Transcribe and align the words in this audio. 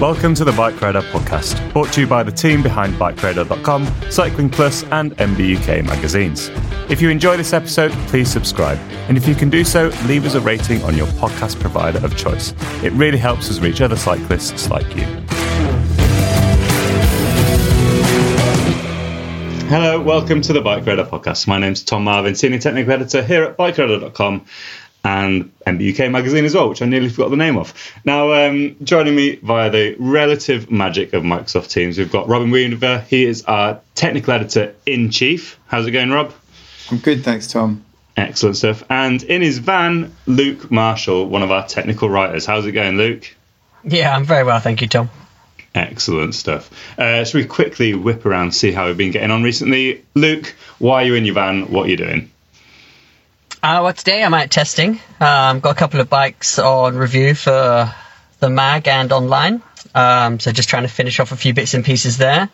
Welcome 0.00 0.34
to 0.34 0.44
the 0.44 0.50
Bike 0.50 0.80
Radar 0.80 1.02
podcast, 1.04 1.72
brought 1.72 1.92
to 1.92 2.00
you 2.00 2.06
by 2.08 2.24
the 2.24 2.32
team 2.32 2.64
behind 2.64 2.94
BikeRadar.com, 2.94 4.10
Cycling 4.10 4.50
Plus, 4.50 4.82
and 4.90 5.16
MBUK 5.18 5.84
magazines. 5.84 6.50
If 6.90 7.00
you 7.00 7.10
enjoy 7.10 7.36
this 7.36 7.52
episode, 7.52 7.92
please 8.08 8.28
subscribe. 8.28 8.76
And 9.08 9.16
if 9.16 9.28
you 9.28 9.36
can 9.36 9.50
do 9.50 9.62
so, 9.62 9.92
leave 10.06 10.26
us 10.26 10.34
a 10.34 10.40
rating 10.40 10.82
on 10.82 10.96
your 10.96 11.06
podcast 11.06 11.60
provider 11.60 12.04
of 12.04 12.16
choice. 12.16 12.52
It 12.82 12.92
really 12.94 13.18
helps 13.18 13.48
us 13.48 13.60
reach 13.60 13.80
other 13.80 13.94
cyclists 13.94 14.68
like 14.68 14.96
you. 14.96 15.04
Hello, 19.68 20.02
welcome 20.02 20.42
to 20.42 20.52
the 20.52 20.60
Bike 20.60 20.84
Radar 20.84 21.06
podcast. 21.06 21.46
My 21.46 21.58
name's 21.58 21.84
Tom 21.84 22.02
Marvin, 22.04 22.34
Senior 22.34 22.58
Technical 22.58 22.92
Editor 22.92 23.22
here 23.22 23.44
at 23.44 23.56
BikeRadar.com 23.56 24.44
and 25.04 25.52
MBUK 25.66 26.10
magazine 26.10 26.46
as 26.46 26.54
well, 26.54 26.70
which 26.70 26.80
I 26.80 26.86
nearly 26.86 27.10
forgot 27.10 27.28
the 27.28 27.36
name 27.36 27.58
of. 27.58 27.74
Now, 28.04 28.32
um, 28.32 28.76
joining 28.82 29.14
me 29.14 29.36
via 29.36 29.70
the 29.70 29.96
relative 29.98 30.70
magic 30.70 31.12
of 31.12 31.22
Microsoft 31.22 31.70
Teams, 31.70 31.98
we've 31.98 32.10
got 32.10 32.26
Robin 32.26 32.50
Weaver. 32.50 33.00
He 33.08 33.26
is 33.26 33.44
our 33.44 33.80
technical 33.94 34.32
editor 34.32 34.74
in 34.86 35.10
chief. 35.10 35.60
How's 35.66 35.86
it 35.86 35.90
going, 35.90 36.10
Rob? 36.10 36.32
I'm 36.90 36.98
good, 36.98 37.22
thanks, 37.22 37.46
Tom. 37.46 37.84
Excellent 38.16 38.56
stuff. 38.56 38.82
And 38.88 39.22
in 39.22 39.42
his 39.42 39.58
van, 39.58 40.14
Luke 40.26 40.70
Marshall, 40.70 41.26
one 41.28 41.42
of 41.42 41.50
our 41.50 41.66
technical 41.66 42.08
writers. 42.08 42.46
How's 42.46 42.64
it 42.64 42.72
going, 42.72 42.96
Luke? 42.96 43.34
Yeah, 43.82 44.14
I'm 44.14 44.24
very 44.24 44.44
well, 44.44 44.60
thank 44.60 44.80
you, 44.80 44.88
Tom. 44.88 45.10
Excellent 45.74 46.34
stuff. 46.34 46.70
Uh, 46.98 47.24
should 47.24 47.38
we 47.38 47.44
quickly 47.46 47.94
whip 47.94 48.24
around, 48.24 48.52
see 48.52 48.70
how 48.70 48.86
we've 48.86 48.96
been 48.96 49.10
getting 49.10 49.32
on 49.32 49.42
recently? 49.42 50.04
Luke, 50.14 50.54
why 50.78 51.02
are 51.02 51.06
you 51.06 51.14
in 51.14 51.24
your 51.24 51.34
van? 51.34 51.72
What 51.72 51.86
are 51.86 51.90
you 51.90 51.96
doing? 51.96 52.30
Uh, 53.64 53.80
well, 53.82 53.94
today 53.94 54.22
I'm 54.22 54.34
out 54.34 54.50
testing. 54.50 55.00
Um, 55.18 55.60
got 55.60 55.70
a 55.70 55.74
couple 55.74 55.98
of 55.98 56.10
bikes 56.10 56.58
on 56.58 56.98
review 56.98 57.34
for 57.34 57.90
the 58.38 58.50
mag 58.50 58.86
and 58.86 59.10
online. 59.10 59.62
Um, 59.94 60.38
so 60.38 60.52
just 60.52 60.68
trying 60.68 60.82
to 60.82 60.90
finish 60.90 61.18
off 61.18 61.32
a 61.32 61.36
few 61.36 61.54
bits 61.54 61.72
and 61.72 61.82
pieces 61.82 62.18
there. 62.18 62.50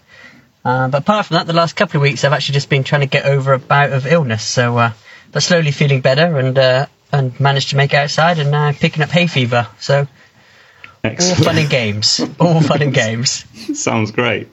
Uh, 0.65 0.87
but 0.87 0.99
apart 0.99 1.26
from 1.26 1.38
that, 1.38 1.49
the 1.49 1.53
last 1.53 1.75
couple 1.75 1.97
of 1.97 2.03
weeks 2.03 2.22
I've 2.22 2.32
actually 2.32 2.53
just 2.53 2.69
been 2.69 2.84
trying 2.84 3.00
to 3.00 3.09
get 3.09 3.25
over 3.25 3.54
a 3.54 3.59
bout 3.59 3.91
of 3.93 4.06
illness. 4.06 4.44
So, 4.44 4.78
uh, 4.78 4.93
but 5.32 5.43
slowly 5.43 5.72
feeling 5.72 6.00
better 6.00 6.38
and 6.38 6.56
uh, 6.56 6.87
and 7.10 7.41
managed 7.41 7.70
to 7.70 7.76
make 7.76 7.93
it 7.93 7.97
outside 7.97 8.38
and 8.38 8.53
now 8.53 8.70
picking 8.70 9.03
up 9.03 9.09
hay 9.09 9.26
fever. 9.26 9.66
So 9.81 10.06
Excellent. 11.03 11.38
all 11.41 11.44
fun 11.44 11.59
and 11.59 11.70
games. 11.70 12.20
All 12.38 12.60
fun 12.60 12.82
and 12.82 12.94
games. 12.94 13.44
Sounds 13.76 14.12
great. 14.12 14.47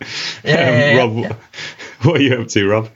Yeah, 0.43 0.55
yeah, 0.55 0.91
yeah, 0.91 0.97
Rob, 0.97 1.17
yeah. 1.17 1.33
what 2.01 2.19
are 2.19 2.23
you 2.23 2.33
up 2.41 2.47
to, 2.47 2.67
Rob? 2.67 2.89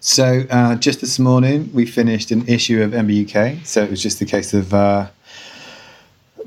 So 0.00 0.44
uh, 0.50 0.76
just 0.76 1.00
this 1.00 1.18
morning, 1.18 1.70
we 1.74 1.84
finished 1.84 2.30
an 2.30 2.46
issue 2.46 2.82
of 2.82 2.92
MBUK. 2.92 3.66
So 3.66 3.82
it 3.82 3.90
was 3.90 4.02
just 4.02 4.20
a 4.20 4.24
case 4.24 4.54
of 4.54 4.72
uh, 4.72 5.08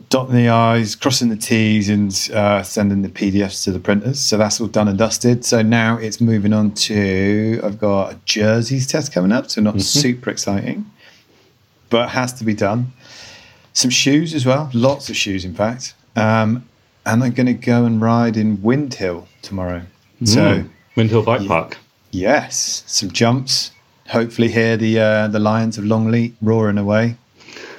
dotting 0.10 0.36
the 0.36 0.50
I's, 0.50 0.96
crossing 0.96 1.30
the 1.30 1.36
T's, 1.36 1.90
and 1.90 2.12
uh, 2.34 2.64
sending 2.64 3.02
the 3.02 3.10
PDFs 3.10 3.64
to 3.66 3.72
the 3.72 3.80
printers. 3.80 4.20
So 4.20 4.38
that's 4.38 4.62
all 4.62 4.68
done 4.68 4.88
and 4.88 4.98
dusted. 4.98 5.44
So 5.44 5.62
now 5.62 5.98
it's 5.98 6.22
moving 6.22 6.54
on 6.54 6.72
to 6.72 7.60
I've 7.64 7.80
got 7.80 8.14
a 8.14 8.20
jerseys 8.26 8.88
test 8.88 9.12
coming 9.12 9.32
up. 9.32 9.50
So 9.50 9.62
not 9.62 9.82
super 9.82 10.30
exciting, 10.30 10.90
but 11.90 12.10
has 12.10 12.34
to 12.34 12.46
be 12.46 12.54
done. 12.54 12.94
Some 13.74 13.92
shoes 13.92 14.34
as 14.34 14.46
well, 14.46 14.70
lots 14.74 15.10
of 15.10 15.16
shoes, 15.16 15.46
in 15.46 15.54
fact. 15.54 15.94
Um, 16.16 16.68
and 17.06 17.24
I'm 17.24 17.32
going 17.32 17.48
to 17.48 17.54
go 17.54 17.86
and 17.86 18.02
ride 18.02 18.38
in 18.38 18.62
Windhill 18.62 19.28
tomorrow. 19.42 19.84
So. 20.24 20.42
Mm. 20.42 20.70
Windhill 20.96 21.24
Bike 21.24 21.48
Park. 21.48 21.78
Yes, 22.12 22.84
some 22.88 23.12
jumps. 23.12 23.72
Hopefully, 24.08 24.50
hear 24.50 24.78
the 24.78 25.00
uh, 25.00 25.28
the 25.28 25.40
lions 25.40 25.78
of 25.78 25.86
Longleat 25.86 26.36
roaring 26.42 26.78
away. 26.78 27.16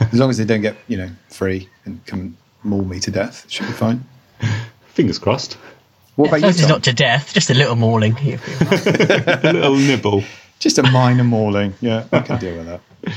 As 0.01 0.15
long 0.15 0.31
as 0.31 0.39
they 0.39 0.45
don't 0.45 0.63
get 0.63 0.77
you 0.89 0.97
know 0.97 1.11
free 1.29 1.69
and 1.85 2.05
come 2.07 2.37
maul 2.63 2.85
me 2.85 2.99
to 3.01 3.11
death, 3.11 3.45
it 3.45 3.53
should 3.53 3.67
be 3.67 3.73
fine. 3.73 4.05
Fingers 4.87 5.19
crossed. 5.19 5.59
What 6.17 6.29
about 6.29 6.41
you? 6.43 6.49
it's 6.49 6.61
Tom? 6.61 6.69
not 6.69 6.83
to 6.85 6.93
death, 6.93 7.33
just 7.33 7.51
a 7.51 7.55
little 7.55 7.77
mauling. 7.77 8.17
A 8.21 9.41
little 9.43 9.77
nibble. 9.77 10.25
Just 10.59 10.79
a 10.79 10.83
minor 10.83 11.25
mauling. 11.25 11.75
Yeah, 11.81 12.05
I 12.13 12.21
can 12.21 12.39
deal 12.39 12.57
with 12.57 12.67
that. 12.67 12.81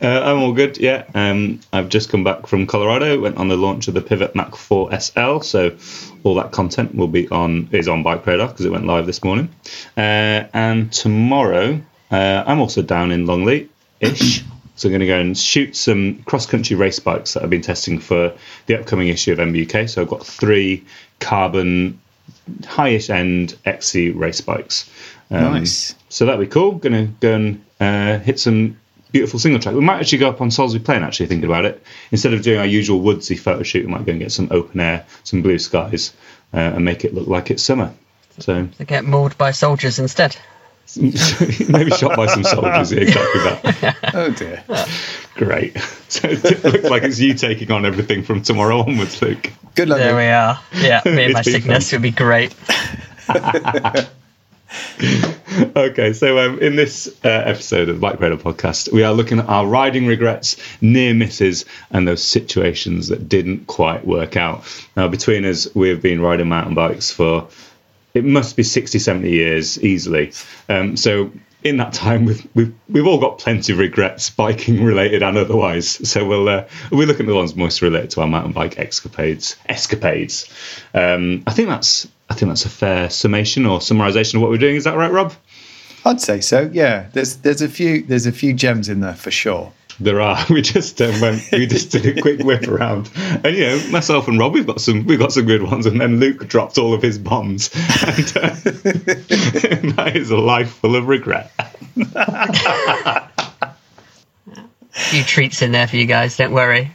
Uh, 0.00 0.06
I'm 0.06 0.38
all 0.38 0.52
good. 0.52 0.78
Yeah, 0.78 1.04
um, 1.14 1.60
I've 1.72 1.88
just 1.88 2.08
come 2.08 2.22
back 2.22 2.46
from 2.46 2.66
Colorado. 2.66 3.20
Went 3.20 3.36
on 3.36 3.48
the 3.48 3.56
launch 3.56 3.88
of 3.88 3.94
the 3.94 4.00
Pivot 4.00 4.34
Mach 4.34 4.56
4 4.56 5.00
SL, 5.00 5.40
so 5.40 5.76
all 6.22 6.36
that 6.36 6.52
content 6.52 6.94
will 6.94 7.08
be 7.08 7.28
on 7.28 7.68
is 7.72 7.88
on 7.88 8.02
Bike 8.02 8.24
Radar 8.26 8.48
because 8.48 8.64
it 8.64 8.70
went 8.70 8.86
live 8.86 9.06
this 9.06 9.24
morning. 9.24 9.48
Uh, 9.96 10.44
and 10.52 10.92
tomorrow, 10.92 11.80
uh, 12.10 12.44
I'm 12.46 12.60
also 12.60 12.82
down 12.82 13.10
in 13.10 13.26
Longleat 13.26 13.70
ish. 14.00 14.44
So 14.76 14.88
I'm 14.88 14.92
going 14.92 15.00
to 15.00 15.06
go 15.06 15.18
and 15.18 15.36
shoot 15.36 15.74
some 15.74 16.22
cross 16.22 16.46
country 16.46 16.76
race 16.76 17.00
bikes 17.00 17.34
that 17.34 17.42
I've 17.42 17.50
been 17.50 17.62
testing 17.62 17.98
for 17.98 18.32
the 18.66 18.78
upcoming 18.78 19.08
issue 19.08 19.32
of 19.32 19.38
MBUK. 19.38 19.90
So 19.90 20.02
I've 20.02 20.08
got 20.08 20.24
three 20.24 20.84
carbon 21.18 22.00
highish 22.60 23.10
end 23.10 23.56
XC 23.64 24.10
race 24.10 24.40
bikes. 24.40 24.88
Um, 25.32 25.54
Nice. 25.54 25.96
So 26.08 26.26
that'd 26.26 26.40
be 26.40 26.46
cool. 26.46 26.72
Going 26.72 26.92
to 27.08 27.12
go 27.18 27.34
and 27.34 27.64
uh, 27.80 28.18
hit 28.20 28.38
some 28.38 28.78
beautiful 29.12 29.38
single 29.38 29.60
track. 29.60 29.74
We 29.74 29.80
might 29.80 30.00
actually 30.00 30.18
go 30.18 30.28
up 30.28 30.40
on 30.40 30.50
Salisbury 30.50 30.84
Plain. 30.84 31.02
Actually, 31.02 31.26
thinking 31.26 31.48
about 31.48 31.64
it, 31.64 31.82
instead 32.10 32.34
of 32.34 32.42
doing 32.42 32.58
our 32.58 32.66
usual 32.66 33.00
woodsy 33.00 33.36
photo 33.36 33.62
shoot, 33.62 33.86
we 33.86 33.92
might 33.92 34.04
go 34.04 34.12
and 34.12 34.20
get 34.20 34.32
some 34.32 34.48
open 34.50 34.80
air, 34.80 35.06
some 35.24 35.42
blue 35.42 35.58
skies, 35.58 36.12
uh, 36.52 36.58
and 36.58 36.84
make 36.84 37.04
it 37.04 37.14
look 37.14 37.28
like 37.28 37.50
it's 37.50 37.62
summer. 37.62 37.94
So 38.38 38.66
to 38.78 38.84
get 38.84 39.04
mauled 39.04 39.36
by 39.36 39.50
soldiers 39.50 39.98
instead. 39.98 40.36
maybe 40.96 41.90
shot 41.90 42.16
by 42.16 42.26
some 42.26 42.44
soldiers. 42.44 42.92
Yeah, 42.92 43.00
exactly 43.00 43.40
that. 43.42 43.96
Oh 44.14 44.30
dear. 44.30 44.64
Great. 45.34 45.76
So 46.10 46.26
it 46.26 46.64
looks 46.64 46.84
like 46.84 47.02
it's 47.02 47.20
you 47.20 47.34
taking 47.34 47.70
on 47.70 47.84
everything 47.84 48.22
from 48.22 48.40
tomorrow 48.40 48.80
onwards, 48.80 49.20
Luke. 49.20 49.52
Good 49.74 49.90
luck. 49.90 49.98
There 49.98 50.14
mate. 50.14 50.24
we 50.24 50.30
are. 50.30 50.58
Yeah, 50.72 51.02
me 51.04 51.24
and 51.24 51.34
my 51.34 51.42
sickness 51.42 51.90
fun. 51.90 51.98
would 51.98 52.02
be 52.02 52.10
great. 52.12 52.54
Okay, 55.74 56.12
so 56.12 56.38
um, 56.38 56.60
in 56.60 56.76
this 56.76 57.08
uh, 57.24 57.28
episode 57.28 57.88
of 57.88 57.96
the 57.96 58.00
Bike 58.00 58.20
Radar 58.20 58.38
podcast, 58.38 58.92
we 58.92 59.02
are 59.02 59.12
looking 59.12 59.40
at 59.40 59.48
our 59.48 59.66
riding 59.66 60.06
regrets, 60.06 60.56
near 60.80 61.14
misses, 61.14 61.64
and 61.90 62.06
those 62.06 62.22
situations 62.22 63.08
that 63.08 63.28
didn't 63.28 63.66
quite 63.66 64.06
work 64.06 64.36
out. 64.36 64.64
Now, 64.96 65.08
between 65.08 65.44
us, 65.44 65.74
we 65.74 65.88
have 65.88 66.00
been 66.00 66.20
riding 66.20 66.48
mountain 66.48 66.74
bikes 66.74 67.10
for 67.10 67.48
it 68.14 68.24
must 68.24 68.56
be 68.56 68.62
60, 68.62 68.98
70 68.98 69.30
years 69.30 69.82
easily. 69.82 70.32
Um, 70.68 70.96
so 70.96 71.32
in 71.64 71.76
that 71.78 71.92
time, 71.92 72.24
we've, 72.26 72.46
we've 72.54 72.74
we've 72.88 73.06
all 73.06 73.18
got 73.18 73.38
plenty 73.38 73.72
of 73.72 73.78
regrets, 73.78 74.30
biking 74.30 74.82
related 74.84 75.22
and 75.22 75.36
otherwise. 75.36 76.08
So 76.08 76.26
we'll 76.26 76.48
uh, 76.48 76.68
we'll 76.90 77.06
look 77.06 77.20
at 77.20 77.26
the 77.26 77.34
ones 77.34 77.56
most 77.56 77.82
related 77.82 78.10
to 78.10 78.20
our 78.20 78.28
mountain 78.28 78.52
bike 78.52 78.78
escapades. 78.78 79.56
Escapades. 79.66 80.48
Um, 80.94 81.42
I 81.46 81.52
think 81.52 81.68
that's 81.68 82.06
I 82.30 82.34
think 82.34 82.50
that's 82.50 82.64
a 82.64 82.70
fair 82.70 83.10
summation 83.10 83.66
or 83.66 83.78
summarization 83.78 84.34
of 84.34 84.42
what 84.42 84.50
we're 84.50 84.58
doing. 84.58 84.76
Is 84.76 84.84
that 84.84 84.96
right, 84.96 85.10
Rob? 85.10 85.32
I'd 86.04 86.20
say 86.20 86.40
so. 86.40 86.70
Yeah, 86.72 87.08
there's 87.12 87.36
there's 87.36 87.62
a 87.62 87.68
few 87.68 88.02
there's 88.02 88.26
a 88.26 88.32
few 88.32 88.54
gems 88.54 88.88
in 88.88 89.00
there 89.00 89.14
for 89.14 89.30
sure. 89.30 89.72
There 90.00 90.20
are. 90.20 90.38
We 90.50 90.62
just 90.62 91.00
um, 91.02 91.20
went, 91.20 91.42
we 91.52 91.66
just 91.66 91.90
did 91.90 92.06
a 92.06 92.20
quick 92.20 92.40
whip 92.40 92.68
around, 92.68 93.10
and 93.16 93.56
you 93.56 93.66
know, 93.66 93.90
myself 93.90 94.28
and 94.28 94.38
Rob, 94.38 94.54
we've 94.54 94.66
got 94.66 94.80
some 94.80 95.06
we've 95.06 95.18
got 95.18 95.32
some 95.32 95.46
good 95.46 95.62
ones, 95.62 95.86
and 95.86 96.00
then 96.00 96.20
Luke 96.20 96.46
dropped 96.46 96.78
all 96.78 96.94
of 96.94 97.02
his 97.02 97.18
bombs, 97.18 97.70
and 97.74 98.36
uh, 98.36 98.50
that 99.94 100.12
is 100.14 100.30
a 100.30 100.36
life 100.36 100.70
full 100.76 100.96
of 100.96 101.08
regret. 101.08 101.50
A 101.96 103.28
few 105.10 105.22
treats 105.24 105.62
in 105.62 105.72
there 105.72 105.86
for 105.86 105.96
you 105.96 106.06
guys. 106.06 106.36
Don't 106.36 106.52
worry. 106.52 106.94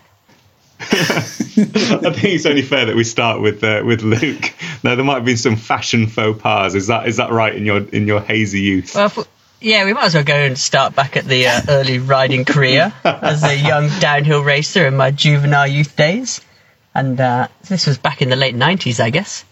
I 0.91 2.11
think 2.11 2.23
it's 2.25 2.45
only 2.45 2.61
fair 2.61 2.85
that 2.85 2.95
we 2.95 3.03
start 3.03 3.41
with 3.41 3.63
uh, 3.63 3.81
with 3.85 4.01
Luke. 4.01 4.53
Now 4.83 4.95
there 4.95 5.05
might 5.05 5.15
have 5.15 5.25
been 5.25 5.37
some 5.37 5.55
fashion 5.55 6.07
faux 6.07 6.41
pas. 6.41 6.75
Is 6.75 6.87
that 6.87 7.07
is 7.07 7.17
that 7.17 7.31
right 7.31 7.53
in 7.55 7.65
your 7.65 7.77
in 7.77 8.07
your 8.07 8.21
hazy 8.21 8.61
youth? 8.61 8.95
Well, 8.95 9.05
if- 9.07 9.27
yeah, 9.61 9.85
we 9.85 9.93
might 9.93 10.05
as 10.07 10.15
well 10.15 10.25
go 10.25 10.35
and 10.35 10.57
start 10.57 10.93
back 10.93 11.15
at 11.15 11.23
the 11.23 11.47
uh, 11.47 11.61
early 11.69 11.97
riding 11.97 12.43
career 12.43 12.91
as 13.05 13.43
a 13.45 13.55
young 13.55 13.87
downhill 14.01 14.43
racer 14.43 14.85
in 14.85 14.97
my 14.97 15.11
juvenile 15.11 15.65
youth 15.67 15.95
days, 15.95 16.41
and 16.93 17.17
uh, 17.21 17.47
this 17.69 17.87
was 17.87 17.97
back 17.97 18.21
in 18.21 18.27
the 18.29 18.35
late 18.35 18.55
'90s, 18.55 18.99
I 18.99 19.09
guess. 19.09 19.45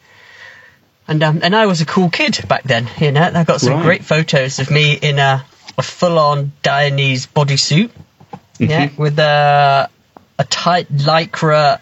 And 1.08 1.24
um, 1.24 1.40
and 1.44 1.56
I 1.56 1.66
was 1.66 1.80
a 1.80 1.86
cool 1.86 2.10
kid 2.10 2.40
back 2.50 2.64
then. 2.64 2.90
You 3.00 3.12
know, 3.14 3.22
I 3.22 3.44
got 3.46 3.62
some 3.62 3.76
Right. 3.76 3.84
great 3.84 4.04
photos 4.06 4.60
of 4.60 4.70
me 4.70 4.94
in 4.94 5.18
a, 5.18 5.46
a 5.78 5.82
full-on 5.82 6.52
Dainese 6.62 7.28
bodysuit, 7.30 7.92
yeah, 8.60 8.90
with 8.98 9.18
a 9.18 9.90
a 10.42 10.44
tight 10.44 10.92
lycra 10.92 11.80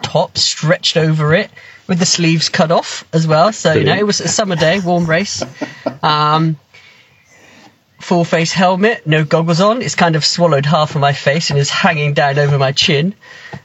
top 0.00 0.38
stretched 0.38 0.96
over 0.96 1.34
it 1.34 1.50
with 1.88 1.98
the 1.98 2.06
sleeves 2.06 2.48
cut 2.48 2.70
off 2.70 3.04
as 3.12 3.26
well. 3.26 3.52
So 3.52 3.72
you 3.72 3.84
know, 3.84 3.96
it 3.96 4.06
was 4.06 4.20
a 4.20 4.28
summer 4.28 4.54
day, 4.54 4.78
warm 4.78 5.06
race. 5.06 5.42
Um, 6.00 6.58
full 8.00 8.24
face 8.24 8.52
helmet, 8.52 9.04
no 9.04 9.24
goggles 9.24 9.60
on. 9.60 9.82
It's 9.82 9.96
kind 9.96 10.14
of 10.14 10.24
swallowed 10.24 10.64
half 10.64 10.94
of 10.94 11.00
my 11.00 11.12
face 11.12 11.50
and 11.50 11.58
is 11.58 11.68
hanging 11.68 12.14
down 12.14 12.38
over 12.38 12.56
my 12.56 12.70
chin. 12.70 13.14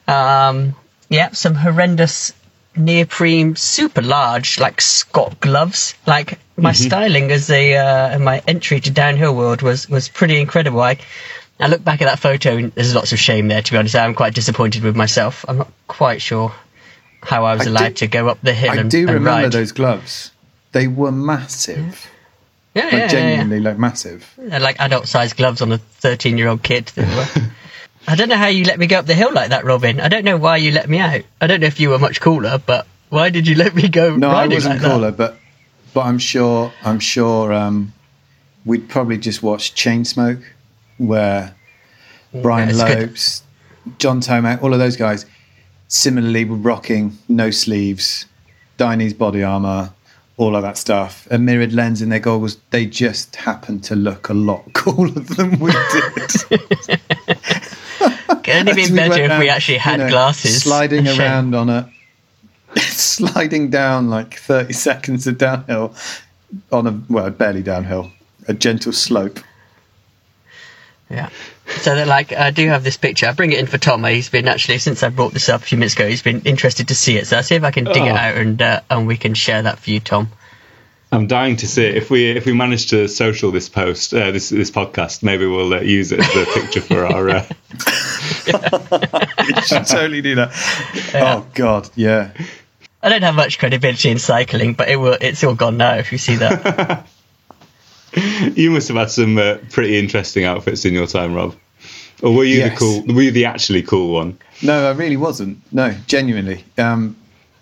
Um, 0.08 0.76
yeah, 1.10 1.30
some 1.32 1.54
horrendous 1.54 2.34
neoprene, 2.76 3.56
super 3.56 4.02
large, 4.02 4.60
like 4.60 4.82
Scott 4.82 5.40
gloves. 5.40 5.94
Like 6.08 6.40
my 6.58 6.72
styling 6.72 7.32
as 7.32 7.52
a 7.52 7.76
uh, 7.76 8.20
my 8.20 8.42
entry 8.48 8.80
to 8.80 8.90
downhill 8.90 9.36
world 9.36 9.62
was 9.62 9.88
was 9.88 10.10
pretty 10.10 10.40
incredible. 10.40 10.82
I 10.82 10.98
I 11.62 11.68
look 11.68 11.84
back 11.84 12.02
at 12.02 12.06
that 12.06 12.20
photo 12.20 12.58
and 12.58 12.72
there's 12.74 12.94
lots 12.96 13.12
of 13.14 13.20
shame 13.20 13.48
there. 13.48 13.62
To 13.62 13.72
be 13.72 13.78
honest, 13.78 13.96
I'm 13.96 14.14
quite 14.16 14.34
disappointed 14.34 14.84
with 14.84 14.96
myself. 14.96 15.46
I'm 15.48 15.58
not 15.60 15.72
quite 15.88 16.22
sure 16.22 16.54
how 17.22 17.46
I 17.46 17.54
was 17.56 17.68
I 17.68 17.70
allowed 17.70 17.88
do- 17.90 17.94
to 17.96 18.08
go 18.08 18.28
up 18.30 18.40
the 18.42 18.54
hill 18.54 18.72
I 18.72 18.76
and, 18.78 18.90
do 18.92 19.06
remember 19.06 19.30
ride. 19.30 19.52
those 19.52 19.72
gloves. 19.72 20.32
They 20.72 20.88
were 20.88 21.12
massive, 21.12 22.10
Yeah, 22.74 22.84
like 22.86 22.92
yeah, 22.94 22.98
yeah, 22.98 23.04
yeah. 23.04 23.08
genuinely 23.10 23.60
like 23.60 23.78
massive. 23.78 24.34
They're 24.38 24.60
like 24.60 24.80
adult 24.80 25.08
sized 25.08 25.36
gloves 25.38 25.62
on 25.62 25.72
a 25.72 25.78
13 25.78 26.38
year 26.38 26.48
old 26.48 26.64
kid. 26.64 26.92
I 28.08 28.16
don't 28.16 28.30
know 28.30 28.36
how 28.38 28.48
you 28.48 28.64
let 28.66 28.80
me 28.80 28.88
go 28.88 28.98
up 29.00 29.06
the 29.06 29.14
hill 29.14 29.32
like 29.34 29.50
that, 29.50 29.64
Robin. 29.64 30.00
I 30.00 30.08
don't 30.08 30.26
know 30.26 30.38
why 30.38 30.58
you 30.58 30.72
let 30.72 30.90
me 30.90 30.98
out. 30.98 31.22
I 31.40 31.48
don't 31.48 31.60
know 31.60 31.68
if 31.68 31.80
you 31.80 31.90
were 31.90 32.00
much 32.00 32.20
cooler, 32.20 32.58
but 32.58 32.88
why 33.10 33.30
did 33.30 33.48
you 33.48 33.56
let 33.56 33.76
me 33.76 33.88
go 33.90 34.16
No, 34.16 34.30
I 34.32 34.48
wasn't 34.48 34.76
like 34.76 34.82
that? 34.82 34.92
cooler, 34.92 35.12
but 35.12 35.38
but 35.94 36.02
I'm 36.06 36.18
sure 36.18 36.74
I'm 36.84 37.00
sure 37.00 37.54
um, 37.54 37.94
we'd 38.66 38.90
probably 38.90 39.18
just 39.20 39.44
watched 39.44 39.76
Chainsmoke, 39.76 40.42
where 41.08 41.56
mm, 42.34 42.42
Brian 42.42 42.70
it's 42.70 42.84
good. 42.84 43.00
Lopes, 43.10 43.44
John 43.98 44.22
Tomac, 44.22 44.62
all 44.62 44.74
of 44.74 44.80
those 44.80 44.96
guys 44.96 45.26
similarly 45.88 46.46
were 46.46 46.56
rocking 46.56 47.18
no 47.28 47.52
sleeves, 47.52 48.26
Dainese 48.78 49.18
body 49.18 49.44
armor, 49.44 49.94
all 50.38 50.56
of 50.56 50.64
that 50.64 50.78
stuff, 50.78 51.28
a 51.30 51.38
mirrored 51.38 51.74
lens 51.74 52.02
in 52.02 52.10
their 52.10 52.20
goggles. 52.20 52.58
They 52.72 52.86
just 52.86 53.36
happened 53.36 53.84
to 53.86 53.96
look 53.96 54.30
a 54.30 54.34
lot 54.34 54.64
cooler 54.74 55.10
than 55.10 55.60
we 55.60 55.72
did. 55.72 56.32
Could 58.44 58.68
only 58.68 58.74
we 58.74 58.96
better 58.96 59.10
went 59.10 59.32
if 59.34 59.40
we 59.40 59.50
actually 59.50 59.76
you 59.76 59.80
had 59.82 60.00
know, 60.00 60.10
glasses. 60.10 60.64
Sliding 60.64 61.08
around 61.20 61.54
on 61.54 61.70
a 61.70 61.92
sliding 62.78 63.70
down 63.70 64.10
like 64.10 64.36
30 64.36 64.74
seconds 64.74 65.28
of 65.28 65.38
downhill 65.38 65.94
on 66.72 66.88
a 66.88 67.02
well, 67.10 67.30
barely 67.30 67.62
downhill, 67.62 68.12
a 68.48 68.54
gentle 68.54 68.94
slope. 68.94 69.40
Yeah. 71.12 71.30
So 71.68 71.96
they're 71.96 72.06
like, 72.06 72.32
I 72.34 72.52
do 72.52 72.68
have 72.70 72.84
this 72.84 72.98
picture. 72.98 73.28
I 73.28 73.34
bring 73.34 73.52
it 73.52 73.60
in 73.60 73.66
for 73.68 73.78
Tom. 73.78 74.04
He's 74.06 74.30
been 74.30 74.48
actually 74.48 74.78
since 74.80 75.04
I 75.04 75.10
brought 75.10 75.34
this 75.34 75.50
up 75.50 75.62
a 75.62 75.64
few 75.66 75.78
minutes 75.78 75.96
ago. 75.96 76.08
He's 76.08 76.22
been 76.22 76.42
interested 76.42 76.88
to 76.90 76.96
see 76.96 77.18
it. 77.18 77.28
So 77.28 77.38
I'll 77.38 77.44
see 77.44 77.56
if 77.56 77.64
I 77.64 77.72
can 77.72 77.84
dig 77.86 77.98
it 77.98 78.12
Oh. 78.12 78.16
out 78.16 78.38
and 78.38 78.62
uh, 78.62 78.82
and 78.90 79.08
we 79.08 79.18
can 79.18 79.34
share 79.34 79.62
that 79.62 79.80
for 79.80 79.90
you, 79.90 80.00
Tom. 80.00 80.30
I'm 81.14 81.28
dying 81.28 81.58
to 81.58 81.68
see 81.68 81.84
it. 81.86 81.98
If 81.98 82.10
we 82.10 82.30
if 82.32 82.46
we 82.46 82.54
manage 82.54 82.88
to 82.92 83.08
social 83.10 83.52
this 83.52 83.68
post, 83.68 84.14
uh, 84.14 84.32
this 84.32 84.50
this 84.50 84.72
podcast, 84.72 85.24
maybe 85.24 85.46
we'll 85.46 85.74
uh, 85.74 85.82
use 85.82 86.12
it 86.14 86.20
as 86.22 86.36
a 86.36 86.46
picture 86.54 86.82
for 86.82 87.06
our. 87.06 87.30
Uh, 87.30 87.46
You 89.48 89.62
should 89.64 89.86
totally 89.88 90.22
do 90.22 90.36
that. 90.36 90.52
Oh 91.16 91.46
God, 91.54 91.90
yeah. 91.96 92.32
I 93.04 93.10
don't 93.10 93.24
have 93.24 93.36
much 93.36 93.60
credibility 93.60 94.10
in 94.10 94.20
cycling, 94.20 94.74
but 94.74 94.88
it 94.90 94.96
will. 94.96 95.18
It's 95.20 95.44
all 95.44 95.56
gone 95.56 95.78
now. 95.78 95.96
If 95.96 96.12
you 96.12 96.18
see 96.18 96.36
that. 96.36 97.08
you 98.56 98.72
must 98.72 98.88
have 98.90 98.98
had 98.98 99.12
some 99.12 99.38
uh, 99.38 99.58
pretty 99.70 99.98
interesting 99.98 100.44
outfits 100.46 100.86
in 100.86 100.94
your 100.94 101.08
time, 101.08 101.34
Rob. 101.34 101.56
Or 102.22 102.34
were 102.36 102.44
you 102.44 102.58
Yes. 102.60 102.72
the 102.74 102.78
cool? 102.78 103.16
Were 103.16 103.22
you 103.24 103.32
the 103.32 103.46
actually 103.46 103.82
cool 103.82 104.14
one? 104.14 104.38
No, 104.62 104.88
I 104.88 104.92
really 104.92 105.18
wasn't. 105.18 105.58
No, 105.74 105.96
genuinely. 106.08 106.64
Um, 106.78 107.16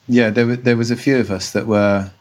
yeah, 0.08 0.30
there 0.32 0.46
were 0.48 0.56
there 0.58 0.76
was 0.78 0.92
a 0.92 0.96
few 0.98 1.18
of 1.18 1.32
us 1.32 1.52
that 1.52 1.66
were 1.68 2.12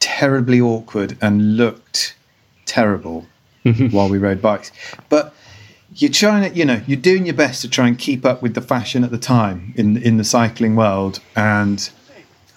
terribly 0.00 0.60
awkward 0.60 1.16
and 1.20 1.56
looked 1.56 2.14
terrible 2.66 3.26
while 3.90 4.08
we 4.08 4.18
rode 4.18 4.42
bikes. 4.42 4.70
But 5.08 5.34
you're 5.94 6.10
trying 6.10 6.50
to, 6.50 6.56
you 6.56 6.64
know, 6.64 6.80
you're 6.86 7.00
doing 7.00 7.26
your 7.26 7.34
best 7.34 7.62
to 7.62 7.68
try 7.70 7.88
and 7.88 7.98
keep 7.98 8.24
up 8.26 8.42
with 8.42 8.54
the 8.54 8.60
fashion 8.62 9.02
at 9.04 9.10
the 9.10 9.18
time 9.18 9.72
in 9.76 9.96
in 9.96 10.16
the 10.16 10.24
cycling 10.24 10.76
world, 10.76 11.20
and 11.34 11.88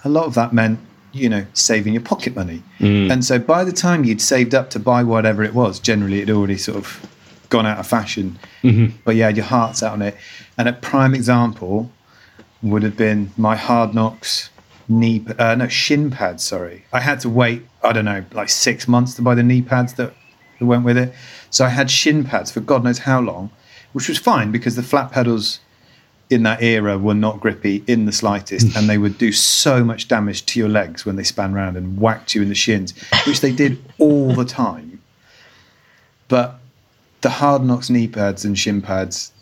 a 0.04 0.10
lot 0.10 0.26
of 0.26 0.34
that 0.34 0.52
meant, 0.54 0.80
you 1.14 1.28
know, 1.30 1.46
saving 1.54 1.94
your 1.94 2.02
pocket 2.04 2.36
money. 2.36 2.64
And 3.12 3.24
so 3.26 3.38
by 3.40 3.64
the 3.64 3.72
time 3.72 4.04
you'd 4.06 4.22
saved 4.22 4.54
up 4.56 4.70
to 4.72 4.80
buy 4.80 5.04
whatever 5.04 5.44
it 5.44 5.54
was, 5.54 5.80
generally 5.80 6.20
it'd 6.22 6.36
already 6.36 6.58
sort 6.58 6.78
of 6.78 7.10
gone 7.50 7.66
out 7.66 7.80
of 7.80 7.88
fashion. 7.88 8.40
But 9.06 9.16
you 9.16 9.24
had 9.24 9.36
your 9.38 9.46
hearts 9.46 9.84
out 9.84 9.94
on 9.94 10.02
it. 10.02 10.16
And 10.58 10.68
a 10.70 10.74
prime 10.74 11.14
example 11.14 11.92
would 12.64 12.84
have 12.84 12.96
been 12.96 13.32
my 13.38 13.56
hard 13.56 13.94
knocks 13.94 14.50
knee 14.88 15.26
uh, 15.40 15.56
no 15.56 15.68
shin 15.68 16.12
pads 16.12 16.44
sorry 16.44 16.84
i 16.92 17.00
had 17.00 17.20
to 17.20 17.30
wait 17.30 17.66
i 17.84 17.94
don't 17.94 18.06
know 18.06 18.26
like 18.34 18.50
six 18.50 18.88
months 18.88 19.14
to 19.16 19.22
buy 19.22 19.34
the 19.34 19.42
knee 19.44 19.62
pads 19.62 19.94
that, 19.94 20.14
that 20.60 20.66
went 20.66 20.84
with 20.84 20.98
it 20.98 21.14
so 21.50 21.64
i 21.66 21.70
had 21.70 21.90
shin 21.90 22.24
pads 22.24 22.52
for 22.52 22.60
god 22.60 22.84
knows 22.84 23.00
how 23.00 23.20
long 23.22 23.50
which 23.94 24.10
was 24.10 24.18
fine 24.18 24.52
because 24.52 24.76
the 24.76 24.84
flat 24.84 25.12
pedals 25.12 25.60
in 26.32 26.44
that 26.44 26.64
era 26.64 26.98
were 26.98 27.14
not 27.14 27.40
grippy 27.40 27.84
in 27.88 28.06
the 28.06 28.12
slightest 28.12 28.68
mm. 28.68 28.76
and 28.78 28.90
they 28.90 28.98
would 28.98 29.18
do 29.18 29.32
so 29.32 29.84
much 29.84 30.08
damage 30.08 30.46
to 30.46 30.60
your 30.60 30.70
legs 30.70 31.06
when 31.06 31.18
they 31.18 31.24
span 31.24 31.54
round 31.54 31.76
and 31.76 32.00
whacked 32.00 32.34
you 32.34 32.42
in 32.42 32.50
the 32.50 32.56
shins 32.56 32.94
which 33.28 33.42
they 33.42 33.52
did 33.52 33.78
all 34.00 34.34
the 34.34 34.46
time. 34.46 35.02
But 36.30 36.60
the 37.20 37.30
hard 37.30 37.64
knocks 37.64 37.90
knee 37.90 38.08
pads 38.08 38.46
and 38.46 38.58
shin 38.58 38.82
pads 38.82 39.34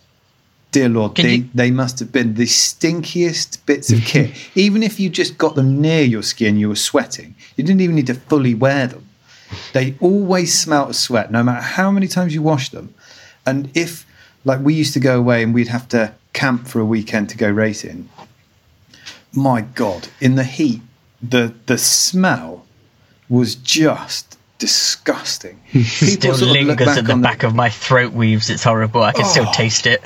dear 0.72 0.90
lord 0.90 1.16
Can 1.16 1.26
they, 1.26 1.36
you- 1.36 1.50
they 1.54 1.72
must 1.72 2.00
have 2.00 2.12
been 2.12 2.34
the 2.34 2.46
stinkiest 2.46 3.66
bits 3.66 3.92
of 3.92 4.02
kit. 4.02 4.32
Even 4.56 4.82
if 4.84 5.00
you 5.00 5.10
just 5.10 5.38
got 5.38 5.56
them 5.56 5.80
near 5.80 6.04
your 6.04 6.24
skin 6.24 6.58
you 6.58 6.70
were 6.70 6.76
sweating. 6.76 7.36
You 7.56 7.64
didn't 7.64 7.82
even 7.82 7.96
need 7.96 8.08
to 8.08 8.16
fully 8.16 8.56
wear 8.56 8.88
them. 8.88 9.08
They 9.74 9.96
always 10.00 10.58
smelt 10.58 10.90
of 10.90 10.96
sweat 10.96 11.32
no 11.32 11.44
matter 11.44 11.62
how 11.62 11.92
many 11.92 12.08
times 12.08 12.34
you 12.34 12.42
washed 12.42 12.72
them. 12.72 12.94
And 13.46 13.70
if 13.76 14.06
like 14.46 14.60
we 14.62 14.74
used 14.74 14.94
to 14.94 15.00
go 15.00 15.18
away 15.18 15.44
and 15.44 15.54
we'd 15.54 15.68
have 15.68 15.88
to 15.90 16.14
camp 16.40 16.68
for 16.68 16.80
a 16.80 16.86
weekend 16.96 17.26
to 17.30 17.38
go 17.38 17.50
racing 17.50 18.08
my 19.34 19.60
god 19.62 20.08
in 20.20 20.36
the 20.36 20.44
heat 20.58 20.82
the 21.22 21.54
the 21.66 21.78
smell 21.78 22.66
was 23.28 23.56
just 23.56 24.38
disgusting 24.58 25.60
people 25.72 25.84
Still 26.18 26.34
sort 26.36 26.42
of 26.50 26.56
lingers 26.68 26.88
at 26.98 27.06
the 27.06 27.16
back 27.16 27.44
of 27.44 27.54
my 27.56 27.70
throat 27.70 28.12
weaves. 28.12 28.50
It's 28.50 28.64
horrible. 28.64 29.02
I 29.04 29.14
can 29.14 29.24
still 29.26 29.46
Oh. 29.48 29.54
taste 29.54 29.86
it. 29.88 30.02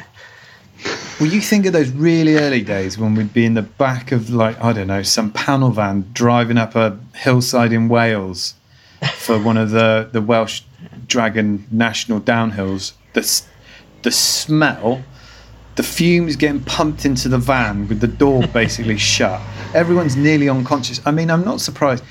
Well, 1.20 1.30
you 1.36 1.42
think 1.42 1.66
of 1.66 1.74
those 1.74 1.90
really 1.90 2.36
early 2.38 2.62
days 2.62 2.98
when 2.98 3.16
we'd 3.16 3.34
be 3.34 3.46
in 3.46 3.54
the 3.56 3.62
back 3.86 4.12
of, 4.12 4.30
like, 4.30 4.62
I 4.62 4.74
don't 4.74 4.88
know, 4.88 5.02
some 5.02 5.32
panel 5.32 5.72
van 5.72 6.06
driving 6.14 6.58
up 6.58 6.76
a 6.76 7.00
hillside 7.16 7.72
in 7.74 7.88
Wales 7.90 8.54
for 9.16 9.40
one 9.40 9.58
of 9.58 9.72
the, 9.72 10.10
the 10.12 10.22
Welsh 10.22 10.62
Dragon 11.08 11.66
National 11.72 12.20
downhills. 12.20 12.94
The, 13.14 13.24
the 14.04 14.12
smell 14.12 15.04
the 15.76 15.84
fumes 15.84 16.36
getting 16.36 16.62
pumped 16.62 17.06
into 17.06 17.28
the 17.28 17.38
van 17.38 17.88
with 17.88 18.00
the 18.00 18.08
door 18.08 18.46
basically 18.54 18.98
shut. 18.98 19.42
Everyone's 19.74 20.16
nearly 20.16 20.50
unconscious. 20.50 21.02
I 21.06 21.12
mean, 21.12 21.32
I'm 21.32 21.44
not 21.44 21.62
surprised. 21.62 22.04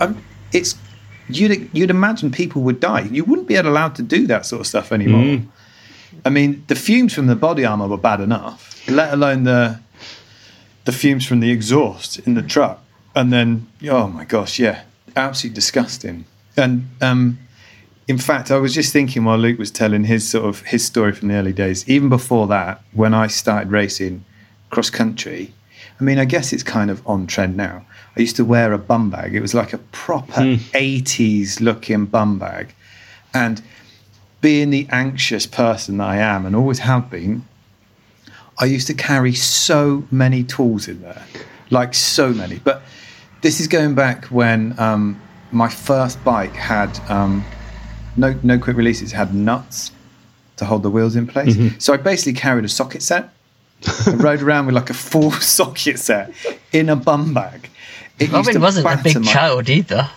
I'm, 0.00 0.22
it's 0.52 0.76
you'd 1.28 1.70
you'd 1.72 1.90
imagine 1.90 2.30
people 2.30 2.62
would 2.62 2.80
die. 2.80 3.02
You 3.02 3.24
wouldn't 3.24 3.48
be 3.48 3.56
allowed 3.56 3.94
to 3.96 4.02
do 4.02 4.26
that 4.26 4.46
sort 4.46 4.60
of 4.60 4.66
stuff 4.66 4.92
anymore. 4.92 5.42
I 6.24 6.30
mean, 6.30 6.64
the 6.66 6.74
fumes 6.74 7.14
from 7.14 7.26
the 7.26 7.36
body 7.36 7.64
armor 7.64 7.86
were 7.86 7.96
bad 7.96 8.20
enough, 8.20 8.88
let 8.88 9.12
alone 9.12 9.44
the 9.44 9.80
the 10.84 10.92
fumes 10.92 11.26
from 11.26 11.40
the 11.40 11.50
exhaust 11.50 12.18
in 12.20 12.34
the 12.34 12.42
truck. 12.42 12.82
And 13.14 13.32
then, 13.32 13.66
oh 13.88 14.06
my 14.08 14.24
gosh, 14.24 14.58
yeah, 14.58 14.84
absolutely 15.16 15.54
disgusting. 15.54 16.24
And 16.56 16.88
um, 17.00 17.38
in 18.08 18.16
fact, 18.16 18.50
I 18.50 18.56
was 18.56 18.74
just 18.74 18.90
thinking 18.90 19.24
while 19.24 19.36
Luke 19.36 19.58
was 19.58 19.70
telling 19.70 20.04
his 20.04 20.26
sort 20.26 20.46
of 20.46 20.62
his 20.62 20.82
story 20.82 21.12
from 21.12 21.28
the 21.28 21.34
early 21.34 21.52
days, 21.52 21.86
even 21.86 22.08
before 22.08 22.46
that, 22.46 22.82
when 22.92 23.12
I 23.12 23.26
started 23.26 23.70
racing 23.70 24.24
cross 24.70 24.88
country. 24.88 25.52
I 26.00 26.04
mean, 26.04 26.18
I 26.18 26.24
guess 26.24 26.52
it's 26.52 26.62
kind 26.62 26.90
of 26.90 27.06
on 27.06 27.26
trend 27.26 27.56
now. 27.56 27.84
I 28.16 28.20
used 28.20 28.36
to 28.36 28.44
wear 28.46 28.72
a 28.72 28.78
bum 28.78 29.10
bag. 29.10 29.34
It 29.34 29.40
was 29.40 29.52
like 29.54 29.74
a 29.74 29.78
proper 29.78 30.40
80s 30.40 31.60
looking 31.60 32.06
bum 32.06 32.38
bag. 32.38 32.74
And 33.34 33.60
being 34.40 34.70
the 34.70 34.86
anxious 34.90 35.46
person 35.46 35.98
that 35.98 36.08
I 36.08 36.16
am 36.16 36.46
and 36.46 36.56
always 36.56 36.78
have 36.78 37.10
been, 37.10 37.44
I 38.58 38.64
used 38.64 38.86
to 38.86 38.94
carry 38.94 39.34
so 39.34 40.04
many 40.10 40.44
tools 40.44 40.88
in 40.88 41.02
there, 41.02 41.24
like 41.68 41.94
so 41.94 42.30
many. 42.30 42.58
But 42.58 42.82
this 43.42 43.60
is 43.60 43.68
going 43.68 43.94
back 43.94 44.26
when 44.26 44.78
um, 44.78 45.20
my 45.52 45.68
first 45.68 46.22
bike 46.24 46.54
had 46.54 46.98
um, 47.10 47.44
no 48.18 48.38
no 48.42 48.58
quick 48.58 48.76
releases, 48.76 49.12
had 49.12 49.34
nuts 49.34 49.92
to 50.56 50.64
hold 50.64 50.82
the 50.82 50.90
wheels 50.90 51.16
in 51.16 51.26
place. 51.26 51.56
So 51.78 51.92
I 51.92 51.96
basically 51.96 52.34
carried 52.34 52.64
a 52.64 52.68
socket 52.68 53.02
set. 53.02 53.30
I 54.06 54.10
rode 54.14 54.42
around 54.42 54.66
with 54.66 54.74
like 54.74 54.90
a 54.90 54.94
full 54.94 55.30
socket 55.56 55.98
set 55.98 56.32
in 56.72 56.88
a 56.88 56.96
bum 56.96 57.32
bag. 57.32 57.70
It 58.18 58.24
used 58.24 58.34
Robin 58.34 58.54
to 58.54 58.60
wasn't 58.60 58.86
a 58.86 59.00
big 59.02 59.16
my- 59.16 59.32
child 59.32 59.68
either. 59.68 60.10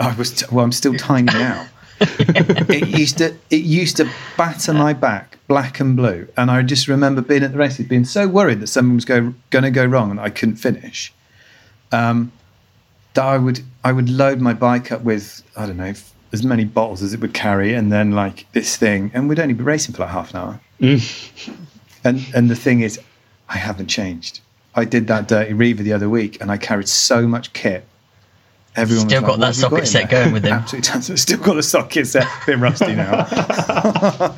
I 0.00 0.14
was 0.14 0.30
t- 0.32 0.46
well. 0.50 0.64
I'm 0.64 0.72
still 0.72 0.94
tiny 0.94 1.32
now. 1.32 1.68
it 2.00 2.88
used 2.88 3.18
to 3.18 3.36
it 3.50 3.62
used 3.62 3.96
to 3.98 4.10
batter 4.36 4.72
my 4.74 4.92
back 4.92 5.38
black 5.48 5.80
and 5.80 5.96
blue, 5.96 6.26
and 6.36 6.50
I 6.50 6.62
just 6.62 6.88
remember 6.88 7.20
being 7.20 7.42
at 7.42 7.52
the 7.52 7.58
races, 7.58 7.86
being 7.86 8.06
so 8.06 8.26
worried 8.26 8.60
that 8.60 8.68
something 8.68 8.94
was 8.94 9.04
go, 9.04 9.34
going 9.50 9.64
to 9.64 9.70
go 9.70 9.84
wrong 9.84 10.10
and 10.10 10.18
I 10.18 10.30
couldn't 10.30 10.56
finish. 10.56 11.12
Um, 11.90 12.32
that 13.14 13.24
I 13.24 13.36
would 13.36 13.60
I 13.84 13.92
would 13.92 14.08
load 14.08 14.40
my 14.40 14.54
bike 14.54 14.90
up 14.90 15.02
with 15.02 15.42
I 15.56 15.66
don't 15.66 15.76
know 15.76 15.92
as 16.32 16.42
many 16.42 16.64
bottles 16.64 17.02
as 17.02 17.12
it 17.14 17.20
would 17.20 17.34
carry, 17.34 17.74
and 17.74 17.92
then 17.92 18.12
like 18.12 18.46
this 18.52 18.76
thing, 18.76 19.10
and 19.14 19.28
we'd 19.28 19.38
only 19.40 19.54
be 19.54 19.62
racing 19.64 19.94
for 19.94 20.02
like 20.02 20.10
half 20.12 20.32
an 20.34 20.40
hour. 20.40 20.60
Mm. 20.80 21.54
and 22.04 22.26
and 22.34 22.50
the 22.50 22.56
thing 22.56 22.80
is, 22.80 22.98
I 23.48 23.58
haven't 23.58 23.88
changed. 23.88 24.40
I 24.74 24.84
did 24.84 25.06
that 25.08 25.28
dirty 25.28 25.52
Reaver 25.52 25.82
the 25.82 25.92
other 25.92 26.08
week, 26.08 26.40
and 26.40 26.50
I 26.50 26.56
carried 26.56 26.88
so 26.88 27.26
much 27.26 27.52
kit. 27.52 27.86
Everyone 28.74 29.06
Still 29.06 29.20
was 29.22 29.28
got 29.30 29.38
like, 29.38 29.54
that 29.56 29.70
"What 29.70 29.80
have 29.80 29.80
you 29.80 29.84
socket 29.84 29.84
got 29.84 29.88
set 29.88 30.10
there?" 30.10 30.22
going 30.22 30.32
with 30.32 30.44
him. 30.44 30.52
Absolutely, 30.54 30.90
does. 31.14 31.20
still 31.20 31.38
got 31.38 31.54
the 31.54 31.62
socket 31.62 32.06
set. 32.06 32.24
A 32.24 32.46
bit 32.46 32.58
rusty 32.58 32.94
now. 32.94 33.26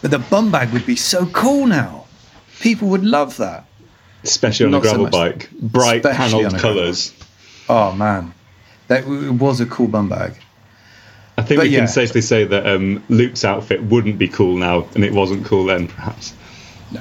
but 0.00 0.10
the 0.10 0.24
bum 0.30 0.52
bag 0.52 0.72
would 0.72 0.86
be 0.86 0.94
so 0.96 1.26
cool 1.26 1.66
now. 1.66 2.04
People 2.60 2.88
would 2.88 3.04
love 3.04 3.36
that. 3.38 3.64
Especially 4.22 4.66
on 4.66 4.74
a 4.74 4.76
Not 4.76 4.84
so 4.84 4.90
gravel 4.90 5.04
much. 5.06 5.12
bike. 5.12 5.50
Bright 5.60 6.04
Especially 6.04 6.16
panelled 6.16 6.44
on 6.44 6.54
a 6.54 6.60
gravel 6.60 6.74
colours. 6.80 7.12
Oh 7.68 7.92
man, 7.92 8.32
that 8.86 9.02
it 9.04 9.32
was 9.32 9.60
a 9.60 9.66
cool 9.66 9.88
bum 9.88 10.08
bag. 10.08 10.34
I 11.42 11.44
think 11.44 11.58
But 11.58 11.64
we 11.64 11.70
yeah. 11.70 11.80
can 11.80 11.88
safely 11.88 12.20
say 12.20 12.44
that 12.44 12.64
um, 12.68 13.02
Luke's 13.08 13.44
outfit 13.44 13.82
wouldn't 13.82 14.16
be 14.16 14.28
cool 14.28 14.56
now, 14.56 14.86
and 14.94 15.02
it 15.04 15.12
wasn't 15.12 15.44
cool 15.44 15.64
then, 15.64 15.88
perhaps. 15.88 16.34
No, 16.92 17.00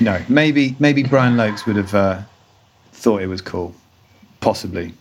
No. 0.00 0.20
maybe 0.28 0.74
maybe 0.80 1.04
Brian 1.04 1.36
Lopes 1.36 1.64
would 1.64 1.76
have 1.76 1.94
uh, 1.94 2.22
thought 2.92 3.22
it 3.22 3.28
was 3.28 3.40
cool, 3.40 3.72
possibly. 4.40 4.94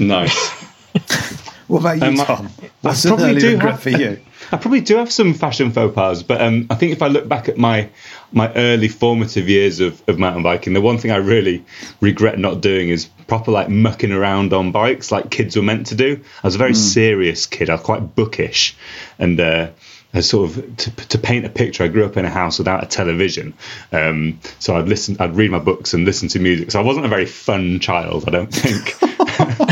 Nice. 0.00 0.64
What 1.68 1.80
about 1.80 1.96
you, 1.98 2.04
Um, 2.06 2.20
I- 2.20 2.24
Tom? 2.24 2.46
I 2.62 2.70
What's 2.82 3.04
an 3.04 3.08
probably 3.10 3.30
early 3.32 3.40
do 3.40 3.50
regret 3.54 3.70
have- 3.72 3.82
for 3.82 3.90
you? 3.90 4.20
I 4.52 4.56
probably 4.56 4.80
do 4.80 4.96
have 4.96 5.10
some 5.10 5.34
fashion 5.34 5.72
faux 5.72 5.94
pas, 5.94 6.22
but 6.22 6.40
um, 6.40 6.66
I 6.70 6.74
think 6.74 6.92
if 6.92 7.02
I 7.02 7.08
look 7.08 7.28
back 7.28 7.48
at 7.48 7.56
my 7.56 7.88
my 8.32 8.52
early 8.54 8.88
formative 8.88 9.48
years 9.48 9.80
of, 9.80 10.02
of 10.08 10.18
mountain 10.18 10.42
biking, 10.42 10.72
the 10.72 10.80
one 10.80 10.98
thing 10.98 11.10
I 11.10 11.16
really 11.16 11.64
regret 12.00 12.38
not 12.38 12.60
doing 12.60 12.88
is 12.88 13.06
proper 13.26 13.50
like 13.50 13.68
mucking 13.68 14.12
around 14.12 14.52
on 14.52 14.72
bikes 14.72 15.10
like 15.10 15.30
kids 15.30 15.56
were 15.56 15.62
meant 15.62 15.88
to 15.88 15.94
do. 15.94 16.22
I 16.42 16.46
was 16.46 16.54
a 16.54 16.58
very 16.58 16.74
serious 16.74 17.46
kid. 17.46 17.70
I 17.70 17.74
was 17.74 17.82
quite 17.82 18.14
bookish, 18.14 18.76
and 19.18 19.38
uh, 19.40 19.68
I 20.14 20.20
sort 20.20 20.50
of 20.50 20.76
to, 20.76 20.90
to 21.08 21.18
paint 21.18 21.44
a 21.44 21.50
picture. 21.50 21.84
I 21.84 21.88
grew 21.88 22.04
up 22.04 22.16
in 22.16 22.24
a 22.24 22.30
house 22.30 22.58
without 22.58 22.84
a 22.84 22.86
television, 22.86 23.54
um, 23.92 24.40
so 24.58 24.76
I'd 24.76 24.88
listen, 24.88 25.16
I'd 25.18 25.36
read 25.36 25.50
my 25.50 25.58
books 25.58 25.94
and 25.94 26.04
listen 26.04 26.28
to 26.28 26.38
music. 26.38 26.70
So 26.70 26.80
I 26.80 26.82
wasn't 26.82 27.06
a 27.06 27.10
very 27.10 27.26
fun 27.26 27.80
child, 27.80 28.24
I 28.26 28.30
don't 28.30 28.52
think. 28.52 28.96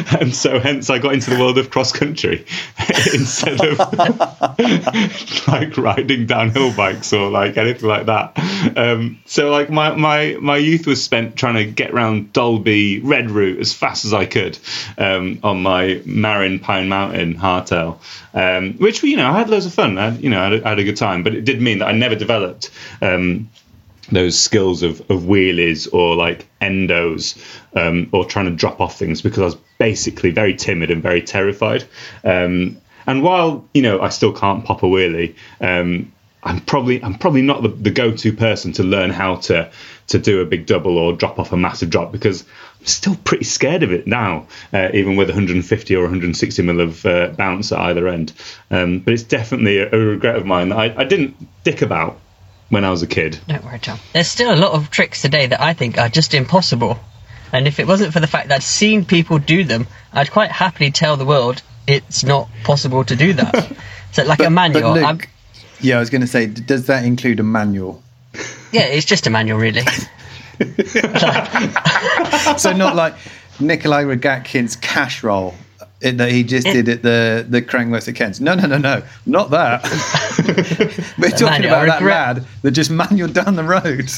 and 0.20 0.34
so 0.34 0.58
hence 0.58 0.90
I 0.90 0.98
got 0.98 1.14
into 1.14 1.30
the 1.30 1.38
world 1.38 1.58
of 1.58 1.70
cross 1.70 1.92
country 1.92 2.46
instead 3.14 3.60
of 3.60 3.78
like 5.48 5.76
riding 5.76 6.26
downhill 6.26 6.74
bikes 6.74 7.12
or 7.12 7.30
like 7.30 7.56
anything 7.56 7.88
like 7.88 8.06
that. 8.06 8.38
Um, 8.76 9.20
so 9.26 9.50
like 9.50 9.70
my, 9.70 9.94
my 9.94 10.36
my 10.40 10.56
youth 10.56 10.86
was 10.86 11.02
spent 11.02 11.36
trying 11.36 11.54
to 11.54 11.64
get 11.64 11.90
around 11.90 12.32
Dalby 12.32 13.00
Red 13.00 13.30
Route 13.30 13.60
as 13.60 13.72
fast 13.72 14.04
as 14.04 14.14
I 14.14 14.26
could 14.26 14.58
um, 14.98 15.40
on 15.42 15.62
my 15.62 16.02
Marin 16.04 16.58
Pine 16.58 16.88
Mountain 16.88 17.34
hardtail, 17.34 17.98
um, 18.34 18.74
which 18.74 19.02
you 19.02 19.16
know 19.16 19.30
I 19.30 19.38
had 19.38 19.50
loads 19.50 19.66
of 19.66 19.74
fun. 19.74 19.98
I 19.98 20.16
you 20.16 20.30
know 20.30 20.40
I 20.40 20.50
had, 20.50 20.64
I 20.64 20.68
had 20.70 20.78
a 20.78 20.84
good 20.84 20.96
time, 20.96 21.22
but 21.22 21.34
it 21.34 21.44
did 21.44 21.60
mean 21.60 21.78
that 21.78 21.88
I 21.88 21.92
never 21.92 22.14
developed. 22.14 22.70
Those 24.12 24.38
skills 24.38 24.82
of, 24.82 25.00
of 25.10 25.22
wheelies 25.22 25.92
or 25.92 26.16
like 26.16 26.46
endos 26.60 27.38
um, 27.74 28.08
or 28.12 28.24
trying 28.24 28.46
to 28.46 28.50
drop 28.50 28.80
off 28.80 28.98
things 28.98 29.22
because 29.22 29.38
I 29.38 29.44
was 29.44 29.56
basically 29.78 30.30
very 30.30 30.54
timid 30.54 30.90
and 30.90 31.02
very 31.02 31.22
terrified. 31.22 31.84
Um, 32.24 32.80
and 33.06 33.22
while 33.22 33.64
you 33.74 33.82
know 33.82 34.00
I 34.00 34.08
still 34.08 34.32
can't 34.32 34.64
pop 34.64 34.82
a 34.82 34.86
wheelie, 34.86 35.34
um, 35.60 36.12
I'm 36.42 36.60
probably 36.60 37.02
I'm 37.02 37.14
probably 37.14 37.42
not 37.42 37.62
the, 37.62 37.68
the 37.68 37.90
go-to 37.90 38.32
person 38.32 38.72
to 38.74 38.82
learn 38.82 39.10
how 39.10 39.36
to 39.36 39.70
to 40.08 40.18
do 40.18 40.40
a 40.40 40.46
big 40.46 40.66
double 40.66 40.98
or 40.98 41.12
drop 41.12 41.38
off 41.38 41.52
a 41.52 41.56
massive 41.56 41.90
drop 41.90 42.12
because 42.12 42.42
I'm 42.80 42.86
still 42.86 43.16
pretty 43.24 43.44
scared 43.44 43.82
of 43.82 43.92
it 43.92 44.06
now, 44.06 44.46
uh, 44.72 44.88
even 44.94 45.16
with 45.16 45.28
150 45.28 45.96
or 45.96 46.02
160 46.02 46.62
mil 46.62 46.80
of 46.80 47.04
uh, 47.06 47.28
bounce 47.28 47.72
at 47.72 47.78
either 47.78 48.08
end. 48.08 48.32
Um, 48.70 49.00
but 49.00 49.14
it's 49.14 49.22
definitely 49.22 49.78
a, 49.78 49.92
a 49.92 49.98
regret 49.98 50.36
of 50.36 50.46
mine 50.46 50.70
that 50.70 50.78
I, 50.78 50.94
I 51.02 51.04
didn't 51.04 51.36
dick 51.62 51.82
about 51.82 52.18
when 52.70 52.84
I 52.84 52.90
was 52.90 53.02
a 53.02 53.06
kid. 53.06 53.38
Don't 53.46 53.64
worry, 53.64 53.78
Tom. 53.78 53.98
There's 54.12 54.28
still 54.28 54.54
a 54.54 54.56
lot 54.56 54.72
of 54.72 54.90
tricks 54.90 55.20
today 55.20 55.46
that 55.48 55.60
I 55.60 55.74
think 55.74 55.98
are 55.98 56.08
just 56.08 56.32
impossible. 56.32 56.98
And 57.52 57.66
if 57.66 57.78
it 57.80 57.86
wasn't 57.86 58.12
for 58.12 58.20
the 58.20 58.26
fact 58.26 58.48
that 58.48 58.56
I'd 58.56 58.62
seen 58.62 59.04
people 59.04 59.38
do 59.38 59.64
them, 59.64 59.86
I'd 60.12 60.30
quite 60.30 60.50
happily 60.50 60.90
tell 60.90 61.16
the 61.16 61.26
world 61.26 61.62
it's 61.86 62.24
not 62.24 62.48
possible 62.64 63.04
to 63.04 63.16
do 63.16 63.32
that. 63.34 63.72
so, 64.12 64.22
like 64.22 64.40
a 64.40 64.50
manual. 64.50 64.94
Luke, 64.94 65.04
I'm, 65.04 65.20
yeah, 65.80 65.96
I 65.96 66.00
was 66.00 66.10
going 66.10 66.20
to 66.20 66.26
say, 66.26 66.46
does 66.46 66.86
that 66.86 67.04
include 67.04 67.40
a 67.40 67.42
manual? 67.42 68.02
yeah, 68.72 68.82
it's 68.82 69.06
just 69.06 69.26
a 69.26 69.30
manual, 69.30 69.58
really. 69.58 69.82
so 72.56 72.72
not 72.72 72.94
like 72.94 73.14
Nicholi 73.58 74.16
Rogatkin's 74.16 74.76
cash 74.76 75.24
roll 75.24 75.54
it, 76.00 76.18
that 76.18 76.30
he 76.30 76.44
just 76.44 76.66
did 76.66 76.88
at 76.88 77.02
the 77.02 77.44
the 77.48 77.62
Crankworx 77.62 78.08
at 78.08 78.14
Kent's. 78.14 78.40
No, 78.40 78.54
no, 78.54 78.66
no, 78.66 78.78
no, 78.78 79.02
not 79.26 79.50
that. 79.50 79.82
We're 81.18 81.30
talking 81.30 81.66
about 81.66 81.86
that 81.86 82.02
lad 82.02 82.46
that 82.62 82.70
just 82.70 82.90
manual 82.90 83.28
down 83.28 83.56
the 83.56 83.64
road. 83.64 84.10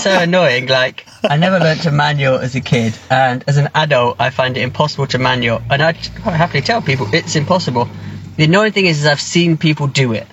so 0.00 0.10
annoying. 0.20 0.66
Like, 0.66 1.06
I 1.22 1.36
never 1.36 1.58
learned 1.58 1.82
to 1.82 1.92
manual 1.92 2.38
as 2.38 2.54
a 2.54 2.60
kid, 2.60 2.98
and 3.10 3.44
as 3.46 3.56
an 3.56 3.68
adult, 3.74 4.20
I 4.20 4.30
find 4.30 4.56
it 4.56 4.62
impossible 4.62 5.06
to 5.08 5.18
manual. 5.18 5.62
And 5.70 5.80
I 5.82 5.92
quite 5.92 6.34
happily 6.34 6.62
tell 6.62 6.82
people 6.82 7.06
it's 7.14 7.36
impossible. 7.36 7.88
The 8.36 8.44
annoying 8.44 8.72
thing 8.72 8.86
is, 8.86 9.00
is 9.00 9.06
I've 9.06 9.20
seen 9.20 9.56
people 9.56 9.86
do 9.86 10.12
it. 10.12 10.26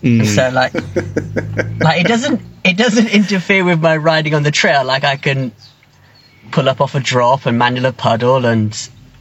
Hmm. 0.00 0.24
So 0.24 0.50
like, 0.50 0.74
like 0.74 2.00
it 2.00 2.06
doesn't 2.06 2.40
it 2.64 2.76
doesn't 2.76 3.08
interfere 3.08 3.64
with 3.64 3.80
my 3.80 3.96
riding 3.96 4.34
on 4.34 4.42
the 4.42 4.50
trail. 4.50 4.84
Like 4.84 5.04
I 5.04 5.16
can 5.16 5.52
pull 6.50 6.68
up 6.68 6.80
off 6.80 6.94
a 6.94 7.00
drop 7.00 7.46
and 7.46 7.58
manual 7.58 7.86
a 7.86 7.92
puddle 7.92 8.46
and 8.46 8.72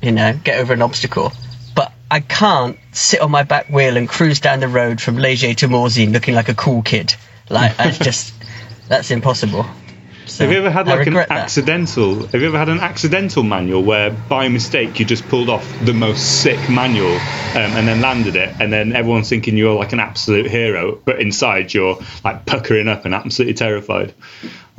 you 0.06 0.12
know 0.12 0.40
get 0.44 0.60
over 0.60 0.74
an 0.74 0.82
obstacle. 0.82 1.34
But 1.76 1.92
I 2.10 2.20
can't 2.22 2.78
sit 2.94 3.20
on 3.20 3.32
my 3.32 3.44
back 3.44 3.68
wheel 3.70 3.98
and 3.98 4.08
cruise 4.08 4.40
down 4.40 4.60
the 4.62 4.68
road 4.68 5.02
from 5.02 5.18
Les 5.18 5.42
Gets 5.42 5.62
to 5.62 5.68
Morzine 5.68 6.14
looking 6.14 6.36
like 6.36 6.48
a 6.50 6.56
cool 6.56 6.82
kid. 6.82 7.16
Like 7.50 7.80
I 7.80 7.92
just 7.92 8.34
that's 8.88 9.12
impossible. 9.12 9.66
So, 10.28 10.44
Have 10.44 10.52
you 10.52 10.58
ever 10.58 10.72
had 10.72 10.88
like 10.88 11.02
an 11.02 11.14
regret 11.14 11.30
that. 11.30 11.38
accidental? 11.38 12.26
Have 12.28 12.42
you 12.42 12.48
ever 12.48 12.58
had 12.58 12.68
an 12.68 12.80
accidental 12.80 13.44
manual 13.44 13.84
where 13.84 14.10
by 14.10 14.48
mistake 14.48 15.00
you 15.00 15.06
just 15.06 15.24
pulled 15.28 15.50
off 15.50 15.72
the 15.86 15.94
most 15.94 16.42
sick 16.42 16.58
manual 16.68 17.14
um, 17.14 17.72
and 17.78 17.88
then 17.88 18.02
landed 18.02 18.36
it, 18.36 18.56
and 18.60 18.74
then 18.74 18.94
everyone's 18.94 19.30
thinking 19.30 19.56
you're 19.56 19.76
like 19.76 19.94
an 19.94 20.00
absolute 20.00 20.50
hero, 20.50 21.00
but 21.06 21.22
inside 21.22 21.74
you're 21.74 22.00
like 22.24 22.46
puckering 22.46 22.88
up 22.88 23.06
and 23.06 23.14
absolutely 23.14 23.54
terrified. 23.54 24.16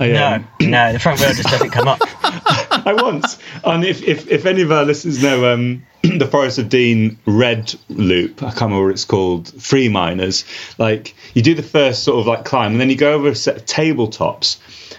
I, 0.01 0.09
No, 0.09 0.27
um, 0.35 0.49
no, 0.61 0.93
the 0.93 0.99
front 0.99 1.21
wheel 1.21 1.33
just 1.33 1.49
doesn't 1.49 1.71
come 1.79 1.89
up. 1.89 2.01
I 2.87 2.93
once, 2.93 3.37
and 3.65 3.85
if, 3.85 4.01
if, 4.05 4.29
if 4.29 4.47
any 4.47 4.63
of 4.63 4.71
our 4.71 4.85
listeners 4.85 5.21
know 5.21 5.53
um, 5.53 5.85
the 6.03 6.27
Forest 6.27 6.59
of 6.59 6.69
Dean 6.69 7.19
Red 7.27 7.75
Loop, 7.89 8.45
I 8.45 8.51
can't 8.51 8.63
remember 8.63 8.85
what 8.85 8.93
it's 8.93 9.05
called, 9.05 9.49
Free 9.61 9.89
Miners, 9.89 10.45
like 10.79 11.17
you 11.35 11.43
do 11.43 11.53
the 11.55 11.65
first 11.65 12.05
sort 12.05 12.21
of 12.21 12.29
like 12.29 12.45
climb 12.45 12.73
and 12.73 12.81
then 12.81 12.89
you 12.89 12.97
go 12.97 13.15
over 13.15 13.29
a 13.29 13.35
set 13.35 13.57
of 13.57 13.67
tabletops. 13.67 14.59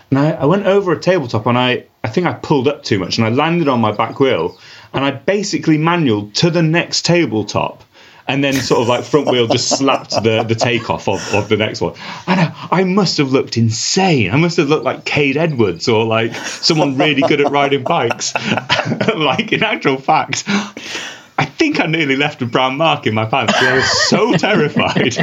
And 0.10 0.20
I, 0.20 0.32
I 0.32 0.46
went 0.46 0.66
over 0.66 0.92
a 0.92 1.00
tabletop 1.00 1.46
and 1.46 1.58
I, 1.58 1.86
I 2.04 2.10
think 2.10 2.28
I 2.28 2.34
pulled 2.34 2.68
up 2.68 2.84
too 2.84 3.00
much 3.00 3.18
and 3.18 3.26
I 3.26 3.30
landed 3.30 3.70
on 3.70 3.80
my 3.80 3.94
back 3.94 4.20
wheel 4.20 4.60
and 4.94 5.06
I 5.06 5.12
basically 5.12 5.78
manual 5.78 6.30
to 6.32 6.50
the 6.50 6.62
next 6.62 7.06
tabletop 7.06 7.86
and 8.28 8.44
then 8.44 8.54
sort 8.54 8.82
of 8.82 8.88
like 8.88 9.04
front 9.04 9.28
wheel 9.28 9.48
just 9.48 9.78
slapped 9.78 10.12
the, 10.12 10.44
the 10.44 10.56
takeoff 10.56 11.08
of, 11.08 11.22
of 11.34 11.50
the 11.50 11.58
next 11.58 11.82
one. 11.82 11.94
And 12.28 12.40
I, 12.40 12.68
I 12.72 12.84
must 12.84 13.18
have 13.18 13.32
looked 13.32 13.58
insane. 13.58 14.32
I 14.32 14.38
must 14.38 14.58
have 14.58 14.68
looked 14.68 14.84
like 14.84 15.06
Kade 15.06 15.38
Edwards 15.38 15.88
or 15.88 16.06
like 16.06 16.36
someone 16.36 16.98
really 16.98 17.22
good 17.22 17.42
at 17.42 17.52
riding 17.52 17.84
bikes. 17.84 18.34
like 19.16 19.52
in 19.54 19.64
actual 19.64 19.98
fact, 19.98 20.44
I 21.38 21.46
think 21.46 21.80
I 21.80 21.86
nearly 21.86 22.16
left 22.16 22.42
a 22.42 22.46
brown 22.46 22.78
mark 22.78 23.06
in 23.06 23.14
my 23.14 23.26
pants 23.26 23.54
I 23.56 23.76
was 23.76 24.10
so 24.10 24.34
terrified. 24.38 25.16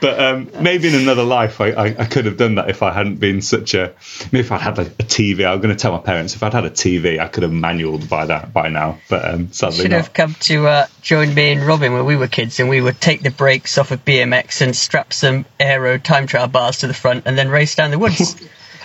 but 0.00 0.20
um, 0.20 0.50
maybe 0.60 0.88
in 0.88 0.94
another 0.94 1.22
life, 1.22 1.60
I, 1.60 1.70
I, 1.70 1.84
I, 1.98 2.04
could 2.04 2.26
have 2.26 2.36
done 2.36 2.56
that 2.56 2.68
if 2.68 2.82
I 2.82 2.92
hadn't 2.92 3.16
been 3.16 3.40
such 3.40 3.72
a. 3.72 3.94
Maybe 4.32 4.40
if 4.40 4.52
I'd 4.52 4.60
had 4.60 4.78
a, 4.78 4.82
a 4.82 5.04
TV, 5.04 5.50
I'm 5.50 5.60
going 5.60 5.74
to 5.74 5.80
tell 5.80 5.92
my 5.92 5.98
parents 5.98 6.34
if 6.34 6.42
I'd 6.42 6.52
had 6.52 6.66
a 6.66 6.70
TV, 6.70 7.18
I 7.18 7.28
could 7.28 7.42
have 7.42 7.52
manualed 7.52 8.08
by 8.08 8.26
that 8.26 8.52
by 8.52 8.68
now. 8.68 8.98
But 9.08 9.24
um, 9.24 9.52
sadly, 9.52 9.82
should 9.82 9.92
not. 9.92 9.96
have 9.98 10.12
come 10.12 10.34
to 10.40 10.66
uh, 10.66 10.86
join 11.00 11.34
me 11.34 11.52
and 11.52 11.62
Robin 11.62 11.94
when 11.94 12.04
we 12.04 12.16
were 12.16 12.28
kids, 12.28 12.60
and 12.60 12.68
we 12.68 12.82
would 12.82 13.00
take 13.00 13.22
the 13.22 13.30
brakes 13.30 13.78
off 13.78 13.92
of 13.92 14.04
BMX 14.04 14.60
and 14.60 14.76
strap 14.76 15.14
some 15.14 15.46
aero 15.58 15.96
time 15.96 16.26
trial 16.26 16.48
bars 16.48 16.78
to 16.78 16.86
the 16.86 16.94
front, 16.94 17.24
and 17.26 17.38
then 17.38 17.48
race 17.48 17.74
down 17.74 17.90
the 17.90 17.98
woods. 17.98 18.36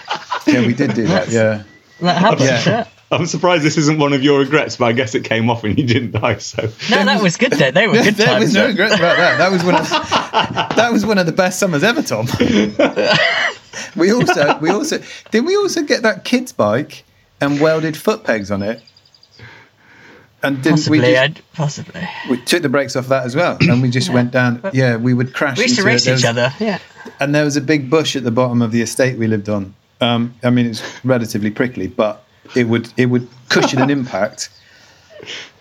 yeah, 0.47 0.65
we 0.65 0.73
did 0.73 0.93
do 0.93 1.07
that. 1.07 1.29
Yeah, 1.29 1.63
that 1.99 2.17
happened. 2.17 2.41
Yeah. 2.43 2.87
I'm 3.11 3.27
surprised 3.27 3.63
this 3.63 3.77
isn't 3.77 3.99
one 3.99 4.13
of 4.13 4.23
your 4.23 4.39
regrets, 4.39 4.77
but 4.77 4.85
I 4.85 4.93
guess 4.93 5.13
it 5.13 5.23
came 5.23 5.49
off 5.49 5.63
and 5.63 5.77
you 5.77 5.85
didn't 5.85 6.11
die. 6.11 6.37
So 6.37 6.63
no, 6.89 7.05
that 7.05 7.21
was 7.21 7.37
good. 7.37 7.51
Though. 7.51 7.71
They 7.71 7.87
were 7.87 7.93
good 7.93 8.15
there 8.15 8.27
times. 8.27 8.45
was 8.45 8.53
no 8.53 8.67
regrets 8.67 8.95
about 8.95 9.17
that. 9.17 9.37
That 9.37 9.51
was 9.51 9.63
one 9.63 9.75
of 9.75 9.89
that 10.75 10.91
was 10.91 11.05
one 11.05 11.17
of 11.17 11.25
the 11.25 11.31
best 11.31 11.59
summers 11.59 11.83
ever, 11.83 12.01
Tom. 12.01 12.27
we 13.95 14.11
also 14.11 14.57
we 14.57 14.69
also 14.69 14.99
did 15.29 15.45
we 15.45 15.55
also 15.55 15.83
get 15.83 16.01
that 16.01 16.23
kids 16.23 16.51
bike 16.51 17.03
and 17.39 17.61
welded 17.61 17.95
foot 17.95 18.23
pegs 18.23 18.49
on 18.49 18.63
it. 18.63 18.81
And 20.41 20.57
didn't 20.57 20.77
possibly, 20.77 20.99
we 20.99 21.13
just, 21.13 21.53
possibly 21.53 22.07
we 22.29 22.37
took 22.41 22.61
the 22.61 22.69
brakes 22.69 22.95
off 22.95 23.07
that 23.07 23.25
as 23.25 23.35
well, 23.35 23.57
and 23.61 23.81
we 23.81 23.89
just 23.89 24.09
yeah. 24.09 24.13
went 24.13 24.31
down. 24.31 24.61
Yeah, 24.73 24.97
we 24.97 25.13
would 25.13 25.33
crash. 25.33 25.57
We 25.57 25.63
used 25.63 25.77
to 25.77 25.83
race 25.83 26.05
each 26.05 26.13
was, 26.13 26.25
other. 26.25 26.53
Yeah, 26.59 26.79
and 27.19 27.33
there 27.33 27.45
was 27.45 27.57
a 27.57 27.61
big 27.61 27.89
bush 27.89 28.15
at 28.15 28.23
the 28.23 28.31
bottom 28.31 28.61
of 28.61 28.71
the 28.71 28.81
estate 28.81 29.17
we 29.17 29.25
lived 29.25 29.49
on. 29.49 29.73
Um, 30.01 30.35
I 30.43 30.51
mean, 30.51 30.67
it's 30.67 30.83
relatively 31.03 31.49
prickly, 31.49 31.87
but 31.87 32.24
it 32.55 32.67
would 32.67 32.91
it 32.97 33.07
would 33.07 33.27
cushion 33.49 33.81
an 33.81 33.89
impact. 33.99 34.49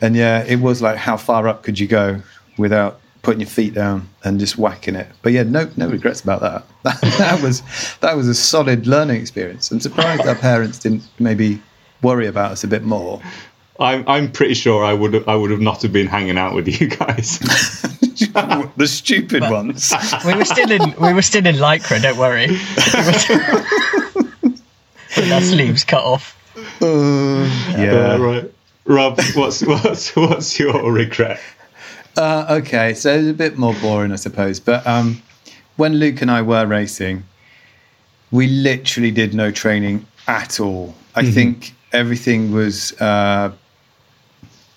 And 0.00 0.16
yeah, 0.16 0.44
it 0.44 0.60
was 0.60 0.82
like 0.82 0.96
how 0.96 1.16
far 1.16 1.48
up 1.48 1.62
could 1.62 1.78
you 1.78 1.86
go 1.86 2.20
without 2.58 3.00
putting 3.22 3.40
your 3.40 3.48
feet 3.48 3.74
down 3.74 4.08
and 4.22 4.38
just 4.38 4.58
whacking 4.58 4.94
it. 4.94 5.08
But 5.22 5.32
yeah, 5.32 5.42
no 5.42 5.68
no 5.76 5.88
regrets 5.88 6.20
about 6.20 6.40
that. 6.42 6.64
That, 6.82 7.00
that 7.18 7.42
was 7.42 7.62
that 8.00 8.16
was 8.16 8.28
a 8.28 8.34
solid 8.34 8.86
learning 8.86 9.20
experience. 9.20 9.70
I'm 9.70 9.80
surprised 9.80 10.26
our 10.26 10.34
parents 10.34 10.78
didn't 10.78 11.02
maybe 11.18 11.60
worry 12.02 12.26
about 12.26 12.52
us 12.52 12.64
a 12.64 12.68
bit 12.68 12.84
more. 12.84 13.20
I'm 13.80 14.06
I'm 14.06 14.30
pretty 14.30 14.54
sure 14.54 14.84
I 14.84 14.92
would 14.92 15.14
have, 15.14 15.28
I 15.28 15.34
would 15.34 15.50
have 15.50 15.60
not 15.60 15.82
have 15.82 15.92
been 15.92 16.06
hanging 16.06 16.38
out 16.38 16.54
with 16.54 16.68
you 16.68 16.88
guys. 16.88 17.38
the 18.76 18.86
stupid 18.86 19.40
but 19.40 19.50
ones. 19.50 19.92
We 20.24 20.34
were 20.34 20.44
still 20.44 20.70
in 20.70 20.94
we 21.00 21.12
were 21.12 21.22
still 21.22 21.44
in 21.46 21.56
lycra. 21.56 22.00
Don't 22.00 22.18
worry. 22.18 22.48
With 25.16 25.30
our 25.30 25.40
sleeves 25.40 25.84
cut 25.84 26.02
off. 26.04 26.36
Uh, 26.80 27.44
yeah. 27.76 28.16
Right. 28.16 28.50
Rob, 28.86 29.18
what's 29.34 29.62
what's 29.62 30.14
what's 30.14 30.58
your 30.58 30.92
regret? 30.92 31.40
Uh, 32.16 32.46
okay, 32.48 32.94
so 32.94 33.14
it's 33.14 33.28
a 33.28 33.32
bit 33.32 33.58
more 33.58 33.74
boring, 33.80 34.12
I 34.12 34.16
suppose. 34.16 34.60
But 34.60 34.86
um, 34.86 35.22
when 35.76 35.94
Luke 35.94 36.22
and 36.22 36.30
I 36.30 36.42
were 36.42 36.66
racing, 36.66 37.24
we 38.30 38.46
literally 38.46 39.10
did 39.10 39.34
no 39.34 39.50
training 39.50 40.06
at 40.28 40.60
all. 40.60 40.94
I 41.14 41.22
mm-hmm. 41.22 41.32
think 41.32 41.74
everything 41.92 42.52
was 42.52 42.92
uh, 43.00 43.52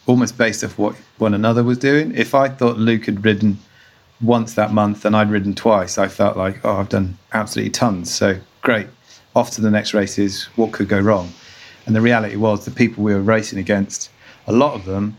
almost 0.05 0.37
based 0.37 0.63
off 0.63 0.77
what 0.77 0.95
one 1.17 1.33
another 1.33 1.63
was 1.63 1.77
doing. 1.77 2.15
If 2.15 2.33
I 2.33 2.49
thought 2.49 2.77
Luke 2.77 3.05
had 3.05 3.23
ridden 3.23 3.59
once 4.21 4.53
that 4.55 4.71
month 4.73 5.05
and 5.05 5.15
I'd 5.15 5.29
ridden 5.29 5.53
twice, 5.53 5.97
I 5.97 6.07
felt 6.07 6.37
like, 6.37 6.63
oh, 6.65 6.77
I've 6.77 6.89
done 6.89 7.17
absolutely 7.33 7.71
tons. 7.71 8.13
So 8.13 8.39
great. 8.61 8.87
Off 9.35 9.51
to 9.51 9.61
the 9.61 9.69
next 9.69 9.93
races. 9.93 10.45
What 10.55 10.71
could 10.71 10.87
go 10.87 10.99
wrong? 10.99 11.31
And 11.87 11.95
the 11.95 12.01
reality 12.01 12.35
was, 12.35 12.65
the 12.65 12.71
people 12.71 13.01
we 13.01 13.13
were 13.13 13.21
racing 13.21 13.57
against, 13.57 14.11
a 14.45 14.51
lot 14.51 14.73
of 14.73 14.83
them 14.83 15.17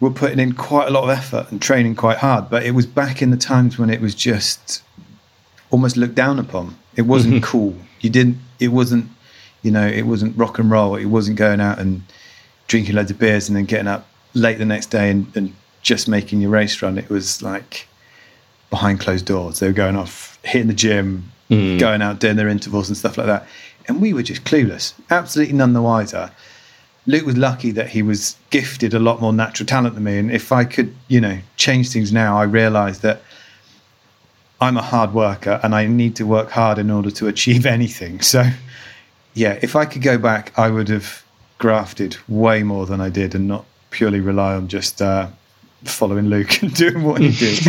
were 0.00 0.10
putting 0.10 0.38
in 0.38 0.54
quite 0.54 0.88
a 0.88 0.90
lot 0.90 1.04
of 1.04 1.10
effort 1.10 1.52
and 1.52 1.60
training 1.60 1.94
quite 1.94 2.16
hard. 2.16 2.48
But 2.48 2.64
it 2.64 2.70
was 2.70 2.86
back 2.86 3.20
in 3.20 3.30
the 3.30 3.36
times 3.36 3.78
when 3.78 3.90
it 3.90 4.00
was 4.00 4.14
just 4.14 4.82
almost 5.70 5.98
looked 5.98 6.14
down 6.14 6.38
upon. 6.38 6.78
It 6.96 7.02
wasn't 7.02 7.42
cool. 7.52 7.76
You 8.00 8.08
didn't. 8.08 8.38
It 8.58 8.68
wasn't. 8.68 9.06
You 9.62 9.70
know, 9.70 9.86
it 9.86 10.06
wasn't 10.06 10.34
rock 10.38 10.58
and 10.58 10.70
roll. 10.70 10.96
It 10.96 11.04
wasn't 11.04 11.36
going 11.36 11.60
out 11.60 11.78
and 11.78 12.02
drinking 12.66 12.94
loads 12.94 13.10
of 13.10 13.18
beers 13.18 13.46
and 13.46 13.56
then 13.56 13.66
getting 13.66 13.88
up 13.88 14.08
late 14.32 14.56
the 14.56 14.64
next 14.64 14.86
day 14.86 15.10
and, 15.10 15.30
and 15.36 15.54
just 15.82 16.08
making 16.08 16.40
your 16.40 16.50
race 16.50 16.80
run. 16.80 16.96
It 16.96 17.10
was 17.10 17.42
like 17.42 17.86
behind 18.70 19.00
closed 19.00 19.26
doors. 19.26 19.58
They 19.58 19.66
were 19.66 19.74
going 19.74 19.96
off, 19.96 20.38
hitting 20.42 20.68
the 20.68 20.74
gym, 20.74 21.30
mm. 21.50 21.78
going 21.78 22.00
out 22.00 22.20
doing 22.20 22.36
their 22.36 22.48
intervals 22.48 22.88
and 22.88 22.96
stuff 22.96 23.18
like 23.18 23.26
that 23.26 23.46
and 23.88 24.00
we 24.00 24.12
were 24.12 24.22
just 24.22 24.44
clueless, 24.44 24.94
absolutely 25.10 25.54
none 25.54 25.72
the 25.72 25.82
wiser. 25.82 26.30
Luke 27.06 27.24
was 27.24 27.36
lucky 27.36 27.70
that 27.72 27.88
he 27.88 28.02
was 28.02 28.36
gifted 28.50 28.94
a 28.94 28.98
lot 28.98 29.20
more 29.20 29.32
natural 29.32 29.66
talent 29.66 29.94
than 29.94 30.04
me, 30.04 30.18
and 30.18 30.30
if 30.30 30.52
I 30.52 30.64
could, 30.64 30.94
you 31.08 31.20
know, 31.20 31.38
change 31.56 31.90
things 31.90 32.12
now, 32.12 32.38
I 32.38 32.44
realised 32.44 33.02
that 33.02 33.22
I'm 34.60 34.76
a 34.76 34.82
hard 34.82 35.14
worker 35.14 35.58
and 35.62 35.74
I 35.74 35.86
need 35.86 36.16
to 36.16 36.24
work 36.24 36.50
hard 36.50 36.78
in 36.78 36.90
order 36.90 37.10
to 37.12 37.28
achieve 37.28 37.64
anything. 37.78 38.20
So, 38.20 38.50
yeah, 39.34 39.58
if 39.62 39.74
I 39.74 39.86
could 39.86 40.02
go 40.02 40.18
back, 40.18 40.52
I 40.58 40.68
would 40.68 40.88
have 40.88 41.24
grafted 41.58 42.16
way 42.28 42.62
more 42.62 42.86
than 42.86 43.00
I 43.00 43.08
did 43.08 43.34
and 43.34 43.48
not 43.48 43.64
purely 43.90 44.20
rely 44.20 44.54
on 44.54 44.68
just 44.68 45.00
uh, 45.02 45.28
following 45.84 46.26
Luke 46.26 46.62
and 46.62 46.74
doing 46.74 47.02
what 47.02 47.20
he 47.20 47.30
did. 47.30 47.66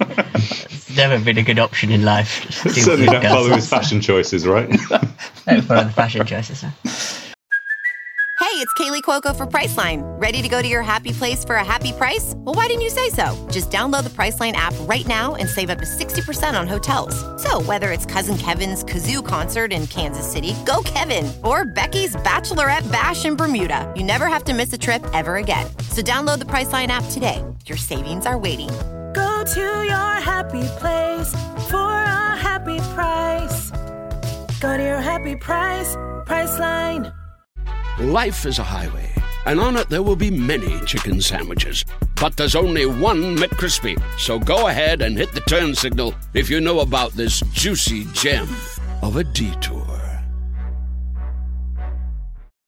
it's 1.00 1.10
never 1.10 1.24
been 1.24 1.38
a 1.38 1.42
good 1.42 1.58
option 1.58 1.90
in 1.90 2.04
life. 2.04 2.50
Certainly 2.50 3.06
don't 3.06 3.22
follow 3.22 3.48
his 3.48 3.68
fashion 3.68 4.00
choices, 4.00 4.46
right? 4.46 4.68
don't 5.46 5.62
follow 5.62 5.84
the 5.84 5.92
fashion 5.94 6.26
choices. 6.26 6.62
Hey, 6.62 8.56
it's 8.56 8.74
Kaley 8.74 9.02
Cuoco 9.02 9.34
for 9.36 9.46
Priceline. 9.46 10.02
Ready 10.20 10.42
to 10.42 10.48
go 10.48 10.60
to 10.60 10.66
your 10.66 10.82
happy 10.82 11.12
place 11.12 11.44
for 11.44 11.56
a 11.56 11.64
happy 11.64 11.92
price? 11.92 12.34
Well, 12.38 12.54
why 12.54 12.66
didn't 12.66 12.82
you 12.82 12.90
say 12.90 13.10
so? 13.10 13.48
Just 13.50 13.70
download 13.70 14.02
the 14.02 14.10
Priceline 14.10 14.52
app 14.52 14.74
right 14.80 15.06
now 15.06 15.36
and 15.36 15.48
save 15.48 15.70
up 15.70 15.78
to 15.78 15.84
60% 15.84 16.58
on 16.58 16.66
hotels. 16.66 17.14
So, 17.42 17.62
whether 17.62 17.92
it's 17.92 18.06
Cousin 18.06 18.36
Kevin's 18.36 18.82
Kazoo 18.82 19.24
concert 19.24 19.72
in 19.72 19.86
Kansas 19.86 20.30
City, 20.30 20.54
go 20.66 20.82
Kevin, 20.84 21.32
or 21.44 21.64
Becky's 21.64 22.16
Bachelorette 22.16 22.90
Bash 22.90 23.24
in 23.24 23.36
Bermuda, 23.36 23.90
you 23.96 24.02
never 24.02 24.26
have 24.26 24.44
to 24.44 24.54
miss 24.54 24.72
a 24.72 24.78
trip 24.78 25.04
ever 25.14 25.36
again. 25.36 25.66
So, 25.90 26.02
download 26.02 26.40
the 26.40 26.46
Priceline 26.46 26.88
app 26.88 27.04
today. 27.10 27.44
Your 27.66 27.78
savings 27.78 28.26
are 28.26 28.38
waiting. 28.38 28.70
Go 29.40 29.46
to 29.54 29.84
your 29.86 30.20
happy 30.20 30.68
place 30.76 31.32
for 31.70 31.78
a 31.78 32.36
happy 32.36 32.78
price. 32.92 33.70
Go 34.60 34.76
to 34.76 34.82
your 34.82 35.00
happy 35.00 35.34
price, 35.34 35.96
Priceline. 36.26 37.10
Life 37.98 38.44
is 38.44 38.58
a 38.58 38.62
highway, 38.62 39.10
and 39.46 39.58
on 39.58 39.78
it 39.78 39.88
there 39.88 40.02
will 40.02 40.14
be 40.14 40.30
many 40.30 40.78
chicken 40.80 41.22
sandwiches. 41.22 41.86
But 42.20 42.36
there's 42.36 42.54
only 42.54 42.84
one 42.84 43.34
McCrispy. 43.38 43.98
So 44.18 44.38
go 44.38 44.66
ahead 44.66 45.00
and 45.00 45.16
hit 45.16 45.32
the 45.32 45.40
turn 45.40 45.74
signal 45.74 46.14
if 46.34 46.50
you 46.50 46.60
know 46.60 46.80
about 46.80 47.12
this 47.12 47.40
juicy 47.50 48.04
gem 48.12 48.46
of 49.00 49.16
a 49.16 49.24
detour. 49.24 50.20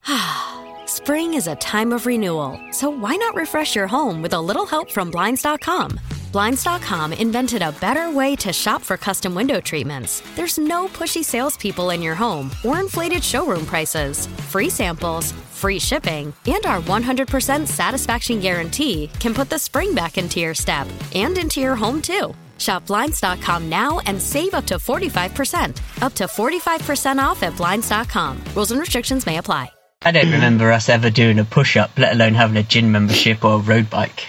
Spring 0.87 1.35
is 1.35 1.49
a 1.49 1.57
time 1.57 1.93
of 1.93 2.07
renewal, 2.07 2.59
so 2.71 2.89
why 2.89 3.15
not 3.17 3.35
refresh 3.35 3.77
your 3.77 3.89
home 3.89 4.23
with 4.23 4.33
a 4.33 4.41
little 4.41 4.65
help 4.65 4.91
from 4.91 5.11
Blinds.com? 5.11 6.01
Blinds.com 6.33 7.13
invented 7.13 7.61
a 7.61 7.73
better 7.73 8.11
way 8.11 8.35
to 8.37 8.55
shop 8.55 8.83
for 8.83 8.97
custom 8.97 9.35
window 9.35 9.61
treatments. 9.61 10.23
There's 10.35 10.59
no 10.59 10.89
pushy 10.89 11.23
salespeople 11.23 11.91
in 11.91 12.01
your 12.01 12.15
home 12.15 12.51
or 12.65 12.81
inflated 12.81 13.23
showroom 13.23 13.67
prices. 13.67 14.27
Free 14.49 14.71
samples, 14.71 15.33
free 15.53 15.79
shipping, 15.79 16.33
and 16.47 16.65
our 16.65 16.81
100% 16.81 17.67
satisfaction 17.67 18.41
guarantee 18.41 19.11
can 19.21 19.35
put 19.35 19.51
the 19.51 19.59
spring 19.59 19.95
back 19.95 20.17
into 20.17 20.41
your 20.41 20.55
step 20.55 20.89
and 21.15 21.37
into 21.37 21.61
your 21.61 21.77
home 21.77 22.01
too. 22.01 22.35
Shop 22.57 22.87
Blinds.com 22.87 23.69
now 23.69 23.99
and 24.07 24.21
save 24.21 24.55
up 24.55 24.65
to 24.67 24.77
45%. 24.77 26.03
Up 26.03 26.15
to 26.15 26.25
45% 26.25 27.19
off 27.19 27.43
at 27.43 27.57
Blinds.com. 27.57 28.41
Rules 28.55 28.71
and 28.71 28.81
restrictions 28.81 29.27
may 29.27 29.37
apply. 29.37 29.71
I 30.05 30.11
don't 30.11 30.33
remember 30.33 30.73
us 30.73 30.89
ever 30.89 31.11
doing 31.11 31.39
a 31.39 31.45
push 31.45 31.77
up, 31.77 31.97
let 31.97 32.15
alone 32.15 32.35
having 32.35 32.57
a 32.57 32.63
gym 32.63 32.91
membership 32.91 33.45
or 33.45 33.55
a 33.55 33.59
road 33.59 33.89
bike. 33.89 34.25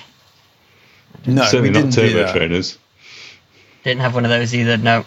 No, 1.26 1.44
certainly 1.44 1.70
we 1.70 1.82
not 1.82 1.94
turbo 1.94 2.32
trainers. 2.32 2.78
Didn't 3.84 4.02
have 4.02 4.16
one 4.16 4.26
of 4.26 4.30
those 4.30 4.54
either. 4.54 4.78
No. 4.78 5.06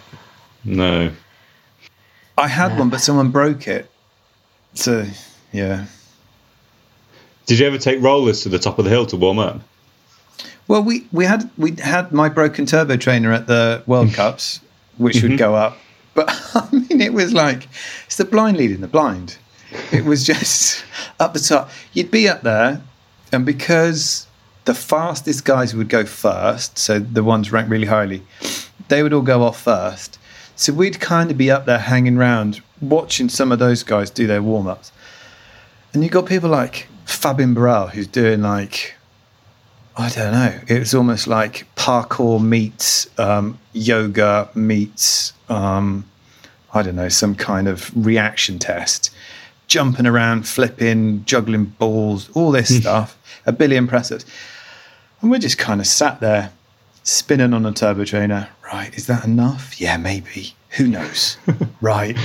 No. 0.65 1.11
I 2.39 2.49
had 2.49 2.79
one, 2.79 2.91
but 2.91 3.01
someone 3.01 3.31
broke 3.31 3.69
it. 3.69 3.91
So 4.75 5.07
Yeah. 5.53 5.87
Did 7.47 7.61
you 7.61 7.67
ever 7.67 7.79
take 7.79 8.03
rollers 8.03 8.43
to 8.43 8.49
the 8.49 8.59
top 8.59 8.79
of 8.79 8.85
the 8.85 8.91
hill 8.91 9.07
to 9.07 9.17
warm 9.17 9.39
up? 9.39 9.61
Well, 10.69 10.83
we, 10.83 11.07
we 11.13 11.25
had 11.25 11.49
we 11.57 11.77
had 11.77 12.11
my 12.13 12.29
broken 12.29 12.67
turbo 12.67 12.97
trainer 12.97 13.33
at 13.33 13.47
the 13.47 13.83
World 13.87 14.13
Cups, 14.15 14.61
which 14.99 15.23
would 15.23 15.33
mm-hmm. 15.33 15.39
go 15.39 15.55
up. 15.55 15.79
But 16.15 16.29
I 16.55 16.69
mean, 16.73 17.01
it 17.01 17.13
was 17.13 17.33
like 17.33 17.69
it's 18.07 18.17
the 18.17 18.25
blind 18.25 18.57
leading 18.57 18.81
the 18.81 18.89
blind. 18.89 19.39
It 19.93 20.05
was 20.05 20.25
just 20.25 20.85
up 21.21 21.35
the 21.35 21.41
top. 21.41 21.71
You'd 21.93 22.11
be 22.11 22.29
up 22.29 22.43
there, 22.43 22.83
and 23.33 23.47
because 23.47 24.26
the 24.67 24.75
fastest 24.75 25.45
guys 25.45 25.75
would 25.75 25.89
go 25.89 26.05
first, 26.05 26.77
so 26.77 26.99
the 26.99 27.25
ones 27.25 27.51
ranked 27.51 27.71
really 27.71 27.87
highly, 27.87 28.23
they 28.89 29.03
would 29.03 29.13
all 29.13 29.23
go 29.23 29.43
off 29.43 29.61
first. 29.61 30.19
So 30.57 30.73
we'd 30.73 31.01
kind 31.01 31.31
of 31.31 31.39
be 31.39 31.51
up 31.51 31.67
there 31.67 31.79
hanging 31.79 32.19
around, 32.19 32.61
watching 32.81 33.29
some 33.29 33.53
of 33.53 33.59
those 33.59 33.83
guys 33.83 34.11
do 34.11 34.27
their 34.27 34.43
warm 34.43 34.67
ups. 34.67 34.93
And 35.93 36.03
you 36.03 36.11
got 36.11 36.27
people 36.27 36.51
like 36.51 36.89
Fabien 37.05 37.55
Barel, 37.55 37.89
who's 37.89 38.07
doing 38.07 38.43
like 38.43 38.95
I 39.99 40.11
don't 40.11 40.33
know. 40.33 40.59
It 40.69 40.79
was 40.79 40.95
almost 40.95 41.27
like 41.27 41.67
parkour 41.75 42.43
meets 42.43 43.09
um, 43.19 43.59
yoga 43.73 44.51
meets 44.55 45.33
um, 45.49 46.05
I 46.75 46.83
don't 46.83 46.97
know 46.97 47.09
some 47.09 47.35
kind 47.35 47.69
of 47.69 47.91
reaction 47.97 48.59
test, 48.59 49.11
jumping 49.69 50.07
around, 50.07 50.47
flipping, 50.47 51.25
juggling 51.25 51.67
balls, 51.67 52.29
all 52.35 52.51
this 52.51 52.77
stuff. 52.77 53.17
A 53.47 53.53
billion 53.53 53.87
press 53.87 54.11
ups, 54.11 54.27
and 55.27 55.33
we're 55.33 55.39
just 55.41 55.59
kind 55.59 55.81
of 55.81 55.89
sat 55.89 56.21
there, 56.21 56.53
spinning 57.03 57.53
on 57.53 57.67
a 57.67 57.73
turbo 57.73 58.05
trainer. 58.05 58.49
Right, 58.73 58.97
is 58.97 59.09
that 59.09 59.25
enough? 59.25 59.81
Yeah, 59.81 59.97
maybe. 59.97 60.55
Who 60.77 60.87
knows? 60.87 61.37
right, 61.81 62.17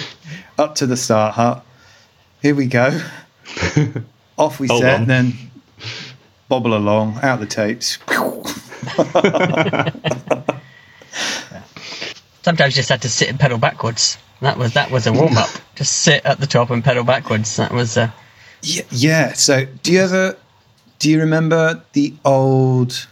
up 0.59 0.75
to 0.75 0.85
the 0.85 0.95
start 0.95 1.33
hut. 1.33 1.65
Here 2.43 2.53
we 2.53 2.67
go. 2.67 3.01
Off 4.37 4.59
we 4.59 4.67
Hold 4.67 4.81
set, 4.83 4.99
on. 4.99 5.07
then 5.07 5.33
bobble 6.47 6.77
along, 6.77 7.17
out 7.23 7.39
the 7.39 7.47
tapes. 7.47 7.97
Sometimes 12.43 12.75
you 12.75 12.81
just 12.81 12.89
had 12.89 13.01
to 13.01 13.09
sit 13.09 13.29
and 13.29 13.39
pedal 13.39 13.57
backwards. 13.57 14.19
That 14.41 14.59
was 14.59 14.75
that 14.75 14.91
was 14.91 15.07
a 15.07 15.11
warm 15.11 15.37
up. 15.37 15.49
just 15.73 16.03
sit 16.03 16.23
at 16.23 16.39
the 16.39 16.45
top 16.45 16.69
and 16.69 16.83
pedal 16.83 17.03
backwards. 17.03 17.55
That 17.55 17.71
was 17.71 17.97
uh, 17.97 18.11
Yeah, 18.61 18.83
yeah. 18.91 19.33
So, 19.33 19.65
do 19.81 19.91
you 19.91 20.01
ever 20.01 20.37
do 21.01 21.09
you 21.09 21.19
remember 21.19 21.81
the 21.93 22.13
old, 22.23 23.07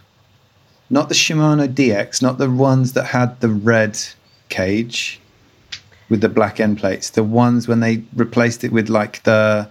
not 0.91 1.09
the 1.09 1.15
Shimano 1.15 1.67
DX, 1.67 2.21
not 2.21 2.37
the 2.37 2.47
ones 2.47 2.93
that 2.93 3.05
had 3.05 3.41
the 3.41 3.49
red 3.49 3.99
cage 4.49 5.19
with 6.07 6.21
the 6.21 6.29
black 6.29 6.59
end 6.59 6.77
plates, 6.77 7.09
the 7.09 7.23
ones 7.23 7.67
when 7.67 7.79
they 7.79 8.03
replaced 8.15 8.63
it 8.63 8.71
with 8.71 8.89
like 8.89 9.23
the 9.23 9.67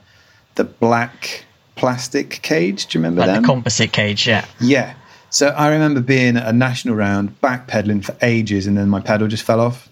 the 0.56 0.64
black 0.64 1.44
plastic 1.76 2.40
cage. 2.42 2.86
Do 2.86 2.98
you 2.98 3.04
remember 3.04 3.20
like 3.20 3.28
them? 3.28 3.42
the 3.42 3.46
composite 3.46 3.92
cage. 3.92 4.26
Yeah. 4.26 4.44
yeah. 4.60 4.94
So 5.30 5.50
I 5.50 5.68
remember 5.68 6.00
being 6.00 6.36
at 6.36 6.48
a 6.48 6.52
national 6.52 6.96
round, 6.96 7.40
backpedaling 7.40 8.04
for 8.04 8.16
ages, 8.20 8.66
and 8.66 8.76
then 8.76 8.88
my 8.88 9.00
pedal 9.00 9.28
just 9.28 9.44
fell 9.44 9.60
off. 9.60 9.87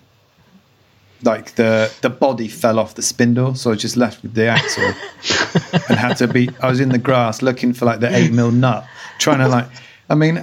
Like 1.22 1.54
the 1.54 1.90
the 2.02 2.10
body 2.10 2.46
fell 2.48 2.78
off 2.78 2.94
the 2.94 3.02
spindle, 3.02 3.54
so 3.54 3.70
I 3.70 3.72
was 3.72 3.82
just 3.82 3.96
left 3.96 4.22
with 4.22 4.34
the 4.34 4.46
axle, 4.48 4.84
and 5.88 5.98
had 5.98 6.14
to 6.18 6.28
be. 6.28 6.50
I 6.62 6.68
was 6.68 6.78
in 6.80 6.90
the 6.90 6.98
grass 6.98 7.40
looking 7.42 7.72
for 7.72 7.86
like 7.86 8.00
the 8.00 8.14
eight 8.14 8.32
mil 8.32 8.50
nut, 8.50 8.86
trying 9.18 9.38
to 9.38 9.48
like. 9.48 9.66
I 10.08 10.14
mean, 10.14 10.42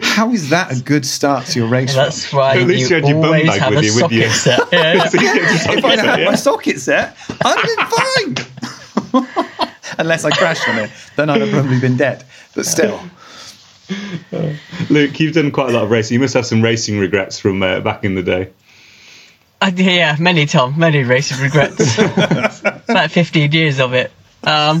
how 0.00 0.30
is 0.30 0.50
that 0.50 0.70
a 0.70 0.80
good 0.82 1.04
start 1.06 1.46
to 1.46 1.58
your 1.58 1.68
race? 1.68 1.96
run? 1.96 2.04
That's 2.06 2.32
why 2.32 2.56
At 2.58 2.66
least 2.66 2.90
you 2.90 2.96
you 2.96 3.02
had 3.02 3.08
your 3.10 3.20
bum 3.22 3.32
bag 3.46 3.60
have 3.60 3.70
with 3.74 3.78
a 3.80 3.86
you, 3.86 3.92
with 3.94 4.00
socket 4.00 4.16
you. 4.18 4.28
set. 4.30 4.60
Yeah, 4.72 4.92
yeah. 4.94 5.08
So 5.08 5.20
you 5.20 5.34
get 5.34 5.64
to 5.72 5.72
if 5.78 5.84
I'd 5.84 5.98
had 5.98 6.20
it, 6.20 6.24
my 6.26 6.34
socket 6.34 6.78
set, 6.78 7.16
I'd 7.42 8.34
been 8.34 8.44
fine. 9.14 9.26
Unless 9.98 10.24
I 10.24 10.30
crashed 10.30 10.68
on 10.68 10.78
it, 10.78 10.90
then 11.16 11.30
I'd 11.30 11.40
have 11.40 11.50
probably 11.50 11.80
been 11.80 11.96
dead. 11.96 12.24
But 12.54 12.66
still, 12.66 13.00
Luke, 14.90 15.18
you've 15.20 15.34
done 15.34 15.50
quite 15.50 15.70
a 15.70 15.72
lot 15.72 15.84
of 15.84 15.90
racing. 15.90 16.14
You 16.14 16.20
must 16.20 16.34
have 16.34 16.46
some 16.46 16.62
racing 16.62 16.98
regrets 16.98 17.38
from 17.38 17.62
uh, 17.62 17.80
back 17.80 18.04
in 18.04 18.14
the 18.14 18.22
day. 18.22 18.50
I, 19.64 19.68
yeah, 19.68 20.14
many 20.20 20.44
Tom, 20.44 20.78
many 20.78 21.04
racing 21.04 21.42
regrets. 21.42 21.98
About 21.98 23.10
fifteen 23.10 23.50
years 23.50 23.80
of 23.80 23.94
it. 23.94 24.12
Um, 24.42 24.78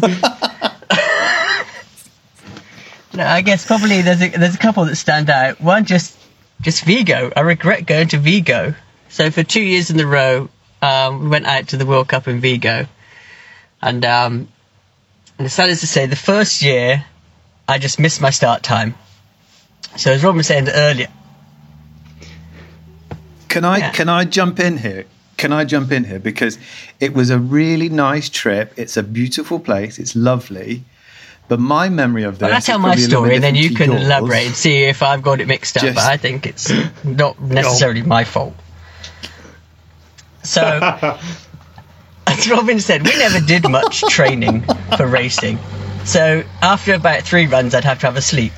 no, 3.14 3.24
I 3.24 3.40
guess 3.40 3.64
probably 3.66 4.02
there's 4.02 4.20
a, 4.20 4.28
there's 4.28 4.54
a 4.54 4.58
couple 4.58 4.84
that 4.84 4.96
stand 4.96 5.30
out. 5.30 5.58
One 5.58 5.86
just 5.86 6.14
just 6.60 6.84
Vigo. 6.84 7.32
I 7.34 7.40
regret 7.40 7.86
going 7.86 8.08
to 8.08 8.18
Vigo. 8.18 8.74
So 9.08 9.30
for 9.30 9.42
two 9.42 9.62
years 9.62 9.90
in 9.90 9.98
a 10.00 10.06
row, 10.06 10.50
um, 10.82 11.22
we 11.22 11.28
went 11.28 11.46
out 11.46 11.68
to 11.68 11.78
the 11.78 11.86
World 11.86 12.08
Cup 12.08 12.28
in 12.28 12.40
Vigo, 12.40 12.86
and 13.80 14.04
um, 14.04 14.48
and 15.38 15.50
sad 15.50 15.70
as 15.70 15.80
to 15.80 15.86
say, 15.86 16.04
the 16.04 16.14
first 16.14 16.60
year 16.60 17.06
I 17.66 17.78
just 17.78 17.98
missed 17.98 18.20
my 18.20 18.28
start 18.28 18.62
time. 18.62 18.96
So 19.96 20.12
as 20.12 20.22
Robin 20.22 20.36
was 20.36 20.46
saying 20.46 20.68
earlier, 20.68 21.08
Can 23.54 23.64
I 23.64 23.78
Yeah. 23.78 23.90
can 23.92 24.08
I 24.08 24.24
jump 24.24 24.58
in 24.58 24.78
here? 24.78 25.04
Can 25.36 25.52
I 25.52 25.62
jump 25.64 25.92
in 25.92 26.02
here 26.02 26.18
because 26.18 26.58
it 26.98 27.14
was 27.14 27.30
a 27.30 27.38
really 27.38 27.88
nice 27.88 28.28
trip. 28.28 28.72
It's 28.76 28.96
a 28.96 29.02
beautiful 29.04 29.60
place. 29.60 29.96
It's 30.00 30.16
lovely. 30.16 30.82
But 31.46 31.60
my 31.60 31.88
memory 31.88 32.24
of 32.24 32.40
this. 32.40 32.48
Well, 32.48 32.56
I 32.56 32.58
tell 32.58 32.78
my 32.80 32.88
probably 32.88 33.04
a 33.04 33.06
little 33.06 33.20
story, 33.22 33.34
and 33.36 33.44
then 33.44 33.54
you 33.54 33.70
can 33.70 33.92
yours. 33.92 34.02
elaborate 34.02 34.46
and 34.46 34.56
see 34.56 34.82
if 34.84 35.04
I've 35.04 35.22
got 35.22 35.40
it 35.40 35.46
mixed 35.46 35.76
up. 35.76 35.84
Just- 35.84 35.94
but 35.94 36.04
I 36.04 36.16
think 36.16 36.46
it's 36.46 36.72
not 37.04 37.40
necessarily 37.40 38.02
my 38.02 38.24
fault. 38.24 38.54
So, 40.42 40.62
as 42.26 42.50
Robin 42.50 42.80
said, 42.80 43.06
we 43.06 43.16
never 43.18 43.38
did 43.38 43.68
much 43.70 44.00
training 44.10 44.64
for 44.96 45.06
racing. 45.06 45.60
So 46.04 46.42
after 46.60 46.92
about 46.94 47.22
three 47.22 47.46
runs, 47.46 47.72
I'd 47.72 47.84
have 47.84 48.00
to 48.00 48.06
have 48.06 48.16
a 48.16 48.22
sleep. 48.22 48.52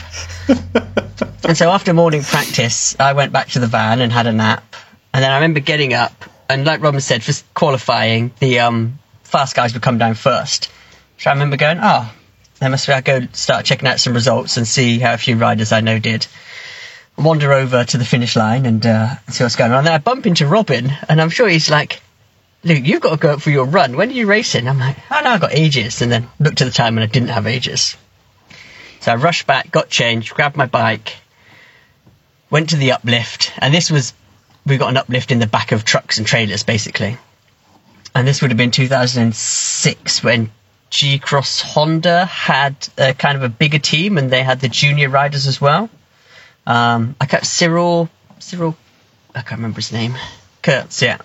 and 1.45 1.55
so 1.57 1.71
after 1.71 1.93
morning 1.93 2.23
practice, 2.23 2.97
I 2.99 3.13
went 3.13 3.31
back 3.33 3.49
to 3.51 3.59
the 3.61 3.67
van 3.67 4.01
and 4.01 4.11
had 4.11 4.27
a 4.27 4.33
nap. 4.33 4.65
And 5.17 5.23
then 5.25 5.31
I 5.31 5.37
remember 5.37 5.61
getting 5.61 5.95
up, 5.95 6.27
and 6.47 6.67
like 6.67 6.83
Robin 6.83 7.01
said, 7.01 7.23
for 7.23 7.33
qualifying, 7.55 8.33
the 8.39 8.59
um, 8.59 8.99
fast 9.23 9.57
guys 9.57 9.73
would 9.73 9.81
come 9.81 9.97
down 9.97 10.13
first. 10.13 10.71
So 11.17 11.31
I 11.31 11.33
remember 11.33 11.57
going, 11.57 11.79
oh, 11.81 12.13
there 12.59 12.69
must 12.69 12.87
be, 12.87 12.93
I'll 12.93 13.01
go 13.01 13.21
start 13.33 13.65
checking 13.65 13.89
out 13.89 13.99
some 13.99 14.13
results 14.13 14.59
and 14.59 14.69
see 14.69 14.99
how 14.99 15.15
a 15.15 15.17
few 15.17 15.39
riders 15.39 15.73
I 15.73 15.81
know 15.81 15.99
did. 15.99 16.27
Wander 17.17 17.51
over 17.51 17.83
to 17.83 17.97
the 17.97 18.05
finish 18.05 18.37
line 18.37 18.67
and 18.67 18.85
uh, 18.85 19.15
see 19.29 19.43
what's 19.43 19.57
going 19.57 19.73
on. 19.73 19.79
And 19.79 19.87
then 19.87 19.95
I 19.95 19.99
bump 20.01 20.27
into 20.27 20.47
Robin, 20.47 20.93
and 21.09 21.19
I'm 21.19 21.31
sure 21.31 21.49
he's 21.49 21.71
like, 21.71 22.03
Luke, 22.63 22.85
you've 22.85 23.01
got 23.01 23.13
to 23.13 23.17
go 23.17 23.33
up 23.33 23.41
for 23.41 23.49
your 23.49 23.65
run. 23.65 23.97
When 23.97 24.11
are 24.11 24.13
you 24.13 24.27
racing? 24.27 24.69
I'm 24.69 24.79
like, 24.79 24.99
oh 25.11 25.21
no, 25.25 25.31
I've 25.31 25.41
got 25.41 25.55
ages. 25.55 26.03
And 26.03 26.13
then 26.13 26.29
looked 26.39 26.61
at 26.61 26.67
the 26.67 26.73
time 26.73 26.99
and 26.99 27.05
I 27.05 27.07
didn't 27.07 27.31
have 27.31 27.47
ages. 27.47 27.97
So 29.01 29.13
I 29.13 29.15
rushed 29.15 29.47
back, 29.47 29.71
got 29.71 29.89
changed, 29.89 30.35
grabbed 30.35 30.59
my 30.59 30.67
bike, 30.67 31.17
went 32.51 32.69
to 32.69 32.77
the 32.77 32.93
uplift, 32.93 33.53
and 33.57 33.73
this 33.73 33.91
was 33.91 34.13
we 34.67 34.77
got 34.77 34.91
an 34.91 34.97
uplift 34.97 35.31
in 35.31 35.39
the 35.39 35.47
back 35.47 35.73
of 35.73 35.85
trucks 35.85 36.19
and 36.19 36.27
trailers 36.27 36.65
basically. 36.65 37.17
And 38.15 38.27
this 38.27 38.43
would 38.43 38.51
have 38.51 38.59
been 38.59 38.71
2006 38.71 40.25
when 40.25 40.51
G 40.91 41.19
Cross 41.19 41.61
Honda 41.61 42.25
had 42.25 42.89
a 42.99 43.15
kind 43.15 43.37
of 43.37 43.43
a 43.43 43.49
bigger 43.49 43.79
team 43.79 44.19
and 44.19 44.31
they 44.31 44.43
had 44.43 44.61
the 44.61 44.69
junior 44.69 45.09
riders 45.09 45.47
as 45.47 45.61
well. 45.61 45.91
Um, 46.67 47.15
I 47.21 47.27
kept 47.27 47.47
Cyril, 47.47 48.09
Cyril, 48.39 48.77
I 49.35 49.43
can't 49.43 49.59
remember 49.59 49.77
his 49.77 49.93
name, 49.93 50.17
Kurtz, 50.63 51.01
yeah. 51.03 51.19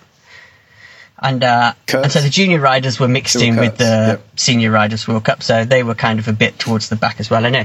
And, 1.18 1.42
uh, 1.42 1.72
Kurtz? 1.86 2.04
and 2.04 2.12
so 2.12 2.20
the 2.20 2.30
junior 2.30 2.60
riders 2.60 3.00
were 3.00 3.08
mixed 3.08 3.34
Cyril 3.34 3.54
in 3.54 3.56
with 3.56 3.78
the 3.78 3.84
yep. 3.84 4.28
senior 4.36 4.70
riders 4.70 5.08
World 5.08 5.24
Cup, 5.24 5.42
so 5.42 5.64
they 5.64 5.82
were 5.82 5.94
kind 5.94 6.18
of 6.18 6.28
a 6.28 6.32
bit 6.32 6.58
towards 6.58 6.88
the 6.88 6.96
back 6.96 7.20
as 7.20 7.30
well. 7.30 7.44
I 7.44 7.50
know. 7.50 7.64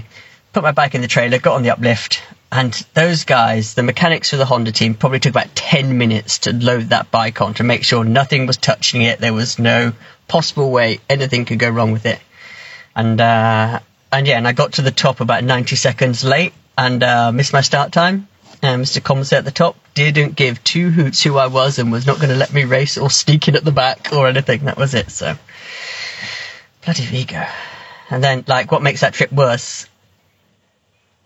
Put 0.53 0.63
my 0.63 0.71
bike 0.71 0.95
in 0.95 1.01
the 1.01 1.07
trailer, 1.07 1.39
got 1.39 1.55
on 1.55 1.63
the 1.63 1.71
uplift, 1.71 2.21
and 2.51 2.73
those 2.93 3.25
guys, 3.25 3.73
the 3.73 3.83
mechanics 3.83 4.29
for 4.29 4.37
the 4.37 4.45
Honda 4.45 4.71
team, 4.71 4.93
probably 4.93 5.19
took 5.19 5.31
about 5.31 5.53
10 5.55 5.97
minutes 5.97 6.39
to 6.39 6.53
load 6.53 6.89
that 6.89 7.11
bike 7.11 7.41
on 7.41 7.53
to 7.55 7.63
make 7.63 7.83
sure 7.83 8.03
nothing 8.05 8.47
was 8.47 8.55
touching 8.55 9.01
it. 9.01 9.19
There 9.19 9.33
was 9.33 9.59
no 9.59 9.93
possible 10.27 10.71
way 10.71 10.99
anything 11.09 11.45
could 11.45 11.59
go 11.59 11.69
wrong 11.69 11.91
with 11.91 12.05
it. 12.05 12.19
And, 12.95 13.19
uh, 13.19 13.79
and 14.11 14.27
yeah, 14.27 14.37
and 14.37 14.47
I 14.47 14.53
got 14.53 14.73
to 14.73 14.81
the 14.81 14.91
top 14.91 15.19
about 15.19 15.43
90 15.43 15.75
seconds 15.75 16.23
late 16.23 16.53
and 16.77 17.03
uh, 17.03 17.31
missed 17.33 17.51
my 17.51 17.61
start 17.61 17.91
time. 17.91 18.29
And 18.61 18.83
Mr. 18.83 19.01
Comsey 19.01 19.33
at 19.33 19.45
the 19.45 19.51
top 19.51 19.75
didn't 19.93 20.35
give 20.35 20.63
two 20.63 20.89
hoots 20.89 21.21
who 21.21 21.37
I 21.37 21.47
was 21.47 21.79
and 21.79 21.91
was 21.91 22.07
not 22.07 22.15
going 22.17 22.29
to 22.29 22.35
let 22.35 22.53
me 22.53 22.63
race 22.63 22.97
or 22.97 23.09
sneak 23.09 23.47
in 23.49 23.55
at 23.55 23.65
the 23.65 23.71
back 23.71 24.13
or 24.13 24.27
anything. 24.27 24.65
That 24.65 24.77
was 24.77 24.93
it. 24.93 25.11
So, 25.11 25.37
bloody 26.83 27.03
Vigo. 27.03 27.45
And 28.09 28.23
then, 28.23 28.45
like, 28.47 28.71
what 28.71 28.81
makes 28.81 29.01
that 29.01 29.13
trip 29.13 29.31
worse 29.31 29.87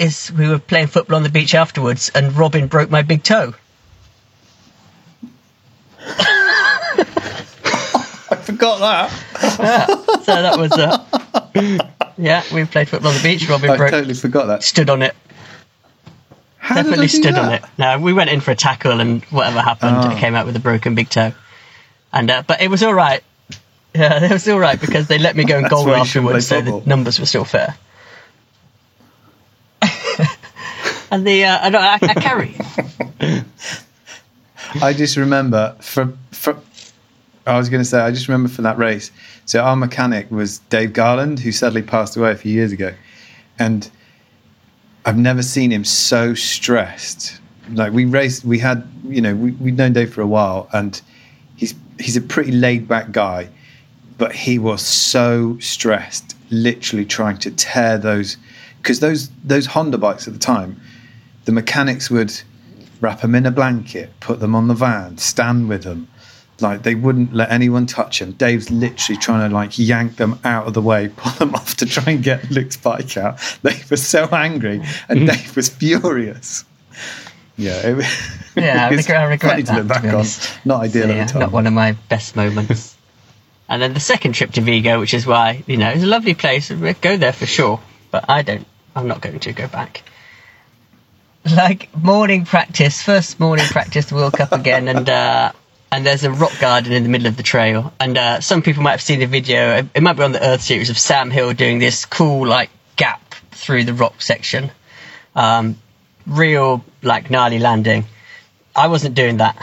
is 0.01 0.31
we 0.31 0.47
were 0.49 0.59
playing 0.59 0.87
football 0.87 1.15
on 1.17 1.23
the 1.23 1.29
beach 1.29 1.53
afterwards 1.55 2.09
and 2.13 2.35
Robin 2.35 2.67
broke 2.67 2.89
my 2.89 3.01
big 3.03 3.23
toe. 3.23 3.53
I 8.31 8.35
forgot 8.43 8.79
that. 8.79 9.09
So 10.23 10.41
that 10.41 10.57
was, 10.57 10.71
uh, 10.71 11.05
yeah, 12.17 12.43
we 12.53 12.65
played 12.65 12.89
football 12.89 13.11
on 13.11 13.17
the 13.17 13.23
beach. 13.23 13.47
Robin 13.49 13.67
broke, 13.67 13.75
I 13.75 13.77
broke, 13.77 13.91
totally 13.91 14.13
forgot 14.13 14.45
that. 14.47 14.63
stood 14.63 14.89
on 14.89 15.01
it. 15.01 15.15
How 16.57 16.75
definitely 16.75 17.07
stood 17.07 17.35
that? 17.35 17.43
on 17.43 17.53
it. 17.53 17.63
No, 17.77 17.99
we 17.99 18.13
went 18.13 18.29
in 18.29 18.39
for 18.41 18.51
a 18.51 18.55
tackle 18.55 18.99
and 18.99 19.23
whatever 19.25 19.61
happened, 19.61 19.97
Oh. 19.99 20.11
it 20.11 20.17
came 20.19 20.35
out 20.35 20.45
with 20.45 20.55
a 20.55 20.59
broken 20.59 20.95
big 20.95 21.09
toe. 21.09 21.33
And 22.13 22.29
uh, 22.29 22.43
but 22.45 22.61
it 22.61 22.69
was 22.69 22.83
all 22.83 22.93
right. 22.93 23.23
Yeah, 23.95 24.23
it 24.25 24.31
was 24.31 24.47
all 24.47 24.59
right 24.59 24.79
because 24.79 25.07
they 25.07 25.17
let 25.17 25.35
me 25.35 25.43
go 25.43 25.57
and 25.57 25.69
goal 25.69 25.85
why 25.85 25.97
you 25.99 26.05
shouldn't 26.05 26.29
afterwards, 26.35 26.47
so 26.47 26.61
the 26.61 26.81
numbers 26.87 27.19
were 27.19 27.25
still 27.25 27.45
fair. 27.45 27.75
And 31.11 31.25
the 31.27 31.45
uh, 31.45 31.59
I, 31.61 31.69
don't- 31.69 31.81
I, 31.83 31.99
I 32.01 32.13
carry. 32.15 32.55
I 34.81 34.93
just 34.93 35.17
remember 35.17 35.75
from 35.81 36.17
from. 36.31 36.61
I 37.47 37.57
was 37.57 37.69
going 37.69 37.81
to 37.81 37.89
say, 37.89 37.99
I 37.99 38.11
just 38.11 38.27
remember 38.27 38.49
from 38.49 38.63
that 38.65 38.77
race. 38.77 39.11
So 39.45 39.61
our 39.61 39.75
mechanic 39.75 40.29
was 40.29 40.59
Dave 40.69 40.93
Garland, 40.93 41.39
who 41.39 41.51
sadly 41.51 41.81
passed 41.81 42.15
away 42.15 42.31
a 42.31 42.35
few 42.35 42.51
years 42.53 42.71
ago, 42.71 42.93
and 43.57 43.89
I've 45.05 45.17
never 45.17 45.41
seen 45.41 45.71
him 45.71 45.83
so 45.83 46.35
stressed. 46.35 47.39
Like 47.71 47.93
we 47.93 48.05
raced, 48.05 48.45
we 48.45 48.59
had, 48.59 48.87
you 49.07 49.21
know, 49.21 49.35
we, 49.35 49.51
we'd 49.53 49.75
known 49.77 49.93
Dave 49.93 50.13
for 50.13 50.21
a 50.21 50.27
while, 50.27 50.69
and 50.71 51.01
he's 51.55 51.73
he's 51.99 52.15
a 52.15 52.21
pretty 52.21 52.51
laid 52.51 52.87
back 52.87 53.11
guy, 53.11 53.49
but 54.19 54.33
he 54.33 54.59
was 54.59 54.85
so 54.85 55.57
stressed, 55.59 56.35
literally 56.51 57.05
trying 57.05 57.37
to 57.39 57.49
tear 57.51 57.97
those, 57.97 58.37
because 58.77 58.99
those 58.99 59.29
those 59.43 59.65
Honda 59.65 59.97
bikes 59.97 60.27
at 60.27 60.33
the 60.33 60.39
time, 60.39 60.79
the 61.45 61.51
mechanics 61.51 62.09
would 62.09 62.33
wrap 62.99 63.21
them 63.21 63.35
in 63.35 63.45
a 63.45 63.51
blanket, 63.51 64.11
put 64.19 64.39
them 64.39 64.55
on 64.55 64.67
the 64.67 64.73
van, 64.73 65.17
stand 65.17 65.67
with 65.69 65.83
them. 65.83 66.07
Like 66.59 66.83
they 66.83 66.93
wouldn't 66.93 67.33
let 67.33 67.51
anyone 67.51 67.87
touch 67.87 68.19
them. 68.19 68.33
Dave's 68.33 68.69
literally 68.69 69.17
trying 69.19 69.49
to 69.49 69.53
like 69.55 69.79
yank 69.79 70.17
them 70.17 70.39
out 70.43 70.67
of 70.67 70.75
the 70.75 70.81
way, 70.81 71.07
pull 71.15 71.31
them 71.33 71.55
off 71.55 71.75
to 71.77 71.85
try 71.87 72.13
and 72.13 72.23
get 72.23 72.51
Luke's 72.51 72.77
bike 72.77 73.17
out. 73.17 73.39
They 73.63 73.79
were 73.89 73.97
so 73.97 74.25
angry, 74.25 74.81
and 75.09 75.21
mm. 75.21 75.27
Dave 75.27 75.55
was 75.55 75.69
furious. 75.69 76.63
Yeah, 77.57 77.81
it, 77.83 78.05
Yeah, 78.55 78.87
I 78.87 78.89
regret, 78.89 79.21
I 79.21 79.23
regret 79.23 79.51
funny 79.51 79.61
that. 79.63 79.71
to 79.71 79.79
look 79.79 79.87
back 79.87 80.01
be 80.03 80.09
on. 80.09 80.25
Not 80.65 80.81
ideal 80.81 81.03
So, 81.07 81.09
at 81.11 81.33
yeah. 81.33 81.39
Not 81.39 81.51
one 81.51 81.67
of 81.67 81.73
my 81.73 81.93
best 82.09 82.35
moments. 82.35 82.97
and 83.69 83.81
then 83.81 83.93
the 83.93 83.99
second 83.99 84.33
trip 84.33 84.51
to 84.53 84.61
Vigo, 84.61 84.99
which 84.99 85.13
is 85.13 85.25
why 85.25 85.63
you 85.67 85.77
know 85.77 85.89
it's 85.89 86.03
a 86.03 86.07
lovely 86.07 86.33
place. 86.33 86.69
Go 86.69 87.17
there 87.17 87.33
for 87.33 87.45
sure, 87.45 87.79
but 88.11 88.25
I 88.29 88.41
don't. 88.43 88.67
I'm 88.95 89.07
not 89.07 89.21
going 89.21 89.39
to 89.39 89.53
go 89.53 89.67
back. 89.67 90.03
Like 91.43 91.95
morning 91.95 92.45
practice, 92.45 93.01
first 93.01 93.39
morning 93.39 93.65
practice, 93.65 94.05
the 94.05 94.15
World 94.15 94.33
Cup 94.33 94.51
again, 94.51 94.87
and 94.87 95.09
uh, 95.09 95.51
and 95.91 96.05
there's 96.05 96.23
a 96.23 96.31
rock 96.31 96.53
garden 96.59 96.93
in 96.93 97.03
the 97.03 97.09
middle 97.09 97.27
of 97.27 97.35
the 97.35 97.43
trail. 97.43 97.93
And 97.99 98.17
uh, 98.17 98.41
some 98.41 98.61
people 98.61 98.83
might 98.83 98.91
have 98.91 99.01
seen 99.01 99.19
the 99.19 99.25
video. 99.25 99.87
It, 99.93 100.01
might 100.01 100.13
be 100.13 100.23
on 100.23 100.31
the 100.31 100.43
Earthed 100.43 100.63
series 100.63 100.89
of 100.89 100.97
Sam 100.97 101.31
Hill 101.31 101.53
doing 101.53 101.79
this 101.79 102.05
cool 102.05 102.47
like 102.47 102.69
gap 102.95 103.35
through 103.51 103.83
the 103.83 103.93
rock 103.93 104.21
section. 104.21 104.71
Um, 105.35 105.77
real 106.27 106.85
like 107.01 107.29
gnarly 107.29 107.59
landing. 107.59 108.05
I 108.75 108.87
wasn't 108.87 109.15
doing 109.15 109.37
that. 109.37 109.57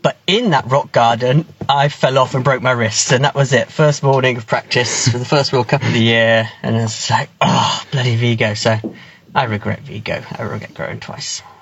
But 0.00 0.16
in 0.26 0.50
that 0.50 0.66
rock 0.70 0.92
garden, 0.92 1.46
I 1.66 1.88
fell 1.88 2.18
off 2.18 2.34
and 2.34 2.44
broke 2.44 2.62
my 2.62 2.72
wrist, 2.72 3.10
and 3.12 3.24
that 3.24 3.34
was 3.34 3.54
it. 3.54 3.70
First 3.70 4.02
morning 4.02 4.36
of 4.36 4.46
practice 4.46 5.08
for 5.08 5.16
the 5.18 5.24
first 5.24 5.52
World 5.52 5.68
Cup 5.68 5.82
of 5.82 5.92
the 5.92 5.98
year, 5.98 6.48
and 6.62 6.76
it's 6.76 7.08
like, 7.10 7.30
oh, 7.40 7.82
bloody 7.90 8.14
Vigo. 8.16 8.52
So 8.52 8.78
I 9.34 9.44
regret 9.44 9.80
Vigo. 9.80 10.22
I 10.38 10.42
regret 10.42 10.74
going 10.74 11.00
twice. 11.00 11.42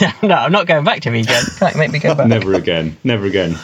No, 0.00 0.10
no, 0.24 0.34
I'm 0.34 0.50
not 0.50 0.66
going 0.66 0.82
back 0.84 1.02
to 1.02 1.10
Vigo. 1.12 1.38
Can't 1.58 1.76
make 1.76 1.92
me 1.92 2.00
go 2.00 2.16
back. 2.16 2.26
Never 2.26 2.54
again. 2.54 2.96
Never 3.04 3.26
again. 3.26 3.56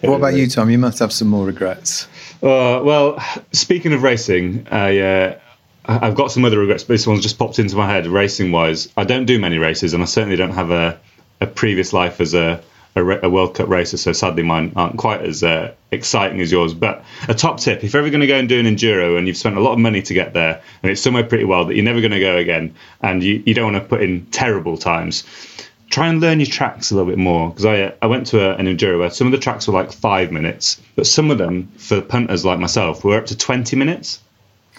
What 0.00 0.16
about 0.16 0.34
you, 0.34 0.46
Tom? 0.48 0.70
You 0.70 0.78
must 0.78 0.98
have 1.00 1.12
some 1.12 1.28
more 1.28 1.44
regrets. 1.44 2.06
Uh, 2.42 2.80
well, 2.82 3.22
speaking 3.52 3.92
of 3.92 4.02
racing, 4.02 4.66
I, 4.70 4.98
uh, 4.98 5.38
I- 5.84 6.06
I've 6.06 6.14
got 6.14 6.32
some 6.32 6.46
other 6.46 6.58
regrets, 6.58 6.82
but 6.84 6.94
this 6.94 7.06
one's 7.06 7.20
just 7.22 7.38
popped 7.38 7.58
into 7.58 7.76
my 7.76 7.86
head. 7.86 8.06
Racing 8.06 8.50
wise, 8.52 8.88
I 8.96 9.04
don't 9.04 9.26
do 9.26 9.38
many 9.38 9.58
races, 9.58 9.92
and 9.92 10.02
I 10.02 10.06
certainly 10.06 10.36
don't 10.36 10.54
have 10.54 10.70
a, 10.70 10.98
a 11.42 11.46
previous 11.46 11.92
life 11.92 12.22
as 12.22 12.32
a, 12.32 12.62
a, 12.96 13.26
a 13.26 13.30
World 13.30 13.54
Cup 13.54 13.68
racer. 13.68 13.96
So 13.96 14.12
sadly, 14.12 14.42
mine 14.42 14.72
aren't 14.76 14.96
quite 14.96 15.22
as 15.22 15.42
uh, 15.42 15.74
exciting 15.90 16.40
as 16.40 16.50
yours. 16.50 16.74
But 16.74 17.04
a 17.28 17.34
top 17.34 17.58
tip: 17.58 17.84
if 17.84 17.92
you're 17.92 18.02
ever 18.02 18.10
going 18.10 18.20
to 18.20 18.26
go 18.26 18.38
and 18.38 18.48
do 18.48 18.58
an 18.58 18.66
enduro, 18.66 19.18
and 19.18 19.26
you've 19.26 19.36
spent 19.36 19.56
a 19.56 19.60
lot 19.60 19.72
of 19.72 19.78
money 19.78 20.02
to 20.02 20.14
get 20.14 20.32
there, 20.32 20.62
and 20.82 20.90
it's 20.90 21.00
somewhere 21.00 21.24
pretty 21.24 21.44
well 21.44 21.64
that 21.66 21.74
you're 21.74 21.84
never 21.84 22.00
going 22.00 22.12
to 22.12 22.20
go 22.20 22.36
again, 22.36 22.74
and 23.02 23.22
you, 23.22 23.42
you 23.46 23.54
don't 23.54 23.72
want 23.72 23.82
to 23.82 23.88
put 23.88 24.02
in 24.02 24.26
terrible 24.26 24.76
times. 24.76 25.24
Try 25.88 26.06
and 26.06 26.20
learn 26.20 26.38
your 26.38 26.46
tracks 26.46 26.92
a 26.92 26.94
little 26.94 27.10
bit 27.10 27.18
more 27.18 27.50
because 27.50 27.66
I 27.66 27.94
I 28.00 28.06
went 28.06 28.28
to 28.28 28.40
a, 28.40 28.54
an 28.56 28.66
enduro 28.66 29.00
where 29.00 29.10
some 29.10 29.26
of 29.26 29.32
the 29.32 29.38
tracks 29.38 29.66
were 29.66 29.74
like 29.74 29.92
five 29.92 30.30
minutes, 30.30 30.80
but 30.94 31.06
some 31.06 31.30
of 31.30 31.38
them 31.38 31.68
for 31.78 32.00
punters 32.00 32.44
like 32.44 32.60
myself 32.60 33.04
were 33.04 33.18
up 33.18 33.26
to 33.26 33.36
twenty 33.36 33.76
minutes 33.76 34.20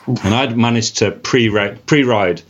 and 0.08 0.34
I'd 0.34 0.58
managed 0.58 0.98
to 0.98 1.12
pre 1.12 1.50
pre 1.86 2.04
ride 2.04 2.42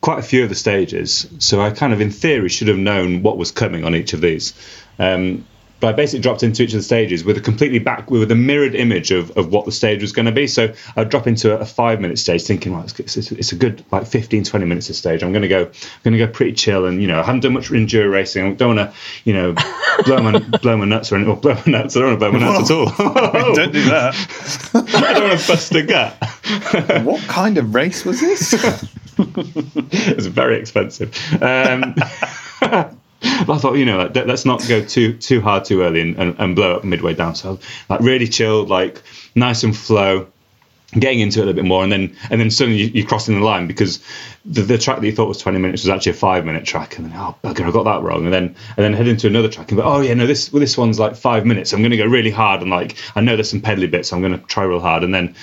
quite 0.00 0.18
a 0.18 0.22
few 0.22 0.42
of 0.42 0.48
the 0.48 0.54
stages, 0.54 1.26
so 1.38 1.60
I 1.60 1.70
kind 1.70 1.92
of, 1.92 2.00
in 2.00 2.10
theory, 2.10 2.48
should 2.48 2.68
have 2.68 2.78
known 2.78 3.22
what 3.22 3.38
was 3.38 3.50
coming 3.50 3.84
on 3.84 3.94
each 3.94 4.12
of 4.12 4.20
these. 4.20 4.54
Um, 4.98 5.44
but 5.78 5.88
I 5.88 5.92
basically 5.92 6.20
dropped 6.20 6.42
into 6.42 6.62
each 6.62 6.72
of 6.72 6.78
the 6.78 6.82
stages 6.82 7.22
with 7.22 7.36
a 7.36 7.40
completely 7.40 7.78
back 7.78 8.10
with 8.10 8.30
a 8.30 8.34
mirrored 8.34 8.74
image 8.74 9.10
of, 9.10 9.36
of 9.36 9.52
what 9.52 9.66
the 9.66 9.72
stage 9.72 10.00
was 10.00 10.12
going 10.12 10.24
to 10.24 10.32
be. 10.32 10.46
So 10.46 10.72
I'd 10.96 11.10
drop 11.10 11.26
into 11.26 11.54
a, 11.54 11.58
a 11.58 11.66
five 11.66 12.00
minute 12.00 12.18
stage, 12.18 12.44
thinking, 12.44 12.72
well, 12.72 12.82
it's, 12.82 12.98
it's, 12.98 13.30
it's 13.30 13.52
a 13.52 13.56
good 13.56 13.84
like 13.92 14.06
15, 14.06 14.44
20 14.44 14.64
minutes 14.64 14.88
of 14.88 14.96
stage. 14.96 15.22
I'm 15.22 15.32
going 15.32 15.42
to 15.42 15.48
go, 15.48 15.64
I'm 15.64 16.02
going 16.02 16.16
to 16.16 16.26
go 16.26 16.32
pretty 16.32 16.52
chill, 16.52 16.86
and 16.86 17.02
you 17.02 17.08
know, 17.08 17.20
I 17.20 17.24
haven't 17.24 17.40
done 17.40 17.52
much 17.52 17.68
enduro 17.68 18.10
racing. 18.10 18.46
I 18.46 18.54
don't 18.54 18.76
want 18.76 18.90
to, 18.90 18.96
you 19.24 19.34
know, 19.34 19.54
blow 20.04 20.22
my 20.22 20.38
blow 20.62 20.76
my 20.78 20.86
nuts 20.86 21.12
or. 21.12 21.16
Or 21.26 21.36
blow 21.36 21.54
my 21.54 21.72
nuts. 21.72 21.96
I 21.96 22.00
don't 22.00 22.08
want 22.08 22.20
to 22.20 22.30
blow 22.30 22.32
my 22.32 22.38
nuts 22.38 22.70
at 22.70 22.76
all. 22.76 23.54
Don't 23.54 23.72
do 23.72 23.84
that. 23.84 24.14
I 24.74 25.12
don't 25.12 25.28
want 25.28 25.40
to 25.40 25.48
bust 25.48 25.74
a 25.74 25.82
gut. 25.82 27.04
what 27.04 27.20
kind 27.22 27.58
of 27.58 27.74
race 27.74 28.04
was 28.04 28.20
this? 28.20 28.54
it 29.18 30.16
was 30.16 30.26
very 30.26 30.58
expensive. 30.58 31.14
Um, 31.42 31.94
I 33.22 33.58
thought, 33.58 33.74
you 33.74 33.84
know, 33.84 34.10
let- 34.14 34.26
let's 34.26 34.44
not 34.44 34.66
go 34.68 34.84
too 34.84 35.14
too 35.14 35.40
hard 35.40 35.64
too 35.64 35.82
early 35.82 36.00
and, 36.00 36.16
and, 36.16 36.36
and 36.38 36.56
blow 36.56 36.76
up 36.76 36.84
midway 36.84 37.14
down. 37.14 37.34
So 37.34 37.58
like 37.88 38.00
really 38.00 38.28
chilled, 38.28 38.68
like 38.68 39.02
nice 39.34 39.62
and 39.62 39.76
flow. 39.76 40.28
Getting 40.92 41.18
into 41.18 41.40
it 41.40 41.42
a 41.42 41.46
little 41.46 41.62
bit 41.62 41.68
more, 41.68 41.82
and 41.82 41.90
then 41.90 42.16
and 42.30 42.40
then 42.40 42.48
suddenly 42.48 42.80
you, 42.80 42.86
you're 42.94 43.06
crossing 43.06 43.34
the 43.34 43.44
line 43.44 43.66
because 43.66 44.00
the, 44.44 44.62
the 44.62 44.78
track 44.78 45.00
that 45.00 45.06
you 45.06 45.12
thought 45.12 45.26
was 45.26 45.38
20 45.38 45.58
minutes 45.58 45.82
was 45.82 45.88
actually 45.88 46.12
a 46.12 46.14
five 46.14 46.44
minute 46.44 46.64
track, 46.64 46.96
and 46.96 47.10
then 47.10 47.18
oh 47.18 47.34
bugger, 47.42 47.66
I 47.66 47.72
got 47.72 47.82
that 47.84 48.02
wrong, 48.02 48.24
and 48.24 48.32
then 48.32 48.54
and 48.76 48.84
then 48.84 48.92
head 48.92 49.08
into 49.08 49.26
another 49.26 49.48
track 49.48 49.72
and 49.72 49.80
go, 49.80 49.84
oh 49.84 50.00
yeah, 50.00 50.14
no, 50.14 50.28
this 50.28 50.52
well, 50.52 50.60
this 50.60 50.78
one's 50.78 51.00
like 51.00 51.16
five 51.16 51.44
minutes. 51.44 51.72
I'm 51.72 51.80
going 51.80 51.90
to 51.90 51.96
go 51.96 52.06
really 52.06 52.30
hard, 52.30 52.62
and 52.62 52.70
like 52.70 52.96
I 53.16 53.20
know 53.20 53.34
there's 53.34 53.50
some 53.50 53.60
pedally 53.60 53.90
bits, 53.90 54.10
so 54.10 54.16
I'm 54.16 54.22
going 54.22 54.38
to 54.38 54.46
try 54.46 54.62
real 54.62 54.78
hard, 54.78 55.02
and 55.02 55.12
then 55.12 55.34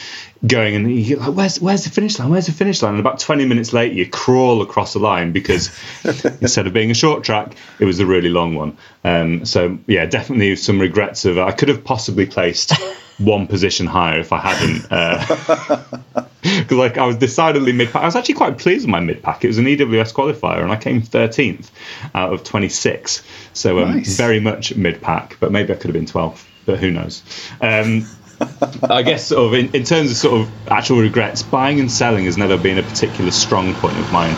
going 0.45 0.75
and 0.75 0.93
you 0.93 1.17
like, 1.17 1.33
where's 1.33 1.59
where's 1.61 1.83
the 1.83 1.89
finish 1.89 2.19
line? 2.19 2.29
Where's 2.29 2.47
the 2.47 2.51
finish 2.51 2.81
line? 2.81 2.93
And 2.93 2.99
about 2.99 3.19
20 3.19 3.45
minutes 3.45 3.73
later, 3.73 3.95
you 3.95 4.09
crawl 4.09 4.61
across 4.61 4.93
the 4.93 4.99
line 4.99 5.31
because 5.31 5.77
instead 6.41 6.67
of 6.67 6.73
being 6.73 6.91
a 6.91 6.95
short 6.95 7.23
track, 7.23 7.55
it 7.79 7.85
was 7.85 7.99
a 7.99 8.05
really 8.05 8.29
long 8.29 8.55
one. 8.55 8.77
Um, 9.03 9.45
so 9.45 9.77
yeah, 9.87 10.05
definitely 10.05 10.55
some 10.55 10.79
regrets 10.79 11.25
of 11.25 11.37
I 11.37 11.51
could 11.51 11.69
have 11.69 11.83
possibly 11.83 12.25
placed 12.25 12.73
one 13.17 13.47
position 13.47 13.85
higher 13.87 14.19
if 14.19 14.31
I 14.31 14.39
hadn't. 14.39 15.99
Because 16.43 16.77
like 16.77 16.97
I 16.97 17.05
was 17.05 17.15
decidedly 17.15 17.71
mid 17.71 17.89
pack. 17.89 18.01
I 18.01 18.05
was 18.05 18.17
actually 18.17 18.35
quite 18.35 18.57
pleased 18.57 18.83
with 18.83 18.89
my 18.91 18.99
mid 18.99 19.23
pack. 19.23 19.45
It 19.45 19.47
was 19.47 19.57
an 19.59 19.65
EWS 19.65 20.13
qualifier, 20.13 20.61
and 20.61 20.73
I 20.73 20.75
came 20.75 21.01
13th 21.01 21.69
out 22.13 22.33
of 22.33 22.43
26. 22.43 23.23
So 23.53 23.79
um, 23.79 23.95
Nice. 23.95 24.17
very 24.17 24.41
much 24.41 24.75
mid 24.75 25.01
pack, 25.01 25.37
but 25.39 25.53
maybe 25.53 25.71
I 25.71 25.77
could 25.77 25.85
have 25.85 25.93
been 25.93 26.05
12th. 26.05 26.45
But 26.65 26.79
who 26.79 26.91
knows? 26.91 27.23
Um, 27.61 28.05
I 28.89 29.03
guess 29.03 29.27
sort 29.27 29.45
of 29.47 29.53
in, 29.53 29.73
in 29.73 29.83
terms 29.85 30.11
of 30.11 30.17
sort 30.17 30.41
of 30.41 30.67
actual 30.69 30.99
regrets, 30.99 31.43
buying 31.43 31.79
and 31.79 31.89
selling 31.89 32.25
has 32.25 32.37
never 32.37 32.57
been 32.57 32.77
a 32.77 32.83
particular 32.83 33.31
strong 33.31 33.73
point 33.75 33.97
of 33.97 34.11
mine. 34.11 34.31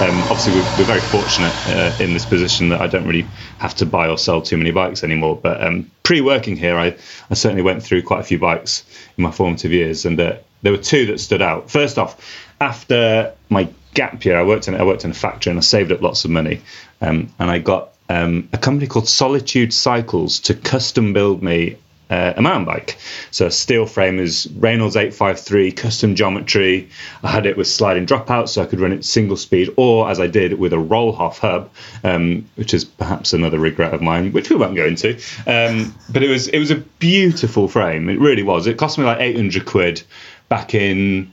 Um, 0.00 0.16
obviously, 0.30 0.54
we're, 0.54 0.78
we're 0.78 0.84
very 0.84 1.00
fortunate 1.00 1.52
uh, 1.66 1.94
in 2.02 2.14
this 2.14 2.24
position 2.24 2.70
that 2.70 2.80
I 2.80 2.86
don't 2.86 3.06
really 3.06 3.26
have 3.58 3.74
to 3.76 3.86
buy 3.86 4.08
or 4.08 4.16
sell 4.16 4.40
too 4.40 4.56
many 4.56 4.70
bikes 4.70 5.04
anymore. 5.04 5.36
But 5.36 5.62
um, 5.62 5.90
pre-working 6.10 6.56
here, 6.56 6.76
I, 6.76 6.96
I 7.30 7.34
certainly 7.34 7.62
went 7.62 7.84
through 7.84 8.02
quite 8.02 8.18
a 8.18 8.24
few 8.24 8.36
bikes 8.36 8.82
in 9.16 9.22
my 9.22 9.30
formative 9.30 9.70
years, 9.70 10.04
and 10.04 10.18
uh, 10.18 10.38
there 10.60 10.72
were 10.72 10.78
two 10.78 11.06
that 11.06 11.20
stood 11.20 11.40
out. 11.40 11.70
First 11.70 11.98
off, 11.98 12.20
after 12.60 13.32
my 13.48 13.68
gap 13.94 14.24
year, 14.24 14.36
I 14.36 14.42
worked 14.42 14.66
in 14.66 14.74
I 14.74 14.82
worked 14.82 15.04
in 15.04 15.12
a 15.12 15.14
factory 15.14 15.52
and 15.52 15.58
I 15.58 15.62
saved 15.62 15.92
up 15.92 16.02
lots 16.02 16.24
of 16.24 16.32
money, 16.32 16.62
um, 17.00 17.32
and 17.38 17.48
I 17.48 17.60
got 17.60 17.92
um, 18.08 18.48
a 18.52 18.58
company 18.58 18.88
called 18.88 19.08
Solitude 19.08 19.72
Cycles 19.72 20.40
to 20.40 20.54
custom 20.54 21.12
build 21.12 21.44
me 21.44 21.76
uh, 22.10 22.34
a 22.36 22.42
mountain 22.42 22.64
bike. 22.64 22.98
So 23.30 23.46
a 23.46 23.50
steel 23.50 23.86
frame 23.86 24.18
is 24.18 24.48
Reynolds 24.56 24.96
853, 24.96 25.72
custom 25.72 26.14
geometry. 26.14 26.88
I 27.22 27.30
had 27.30 27.46
it 27.46 27.56
with 27.56 27.68
sliding 27.68 28.06
dropouts, 28.06 28.50
so 28.50 28.62
I 28.62 28.66
could 28.66 28.80
run 28.80 28.92
it 28.92 29.04
single 29.04 29.36
speed, 29.36 29.72
or 29.76 30.10
as 30.10 30.18
I 30.20 30.26
did 30.26 30.58
with 30.58 30.72
a 30.72 30.76
Rohloff 30.76 31.38
hub, 31.38 31.70
um, 32.02 32.48
which 32.56 32.74
is 32.74 32.84
perhaps 32.84 33.32
another 33.32 33.58
regret 33.58 33.94
of 33.94 34.02
mine, 34.02 34.32
which 34.32 34.50
we 34.50 34.56
won't 34.56 34.76
go 34.76 34.84
into. 34.84 35.14
Um, 35.46 35.94
but 36.10 36.22
it 36.22 36.28
was 36.28 36.48
it 36.48 36.58
was 36.58 36.70
a 36.70 36.76
beautiful 36.76 37.68
frame. 37.68 38.08
It 38.08 38.18
really 38.18 38.42
was. 38.42 38.66
It 38.66 38.76
cost 38.76 38.98
me 38.98 39.04
like 39.04 39.20
800 39.20 39.64
quid 39.64 40.02
back 40.48 40.74
in 40.74 41.32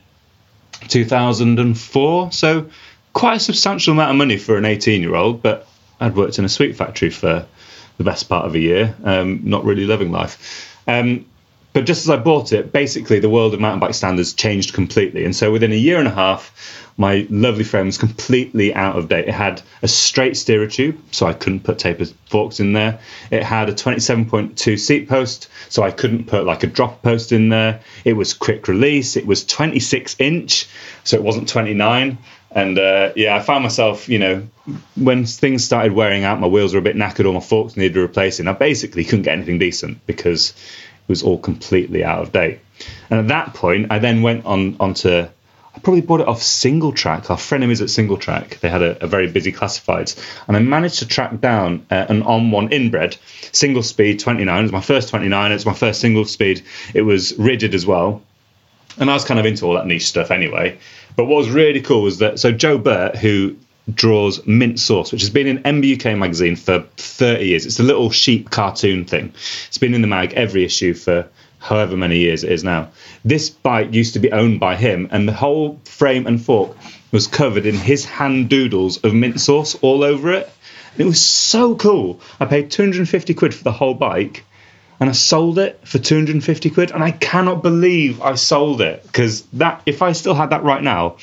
2004. 0.87 2.31
So 2.31 2.69
quite 3.13 3.37
a 3.37 3.39
substantial 3.39 3.93
amount 3.93 4.11
of 4.11 4.15
money 4.17 4.37
for 4.37 4.57
an 4.57 4.65
18 4.65 5.01
year 5.01 5.15
old, 5.15 5.41
but 5.41 5.67
I'd 5.99 6.15
worked 6.15 6.37
in 6.37 6.45
a 6.45 6.49
sweet 6.49 6.75
factory 6.75 7.09
for 7.09 7.47
the 7.97 8.03
best 8.03 8.29
part 8.29 8.45
of 8.45 8.55
a 8.55 8.59
year, 8.59 8.95
um, 9.03 9.41
not 9.43 9.63
really 9.65 9.85
living 9.85 10.11
life. 10.11 10.81
Um, 10.87 11.25
but 11.77 11.85
just 11.85 12.05
as 12.05 12.09
I 12.09 12.17
bought 12.17 12.53
it, 12.53 12.73
basically 12.73 13.19
the 13.19 13.29
world 13.29 13.53
of 13.53 13.59
mountain 13.59 13.79
bike 13.79 13.93
standards 13.93 14.33
changed 14.33 14.73
completely. 14.73 15.25
And 15.25 15.35
so 15.35 15.51
within 15.51 15.71
a 15.71 15.75
year 15.75 15.99
and 15.99 16.07
a 16.07 16.11
half, 16.11 16.51
my 16.97 17.27
lovely 17.29 17.63
frame 17.63 17.85
was 17.85 17.99
completely 17.99 18.73
out 18.73 18.95
of 18.95 19.09
date. 19.09 19.27
It 19.27 19.35
had 19.35 19.61
a 19.83 19.87
straight 19.87 20.35
steerer 20.35 20.65
tube, 20.65 20.97
so 21.11 21.27
I 21.27 21.33
couldn't 21.33 21.59
put 21.59 21.77
tapered 21.77 22.11
forks 22.31 22.59
in 22.59 22.73
there. 22.73 22.99
It 23.29 23.43
had 23.43 23.69
a 23.69 23.73
27.2 23.73 24.79
seat 24.79 25.07
post, 25.07 25.49
so 25.69 25.83
I 25.83 25.91
couldn't 25.91 26.25
put 26.25 26.45
like 26.45 26.63
a 26.63 26.67
drop 26.67 27.03
post 27.03 27.31
in 27.31 27.49
there. 27.49 27.81
It 28.03 28.13
was 28.13 28.33
quick 28.33 28.67
release. 28.67 29.15
It 29.15 29.27
was 29.27 29.45
26 29.45 30.15
inch, 30.17 30.67
so 31.03 31.15
it 31.15 31.21
wasn't 31.21 31.47
29. 31.47 32.17
And 32.49 32.79
uh, 32.79 33.11
yeah, 33.15 33.35
I 33.35 33.41
found 33.41 33.61
myself, 33.61 34.09
you 34.09 34.17
know, 34.17 34.47
when 34.95 35.25
things 35.25 35.63
started 35.63 35.91
wearing 35.91 36.23
out, 36.23 36.39
my 36.39 36.47
wheels 36.47 36.73
were 36.73 36.79
a 36.79 36.83
bit 36.83 36.95
knackered, 36.95 37.27
or 37.27 37.33
my 37.33 37.39
forks 37.39 37.77
needed 37.77 37.97
replacing. 37.97 38.47
I 38.47 38.53
basically 38.53 39.03
couldn't 39.03 39.23
get 39.23 39.33
anything 39.33 39.59
decent 39.59 40.03
because 40.07 40.53
was 41.07 41.23
all 41.23 41.37
completely 41.37 42.03
out 42.03 42.21
of 42.21 42.31
date. 42.31 42.59
And 43.09 43.19
at 43.19 43.27
that 43.29 43.53
point, 43.53 43.91
I 43.91 43.99
then 43.99 44.21
went 44.21 44.45
on 44.45 44.77
onto 44.79 45.27
I 45.77 45.79
probably 45.79 46.01
bought 46.01 46.21
it 46.21 46.27
off 46.27 46.41
Single 46.41 46.91
Track. 46.91 47.29
Our 47.29 47.37
frenemies 47.37 47.83
at 47.83 47.91
Single 47.91 48.17
Track. 48.17 48.59
They 48.61 48.69
had 48.69 48.81
a, 48.81 49.03
a 49.03 49.07
very 49.07 49.27
busy 49.27 49.51
classifieds, 49.51 50.19
and 50.47 50.57
I 50.57 50.59
managed 50.59 50.99
to 50.99 51.07
track 51.07 51.39
down 51.39 51.85
uh, 51.91 52.07
an 52.09 52.23
on 52.23 52.49
one 52.49 52.69
inbred 52.69 53.15
single 53.51 53.83
speed 53.83 54.19
29. 54.19 54.57
It 54.57 54.61
was 54.63 54.71
my 54.71 54.81
first 54.81 55.09
29. 55.09 55.51
It 55.51 55.53
was 55.53 55.67
my 55.67 55.75
first 55.75 56.01
single 56.01 56.25
speed. 56.25 56.63
It 56.95 57.03
was 57.03 57.37
rigid 57.37 57.75
as 57.75 57.85
well, 57.85 58.23
and 58.97 59.11
I 59.11 59.13
was 59.13 59.23
kind 59.23 59.39
of 59.39 59.45
into 59.45 59.67
all 59.67 59.75
that 59.75 59.85
niche 59.85 60.07
stuff 60.07 60.31
anyway. 60.31 60.79
But 61.15 61.25
what 61.25 61.37
was 61.37 61.51
really 61.51 61.81
cool 61.81 62.01
was 62.01 62.17
that 62.19 62.39
so 62.39 62.51
Jo 62.51 62.79
Burt, 62.79 63.15
who 63.15 63.55
draws 63.93 64.45
Mint 64.45 64.79
Sauce, 64.79 65.11
which 65.11 65.21
has 65.21 65.29
been 65.29 65.47
in 65.47 65.59
MBUK 65.59 66.17
magazine 66.17 66.55
for 66.55 66.81
30 66.97 67.45
years. 67.45 67.65
It's 67.65 67.79
a 67.79 67.83
little 67.83 68.09
sheep 68.11 68.49
cartoon 68.49 69.05
thing. 69.05 69.33
It's 69.67 69.77
been 69.77 69.93
in 69.93 70.01
the 70.01 70.07
mag 70.07 70.33
every 70.33 70.65
issue 70.65 70.93
for 70.93 71.29
however 71.59 71.97
many 71.97 72.19
years 72.19 72.43
it 72.43 72.51
is 72.51 72.63
now. 72.63 72.89
This 73.23 73.49
bike 73.49 73.93
used 73.93 74.13
to 74.13 74.19
be 74.19 74.31
owned 74.31 74.59
by 74.59 74.75
him, 74.75 75.07
and 75.11 75.27
the 75.27 75.33
whole 75.33 75.79
frame 75.85 76.27
and 76.27 76.43
fork 76.43 76.75
was 77.11 77.27
covered 77.27 77.65
in 77.65 77.75
his 77.75 78.05
hand 78.05 78.49
doodles 78.49 78.97
of 79.03 79.13
mint 79.13 79.39
sauce 79.39 79.75
all 79.81 80.03
over 80.03 80.31
it. 80.33 80.51
And 80.93 81.01
it 81.01 81.05
was 81.05 81.25
so 81.25 81.75
cool. 81.75 82.19
I 82.39 82.45
paid 82.45 82.71
250 82.71 83.33
quid 83.33 83.53
for 83.53 83.63
the 83.63 83.71
whole 83.71 83.93
bike, 83.93 84.43
and 84.99 85.09
I 85.09 85.13
sold 85.13 85.59
it 85.59 85.79
for 85.87 85.99
250 85.99 86.69
quid, 86.71 86.91
and 86.91 87.03
I 87.03 87.11
cannot 87.11 87.63
believe 87.63 88.21
I 88.21 88.35
sold 88.35 88.81
it 88.81 89.03
because 89.03 89.43
that 89.53 89.81
if 89.85 90.01
I 90.01 90.11
still 90.11 90.33
had 90.33 90.49
that 90.49 90.63
right 90.63 90.81
now. 90.81 91.17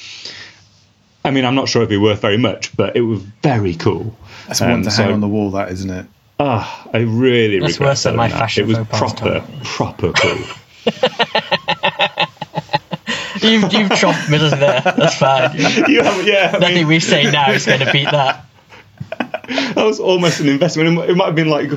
I 1.24 1.30
mean, 1.30 1.44
I'm 1.44 1.54
not 1.54 1.68
sure 1.68 1.82
it'd 1.82 1.88
be 1.88 1.96
worth 1.96 2.20
very 2.20 2.36
much, 2.36 2.76
but 2.76 2.96
it 2.96 3.00
was 3.00 3.20
very 3.42 3.74
cool. 3.74 4.14
That's 4.46 4.60
one 4.60 4.72
um, 4.72 4.82
to 4.82 4.90
hang 4.90 5.12
on 5.12 5.20
the 5.20 5.28
wall, 5.28 5.52
that 5.52 5.70
isn't 5.72 5.90
it? 5.90 6.06
Ah, 6.38 6.82
oh, 6.84 6.90
I 6.92 6.98
really 6.98 7.60
That's 7.60 7.74
regret 7.74 7.90
worse 7.90 8.02
than 8.02 8.16
my 8.16 8.28
that. 8.28 8.38
fashion 8.38 8.64
It 8.64 8.76
was 8.76 8.86
proper, 8.88 9.44
proper 9.62 10.12
cool. 10.12 10.38
you've 13.40 13.72
you've 13.72 13.92
chopped 13.92 14.28
middle 14.28 14.50
there. 14.50 14.80
That's 14.80 15.16
fine. 15.16 15.56
You 15.88 16.02
have, 16.02 16.26
yeah. 16.26 16.52
I 16.54 16.58
Nothing 16.58 16.74
mean, 16.74 16.88
we 16.88 17.00
say 17.00 17.30
now 17.30 17.52
is 17.52 17.66
going 17.66 17.80
to 17.80 17.92
beat 17.92 18.10
that. 18.10 18.44
that 19.18 19.76
was 19.76 20.00
almost 20.00 20.40
an 20.40 20.48
investment. 20.48 20.98
It 21.08 21.14
might 21.14 21.26
have 21.26 21.34
been 21.34 21.48
like. 21.48 21.70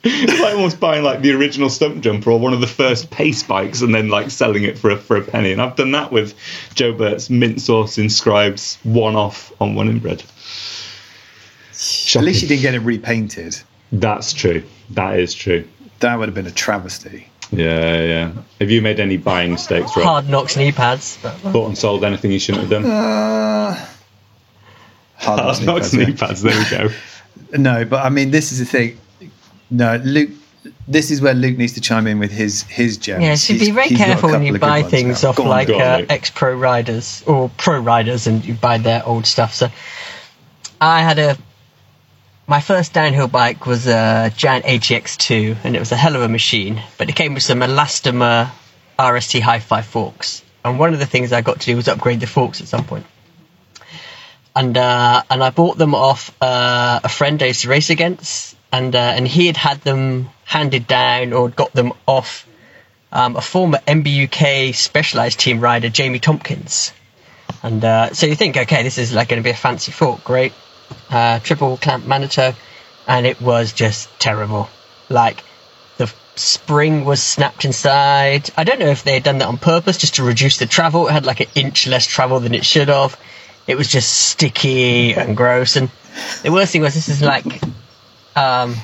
it's 0.04 0.40
like 0.40 0.54
almost 0.54 0.78
buying 0.78 1.02
like 1.02 1.22
the 1.22 1.32
original 1.32 1.68
Stumpjumper 1.68 2.28
or 2.28 2.38
one 2.38 2.52
of 2.52 2.60
the 2.60 2.68
first 2.68 3.10
pace 3.10 3.42
bikes 3.42 3.82
and 3.82 3.92
then 3.92 4.08
like 4.08 4.30
selling 4.30 4.62
it 4.62 4.78
for 4.78 4.90
a, 4.90 4.96
for 4.96 5.16
a 5.16 5.22
penny. 5.22 5.50
And 5.50 5.60
I've 5.60 5.74
done 5.74 5.90
that 5.90 6.12
with 6.12 6.34
Jo 6.74 6.92
Burt's 6.92 7.30
mint 7.30 7.60
sauce 7.60 7.98
inscribed 7.98 8.62
one 8.84 9.16
off 9.16 9.52
on 9.60 9.74
one 9.74 9.88
inbred. 9.88 10.22
Shocking. 11.72 12.20
At 12.20 12.24
least 12.26 12.42
you 12.42 12.48
didn't 12.48 12.62
get 12.62 12.74
it 12.74 12.80
repainted. 12.80 13.60
That's 13.90 14.32
true. 14.32 14.62
That 14.90 15.18
is 15.18 15.34
true. 15.34 15.66
That 16.00 16.16
would 16.16 16.28
have 16.28 16.34
been 16.34 16.46
a 16.46 16.52
travesty. 16.52 17.28
Yeah, 17.50 18.02
yeah. 18.02 18.32
Have 18.60 18.70
you 18.70 18.82
made 18.82 19.00
any 19.00 19.16
buying 19.16 19.52
mistakes? 19.52 19.96
Rob? 19.96 20.04
Hard 20.04 20.28
knocks 20.28 20.56
knee 20.56 20.70
pads. 20.70 21.18
Bought 21.42 21.68
and 21.68 21.78
sold 21.78 22.04
anything 22.04 22.30
you 22.30 22.38
shouldn't 22.38 22.68
have 22.68 22.70
done? 22.70 22.90
Uh, 22.90 23.86
hard, 25.16 25.40
hard 25.40 25.62
knocks 25.64 25.92
knee 25.92 26.12
pads. 26.12 26.42
There 26.42 26.56
we 26.56 26.70
go. 26.70 26.88
no, 27.58 27.84
but 27.84 28.04
I 28.04 28.10
mean, 28.10 28.30
this 28.30 28.52
is 28.52 28.58
the 28.58 28.64
thing. 28.64 28.98
No, 29.70 29.96
Luke. 29.96 30.30
This 30.86 31.10
is 31.10 31.20
where 31.20 31.34
Luke 31.34 31.56
needs 31.56 31.74
to 31.74 31.80
chime 31.80 32.06
in 32.06 32.18
with 32.18 32.30
his 32.30 32.62
his 32.62 32.98
gems. 32.98 33.22
Yeah, 33.22 33.34
so 33.36 33.54
be 33.54 33.70
very 33.70 33.90
careful 33.90 34.30
when 34.30 34.42
you 34.42 34.58
buy 34.58 34.82
things 34.82 35.24
off 35.24 35.38
on, 35.38 35.46
like 35.46 35.70
uh, 35.70 36.04
ex 36.08 36.30
pro 36.30 36.54
riders 36.54 37.22
or 37.26 37.50
pro 37.56 37.78
riders, 37.78 38.26
and 38.26 38.44
you 38.44 38.54
buy 38.54 38.78
their 38.78 39.06
old 39.06 39.26
stuff. 39.26 39.54
So 39.54 39.68
I 40.80 41.02
had 41.02 41.18
a 41.18 41.38
my 42.48 42.60
first 42.60 42.94
downhill 42.94 43.28
bike 43.28 43.66
was 43.66 43.86
a 43.86 44.32
Giant 44.36 44.64
AGX2, 44.64 45.58
and 45.64 45.76
it 45.76 45.78
was 45.78 45.92
a 45.92 45.96
hell 45.96 46.16
of 46.16 46.22
a 46.22 46.28
machine. 46.28 46.82
But 46.96 47.10
it 47.10 47.14
came 47.14 47.34
with 47.34 47.42
some 47.42 47.60
Elastomer 47.60 48.50
RST 48.98 49.40
Hi-Fi 49.40 49.82
forks, 49.82 50.42
and 50.64 50.78
one 50.78 50.92
of 50.92 50.98
the 50.98 51.06
things 51.06 51.32
I 51.32 51.42
got 51.42 51.60
to 51.60 51.66
do 51.66 51.76
was 51.76 51.88
upgrade 51.88 52.20
the 52.20 52.26
forks 52.26 52.60
at 52.60 52.66
some 52.66 52.84
point. 52.84 53.06
And 54.56 54.76
uh, 54.76 55.22
and 55.30 55.44
I 55.44 55.50
bought 55.50 55.78
them 55.78 55.94
off 55.94 56.34
uh, 56.42 57.00
a 57.04 57.08
friend 57.08 57.40
I 57.42 57.46
used 57.46 57.62
to 57.62 57.68
race 57.68 57.90
against, 57.90 58.56
and 58.72 58.94
uh, 58.94 58.98
and 58.98 59.26
he 59.26 59.46
had 59.46 59.56
had 59.56 59.80
them 59.82 60.28
handed 60.44 60.86
down 60.86 61.32
or 61.32 61.48
got 61.48 61.72
them 61.72 61.92
off 62.06 62.46
um, 63.12 63.36
a 63.36 63.40
former 63.40 63.78
MBUK 63.86 64.74
Specialized 64.74 65.40
team 65.40 65.60
rider, 65.60 65.88
Jamie 65.88 66.18
Tompkins. 66.18 66.92
And 67.62 67.84
uh, 67.84 68.12
so 68.12 68.26
you 68.26 68.34
think, 68.34 68.56
okay, 68.56 68.82
this 68.82 68.98
is 68.98 69.14
like 69.14 69.28
going 69.28 69.42
to 69.42 69.44
be 69.44 69.50
a 69.50 69.56
fancy 69.56 69.90
fork, 69.92 70.22
great 70.24 70.52
uh, 71.10 71.38
triple 71.40 71.76
clamp 71.76 72.06
Manitou, 72.06 72.52
and 73.06 73.26
it 73.26 73.40
was 73.40 73.72
just 73.72 74.08
terrible. 74.20 74.68
Like 75.08 75.42
the 75.96 76.12
spring 76.36 77.04
was 77.04 77.22
snapped 77.22 77.64
inside. 77.64 78.50
I 78.56 78.64
don't 78.64 78.78
know 78.78 78.86
if 78.86 79.02
they 79.04 79.14
had 79.14 79.24
done 79.24 79.38
that 79.38 79.48
on 79.48 79.58
purpose 79.58 79.98
just 79.98 80.16
to 80.16 80.22
reduce 80.22 80.58
the 80.58 80.66
travel. 80.66 81.08
It 81.08 81.12
had 81.12 81.26
like 81.26 81.40
an 81.40 81.48
inch 81.54 81.86
less 81.86 82.06
travel 82.06 82.40
than 82.40 82.54
it 82.54 82.64
should 82.64 82.88
have. 82.88 83.18
It 83.66 83.76
was 83.76 83.88
just 83.88 84.10
sticky 84.12 85.14
and 85.14 85.36
gross. 85.36 85.76
And 85.76 85.90
the 86.42 86.52
worst 86.52 86.72
thing 86.72 86.82
was 86.82 86.94
this 86.94 87.08
is 87.08 87.22
like, 87.22 87.60
um, 88.38 88.76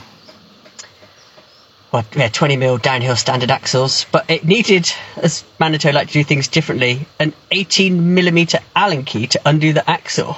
well, 1.92 2.04
yeah, 2.16 2.28
20 2.28 2.56
mil 2.56 2.76
downhill 2.76 3.14
standard 3.14 3.52
axles, 3.52 4.04
but 4.10 4.28
it 4.28 4.44
needed, 4.44 4.90
as 5.16 5.44
Manitou 5.60 5.92
like 5.92 6.08
to 6.08 6.12
do 6.12 6.24
things 6.24 6.48
differently, 6.48 7.06
an 7.20 7.32
18 7.52 8.14
millimeter 8.14 8.58
Allen 8.74 9.04
key 9.04 9.28
to 9.28 9.40
undo 9.46 9.72
the 9.72 9.88
axle. 9.88 10.36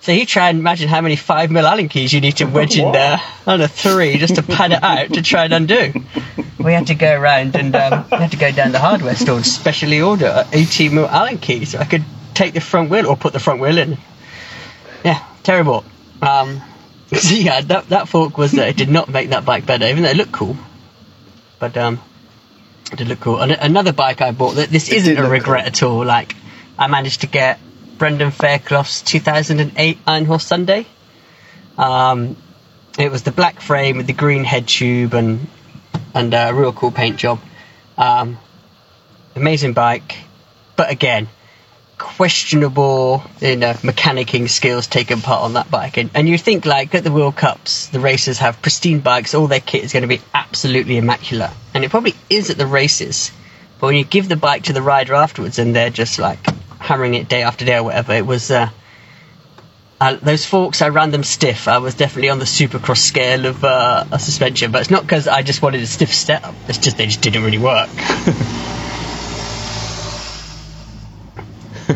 So 0.00 0.10
you 0.12 0.26
try 0.26 0.50
and 0.50 0.58
imagine 0.58 0.88
how 0.88 1.00
many 1.00 1.16
five 1.16 1.50
mil 1.52 1.64
Allen 1.66 1.88
keys 1.88 2.12
you 2.12 2.20
need 2.20 2.36
to 2.38 2.46
wedge 2.46 2.76
in 2.76 2.90
there 2.92 3.22
on 3.46 3.60
a 3.60 3.68
three 3.68 4.18
just 4.18 4.34
to 4.34 4.42
pad 4.42 4.72
it 4.72 4.82
out 4.82 5.14
to 5.14 5.22
try 5.22 5.44
and 5.44 5.54
undo. 5.54 5.92
We 6.58 6.72
had 6.72 6.88
to 6.88 6.94
go 6.94 7.18
around 7.18 7.54
and 7.56 7.74
um, 7.74 8.04
we 8.10 8.18
had 8.18 8.32
to 8.32 8.36
go 8.36 8.50
down 8.52 8.72
the 8.72 8.80
hardware 8.80 9.14
store 9.14 9.36
and 9.36 9.46
specially 9.46 10.02
order 10.02 10.44
18 10.52 10.94
mil 10.94 11.06
Allen 11.06 11.38
keys 11.38 11.70
so 11.70 11.78
I 11.78 11.84
could 11.84 12.04
take 12.34 12.52
the 12.54 12.60
front 12.60 12.90
wheel 12.90 13.06
or 13.06 13.16
put 13.16 13.32
the 13.32 13.38
front 13.40 13.60
wheel 13.60 13.78
in. 13.78 13.96
Yeah, 15.04 15.24
terrible. 15.42 15.84
Um, 16.20 16.60
so 17.12 17.34
yeah, 17.34 17.60
that 17.60 17.88
that 17.88 18.08
fork 18.08 18.38
was 18.38 18.56
uh, 18.56 18.62
it 18.62 18.76
did 18.76 18.88
not 18.88 19.08
make 19.08 19.30
that 19.30 19.44
bike 19.44 19.66
better, 19.66 19.86
even 19.86 20.02
though 20.02 20.10
it 20.10 20.16
looked 20.16 20.32
cool. 20.32 20.56
But 21.58 21.76
um, 21.76 22.00
it 22.92 22.96
did 22.96 23.08
look 23.08 23.20
cool. 23.20 23.40
And 23.40 23.52
another 23.52 23.92
bike 23.92 24.20
I 24.20 24.32
bought 24.32 24.56
that 24.56 24.70
this 24.70 24.88
isn't 24.90 25.18
a 25.18 25.28
regret 25.28 25.64
cool. 25.64 25.68
at 25.68 25.82
all. 25.82 26.04
Like 26.04 26.34
I 26.78 26.86
managed 26.86 27.22
to 27.22 27.26
get 27.26 27.60
Brendan 27.98 28.30
Fairclough's 28.30 29.02
2008 29.02 29.98
Iron 30.06 30.24
Horse 30.24 30.46
Sunday. 30.46 30.86
Um, 31.78 32.36
it 32.98 33.10
was 33.10 33.22
the 33.22 33.32
black 33.32 33.60
frame 33.60 33.96
with 33.96 34.06
the 34.06 34.12
green 34.12 34.44
head 34.44 34.68
tube 34.68 35.14
and 35.14 35.46
and 36.14 36.32
a 36.34 36.52
real 36.52 36.72
cool 36.72 36.90
paint 36.90 37.16
job. 37.16 37.40
Um, 37.96 38.38
amazing 39.34 39.72
bike, 39.72 40.16
but 40.76 40.90
again, 40.90 41.28
questionable 41.98 43.22
you 43.40 43.56
know 43.56 43.72
mechanicking 43.74 44.48
skills 44.48 44.86
taken 44.86 45.20
part 45.20 45.42
on 45.42 45.54
that 45.54 45.70
bike. 45.70 45.96
And, 45.96 46.10
and 46.14 46.28
you 46.28 46.38
think 46.38 46.66
like 46.66 46.94
at 46.94 47.04
the 47.04 47.12
World 47.12 47.36
Cups, 47.36 47.88
the 47.88 48.00
racers 48.00 48.38
have 48.38 48.60
pristine 48.62 49.00
bikes, 49.00 49.34
all 49.34 49.46
their 49.46 49.60
kit 49.60 49.84
is 49.84 49.92
going 49.92 50.02
to 50.02 50.08
be 50.08 50.20
absolutely 50.32 50.96
immaculate, 50.96 51.52
and 51.72 51.84
it 51.84 51.90
probably 51.90 52.14
is 52.28 52.50
at 52.50 52.58
the 52.58 52.66
races. 52.66 53.30
But 53.80 53.88
when 53.88 53.96
you 53.96 54.04
give 54.04 54.28
the 54.28 54.36
bike 54.36 54.64
to 54.64 54.72
the 54.72 54.82
rider 54.82 55.14
afterwards, 55.14 55.58
and 55.58 55.74
they're 55.74 55.90
just 55.90 56.18
like 56.18 56.38
hammering 56.84 57.14
it 57.14 57.28
day 57.28 57.42
after 57.42 57.64
day 57.64 57.76
or 57.76 57.82
whatever. 57.82 58.12
It 58.12 58.26
was 58.26 58.50
uh, 58.50 58.68
uh, 60.00 60.16
those 60.16 60.44
forks. 60.44 60.82
I 60.82 60.88
ran 60.88 61.10
them 61.10 61.24
stiff. 61.24 61.66
I 61.66 61.78
was 61.78 61.94
definitely 61.94 62.30
on 62.30 62.38
the 62.38 62.44
supercross 62.44 62.98
scale 62.98 63.46
of 63.46 63.64
uh, 63.64 64.04
a 64.12 64.18
suspension, 64.18 64.70
but 64.70 64.82
it's 64.82 64.90
not 64.90 65.02
because 65.02 65.26
I 65.26 65.42
just 65.42 65.62
wanted 65.62 65.82
a 65.82 65.86
stiff 65.86 66.12
setup. 66.12 66.54
It's 66.68 66.78
just 66.78 66.96
they 66.96 67.06
just 67.06 67.22
didn't 67.22 67.42
really 67.42 67.58
work. 67.58 67.88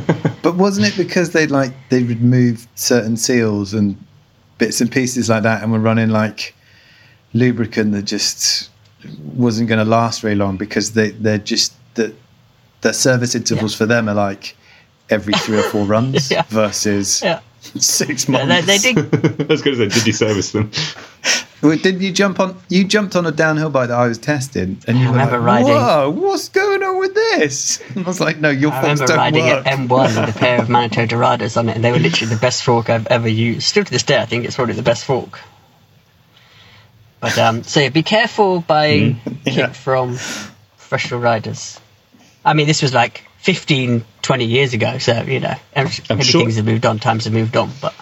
but 0.42 0.56
wasn't 0.56 0.86
it 0.86 0.96
because 0.96 1.30
they 1.30 1.46
like 1.46 1.72
they 1.88 2.02
removed 2.02 2.68
certain 2.74 3.16
seals 3.16 3.74
and 3.74 3.96
bits 4.58 4.80
and 4.80 4.90
pieces 4.90 5.28
like 5.28 5.42
that, 5.42 5.62
and 5.62 5.72
were 5.72 5.78
running 5.78 6.10
like 6.10 6.54
lubricant 7.34 7.92
that 7.92 8.02
just 8.02 8.70
wasn't 9.34 9.68
going 9.68 9.78
to 9.78 9.84
last 9.84 10.20
very 10.20 10.34
long 10.34 10.56
because 10.56 10.92
they 10.92 11.10
they're 11.10 11.38
just 11.38 11.74
that 11.94 12.14
the 12.80 12.92
service 12.92 13.34
intervals 13.34 13.74
yeah. 13.74 13.78
for 13.78 13.86
them 13.86 14.08
are 14.08 14.14
like 14.14 14.56
every 15.10 15.34
three 15.34 15.58
or 15.58 15.62
four 15.64 15.84
runs 15.84 16.30
yeah. 16.30 16.42
versus 16.48 17.22
yeah. 17.22 17.40
six 17.60 18.28
months. 18.28 18.48
Yeah, 18.48 18.60
they, 18.60 18.78
they 18.78 18.92
did. 18.92 19.40
I 19.40 19.44
was 19.44 19.62
going 19.62 19.76
to 19.76 19.90
say, 19.90 19.98
did 19.98 20.06
you 20.06 20.12
service 20.12 20.52
them? 20.52 20.70
Well, 21.62 21.76
didn't 21.76 22.02
you 22.02 22.12
jump 22.12 22.38
on? 22.38 22.56
You 22.68 22.84
jumped 22.84 23.16
on 23.16 23.26
a 23.26 23.32
downhill 23.32 23.70
bike 23.70 23.88
that 23.88 23.98
I 23.98 24.06
was 24.06 24.18
testing, 24.18 24.80
and 24.86 24.98
you 24.98 25.06
I 25.06 25.10
were 25.10 25.12
remember 25.12 25.38
like, 25.38 25.46
riding- 25.46 25.74
"Whoa, 25.74 26.10
what's 26.10 26.48
going 26.48 26.77
on 26.98 27.00
with 27.00 27.14
this?" 27.14 27.80
And 27.94 27.98
I 28.04 28.08
was 28.08 28.20
like, 28.20 28.38
"No, 28.38 28.50
your 28.50 28.72
I 28.72 28.80
forks 28.82 29.00
remember 29.00 29.06
don't 29.06 29.16
riding 29.16 29.44
work." 29.46 29.66
at 29.66 29.78
M1 29.78 30.26
with 30.26 30.36
a 30.36 30.38
pair 30.40 30.60
of 30.60 30.68
Manitou 30.68 31.06
Dorados 31.06 31.56
on 31.56 31.68
it, 31.68 31.74
and 31.76 31.84
they 31.84 31.92
were 31.92 31.98
literally 31.98 32.34
the 32.34 32.40
best 32.40 32.62
fork 32.64 32.90
I've 32.90 33.06
ever 33.08 33.28
used. 33.28 33.62
Still 33.66 33.84
to 33.84 33.90
this 33.90 34.02
day, 34.02 34.18
I 34.18 34.26
think 34.26 34.44
it's 34.44 34.56
probably 34.56 34.74
the 34.74 34.82
best 34.82 35.04
fork. 35.04 35.40
But 37.20 37.36
um, 37.38 37.62
so 37.64 37.80
yeah, 37.80 37.88
be 37.88 38.02
careful 38.04 38.60
buying 38.60 39.20
kit 39.44 39.54
Yeah. 39.56 39.72
from 39.72 40.10
professional 40.76 41.20
riders. 41.20 41.80
I 42.44 42.54
mean, 42.54 42.66
this 42.68 42.80
was 42.80 42.94
like 42.94 43.24
15, 43.38 44.04
20 44.22 44.44
years 44.44 44.72
ago, 44.72 44.98
so 44.98 45.22
you 45.22 45.40
know, 45.40 45.54
every- 45.74 46.04
I'm 46.10 46.20
sure- 46.20 46.42
things 46.42 46.56
have 46.56 46.64
moved 46.64 46.86
on, 46.86 46.98
times 47.00 47.24
have 47.24 47.32
moved 47.34 47.56
on, 47.56 47.70
but 47.82 47.94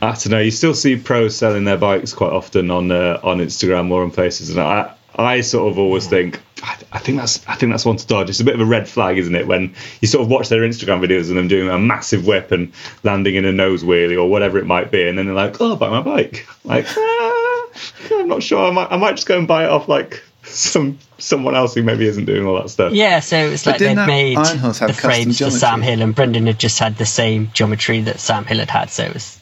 I 0.00 0.10
don't 0.10 0.28
know. 0.30 0.38
You 0.40 0.50
still 0.50 0.74
see 0.74 0.96
pros 0.96 1.36
selling 1.36 1.64
their 1.64 1.76
bikes 1.76 2.12
quite 2.12 2.32
often 2.32 2.70
on 2.70 2.90
uh, 2.90 3.18
on 3.22 3.38
Instagram 3.38 3.90
or 3.90 4.02
on 4.04 4.10
places, 4.12 4.50
and 4.50 4.60
I 4.60 4.94
I 5.18 5.40
sort 5.40 5.72
of 5.72 5.78
always 5.78 6.06
think 6.06 6.40
I, 6.62 6.76
I 6.92 6.98
think 6.98 7.18
that's 7.18 7.46
I 7.48 7.54
think 7.54 7.72
that's 7.72 7.84
one 7.84 7.96
to 7.96 8.06
dodge. 8.06 8.30
It's 8.30 8.40
a 8.40 8.44
bit 8.44 8.54
of 8.54 8.60
a 8.60 8.64
red 8.64 8.88
flag, 8.88 9.18
isn't 9.18 9.34
it? 9.34 9.46
When 9.46 9.74
you 10.00 10.08
sort 10.08 10.22
of 10.22 10.30
watch 10.30 10.48
their 10.48 10.62
Instagram 10.62 11.04
videos 11.04 11.28
and 11.28 11.36
them 11.36 11.48
doing 11.48 11.68
a 11.68 11.78
massive 11.78 12.26
whip 12.26 12.52
and 12.52 12.72
landing 13.02 13.34
in 13.34 13.44
a 13.44 13.52
nose 13.52 13.82
wheelie 13.82 14.20
or 14.20 14.28
whatever 14.28 14.58
it 14.58 14.66
might 14.66 14.90
be, 14.90 15.08
and 15.08 15.18
then 15.18 15.26
they're 15.26 15.34
like, 15.34 15.60
"Oh, 15.60 15.70
I'll 15.70 15.76
buy 15.76 15.90
my 15.90 16.02
bike." 16.02 16.46
Like, 16.64 16.86
ah, 16.96 17.66
I'm 18.12 18.28
not 18.28 18.42
sure. 18.42 18.66
I 18.66 18.70
might 18.70 18.92
I 18.92 18.96
might 18.96 19.16
just 19.16 19.26
go 19.26 19.38
and 19.38 19.48
buy 19.48 19.64
it 19.64 19.70
off 19.70 19.88
like 19.88 20.22
some 20.44 20.98
someone 21.18 21.54
else 21.54 21.74
who 21.74 21.82
maybe 21.82 22.06
isn't 22.06 22.24
doing 22.24 22.46
all 22.46 22.60
that 22.60 22.70
stuff. 22.70 22.92
yeah. 22.92 23.20
So 23.20 23.36
it's 23.36 23.66
like 23.66 23.78
they've 23.78 23.96
made 23.96 24.36
Iron 24.36 24.58
Horse 24.58 24.78
have 24.78 24.88
the 24.88 24.94
custom 24.94 25.10
frames 25.10 25.38
for? 25.38 25.50
Sam 25.50 25.82
Hill, 25.82 26.02
and 26.02 26.14
Brendan 26.14 26.46
had 26.46 26.58
just 26.58 26.78
had 26.78 26.96
the 26.96 27.06
same 27.06 27.50
geometry 27.52 28.02
that 28.02 28.20
Sam 28.20 28.44
Hill 28.44 28.58
had 28.58 28.70
had, 28.70 28.90
so 28.90 29.04
it 29.04 29.14
was 29.14 29.40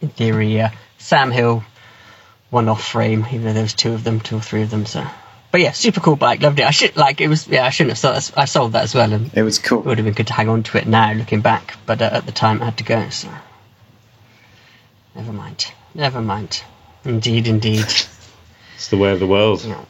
in 0.00 0.08
theory 0.08 0.60
uh, 0.60 0.70
Sam 0.98 1.30
Hill 1.30 1.64
one-off 2.50 2.86
frame, 2.86 3.26
even 3.30 3.44
though 3.44 3.52
there 3.52 3.62
was 3.62 3.74
two 3.74 3.92
of 3.92 4.04
them, 4.04 4.20
two 4.20 4.36
or 4.36 4.40
three 4.40 4.62
of 4.62 4.70
them. 4.70 4.86
So, 4.86 5.04
but 5.50 5.60
yeah, 5.60 5.72
super 5.72 6.00
cool 6.00 6.16
bike, 6.16 6.40
loved 6.42 6.58
it. 6.60 6.66
I 6.66 6.70
should 6.70 6.96
like 6.96 7.20
it 7.20 7.28
was 7.28 7.46
yeah, 7.48 7.64
I 7.64 7.70
shouldn't 7.70 7.90
have 7.92 7.98
sold 7.98 8.14
that. 8.16 8.32
I 8.38 8.44
sold 8.46 8.72
that 8.72 8.84
as 8.84 8.94
well, 8.94 9.12
and 9.12 9.30
It 9.34 9.42
was 9.42 9.58
cool. 9.58 9.80
it 9.80 9.86
would 9.86 9.98
have 9.98 10.04
been 10.04 10.14
good 10.14 10.26
to 10.28 10.32
hang 10.32 10.48
on 10.48 10.62
to 10.64 10.78
it 10.78 10.86
now, 10.86 11.12
looking 11.12 11.40
back. 11.40 11.74
But 11.86 12.00
uh, 12.02 12.10
at 12.12 12.26
the 12.26 12.32
time, 12.32 12.62
I 12.62 12.66
had 12.66 12.78
to 12.78 12.84
go. 12.84 13.08
So, 13.10 13.28
never 15.14 15.32
mind, 15.32 15.72
never 15.94 16.20
mind. 16.20 16.62
Indeed, 17.04 17.46
indeed. 17.48 17.86
It's 18.76 18.90
the 18.90 18.96
way 18.96 19.10
of 19.10 19.18
the 19.18 19.26
world. 19.26 19.64
Yeah. 19.64 19.84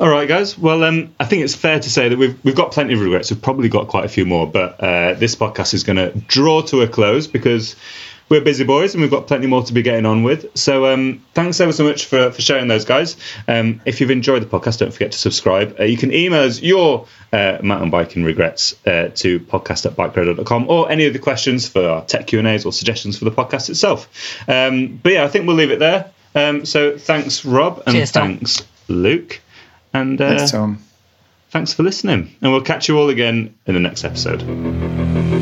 All 0.00 0.08
right, 0.08 0.28
guys. 0.28 0.56
Well, 0.56 0.84
um, 0.84 1.12
I 1.18 1.24
think 1.24 1.42
it's 1.42 1.56
fair 1.56 1.80
to 1.80 1.90
say 1.90 2.08
that 2.08 2.16
we've 2.16 2.38
we've 2.44 2.54
got 2.54 2.70
plenty 2.70 2.94
of 2.94 3.00
regrets. 3.00 3.32
We've 3.32 3.42
probably 3.42 3.68
got 3.68 3.88
quite 3.88 4.04
a 4.04 4.08
few 4.08 4.24
more, 4.24 4.46
but 4.46 4.78
uh, 4.80 5.14
this 5.14 5.34
podcast 5.34 5.74
is 5.74 5.82
going 5.82 5.96
to 5.96 6.16
draw 6.16 6.62
to 6.62 6.82
a 6.82 6.88
close 6.88 7.26
because 7.26 7.74
we're 8.28 8.40
busy 8.40 8.64
boys 8.64 8.94
and 8.94 9.00
we've 9.02 9.10
got 9.10 9.26
plenty 9.26 9.46
more 9.46 9.62
to 9.62 9.72
be 9.72 9.82
getting 9.82 10.06
on 10.06 10.22
with. 10.22 10.56
So, 10.56 10.86
um, 10.86 11.24
thanks 11.34 11.60
ever 11.60 11.72
so 11.72 11.84
much 11.84 12.06
for, 12.06 12.30
for 12.30 12.42
sharing 12.42 12.68
those, 12.68 12.84
guys. 12.84 13.16
Um, 13.46 13.80
if 13.84 14.00
you've 14.00 14.10
enjoyed 14.10 14.42
the 14.42 14.46
podcast, 14.46 14.78
don't 14.78 14.92
forget 14.92 15.12
to 15.12 15.18
subscribe. 15.18 15.76
Uh, 15.80 15.84
you 15.84 15.96
can 15.96 16.12
email 16.12 16.42
us 16.42 16.60
your 16.60 17.06
uh, 17.32 17.58
mountain 17.62 17.90
biking 17.90 18.24
regrets 18.24 18.74
uh, 18.86 19.08
to 19.16 19.40
podcast 19.40 19.86
at 19.86 19.96
bikeradar.com 19.96 20.68
or 20.68 20.90
any 20.90 21.06
of 21.06 21.12
the 21.12 21.18
questions 21.18 21.68
for 21.68 21.88
our 21.88 22.04
tech 22.04 22.26
Q 22.26 22.38
and 22.38 22.48
A's 22.48 22.64
or 22.64 22.72
suggestions 22.72 23.18
for 23.18 23.24
the 23.24 23.30
podcast 23.32 23.70
itself. 23.70 24.08
Um, 24.48 24.98
but 25.02 25.12
yeah, 25.12 25.24
I 25.24 25.28
think 25.28 25.46
we'll 25.46 25.56
leave 25.56 25.70
it 25.70 25.78
there. 25.78 26.10
Um, 26.34 26.66
so, 26.66 26.98
thanks, 26.98 27.44
Rob, 27.44 27.82
and 27.86 27.96
Cheers, 27.96 28.10
thanks, 28.10 28.62
Luke. 28.88 29.40
And 29.94 30.20
uh, 30.20 30.36
Thanks, 30.36 30.52
Tom. 30.52 30.82
thanks 31.50 31.72
for 31.72 31.82
listening. 31.82 32.34
And 32.42 32.52
we'll 32.52 32.60
catch 32.60 32.88
you 32.88 32.98
all 32.98 33.08
again 33.08 33.54
in 33.66 33.74
the 33.74 33.80
next 33.80 34.04
episode. 34.04 35.17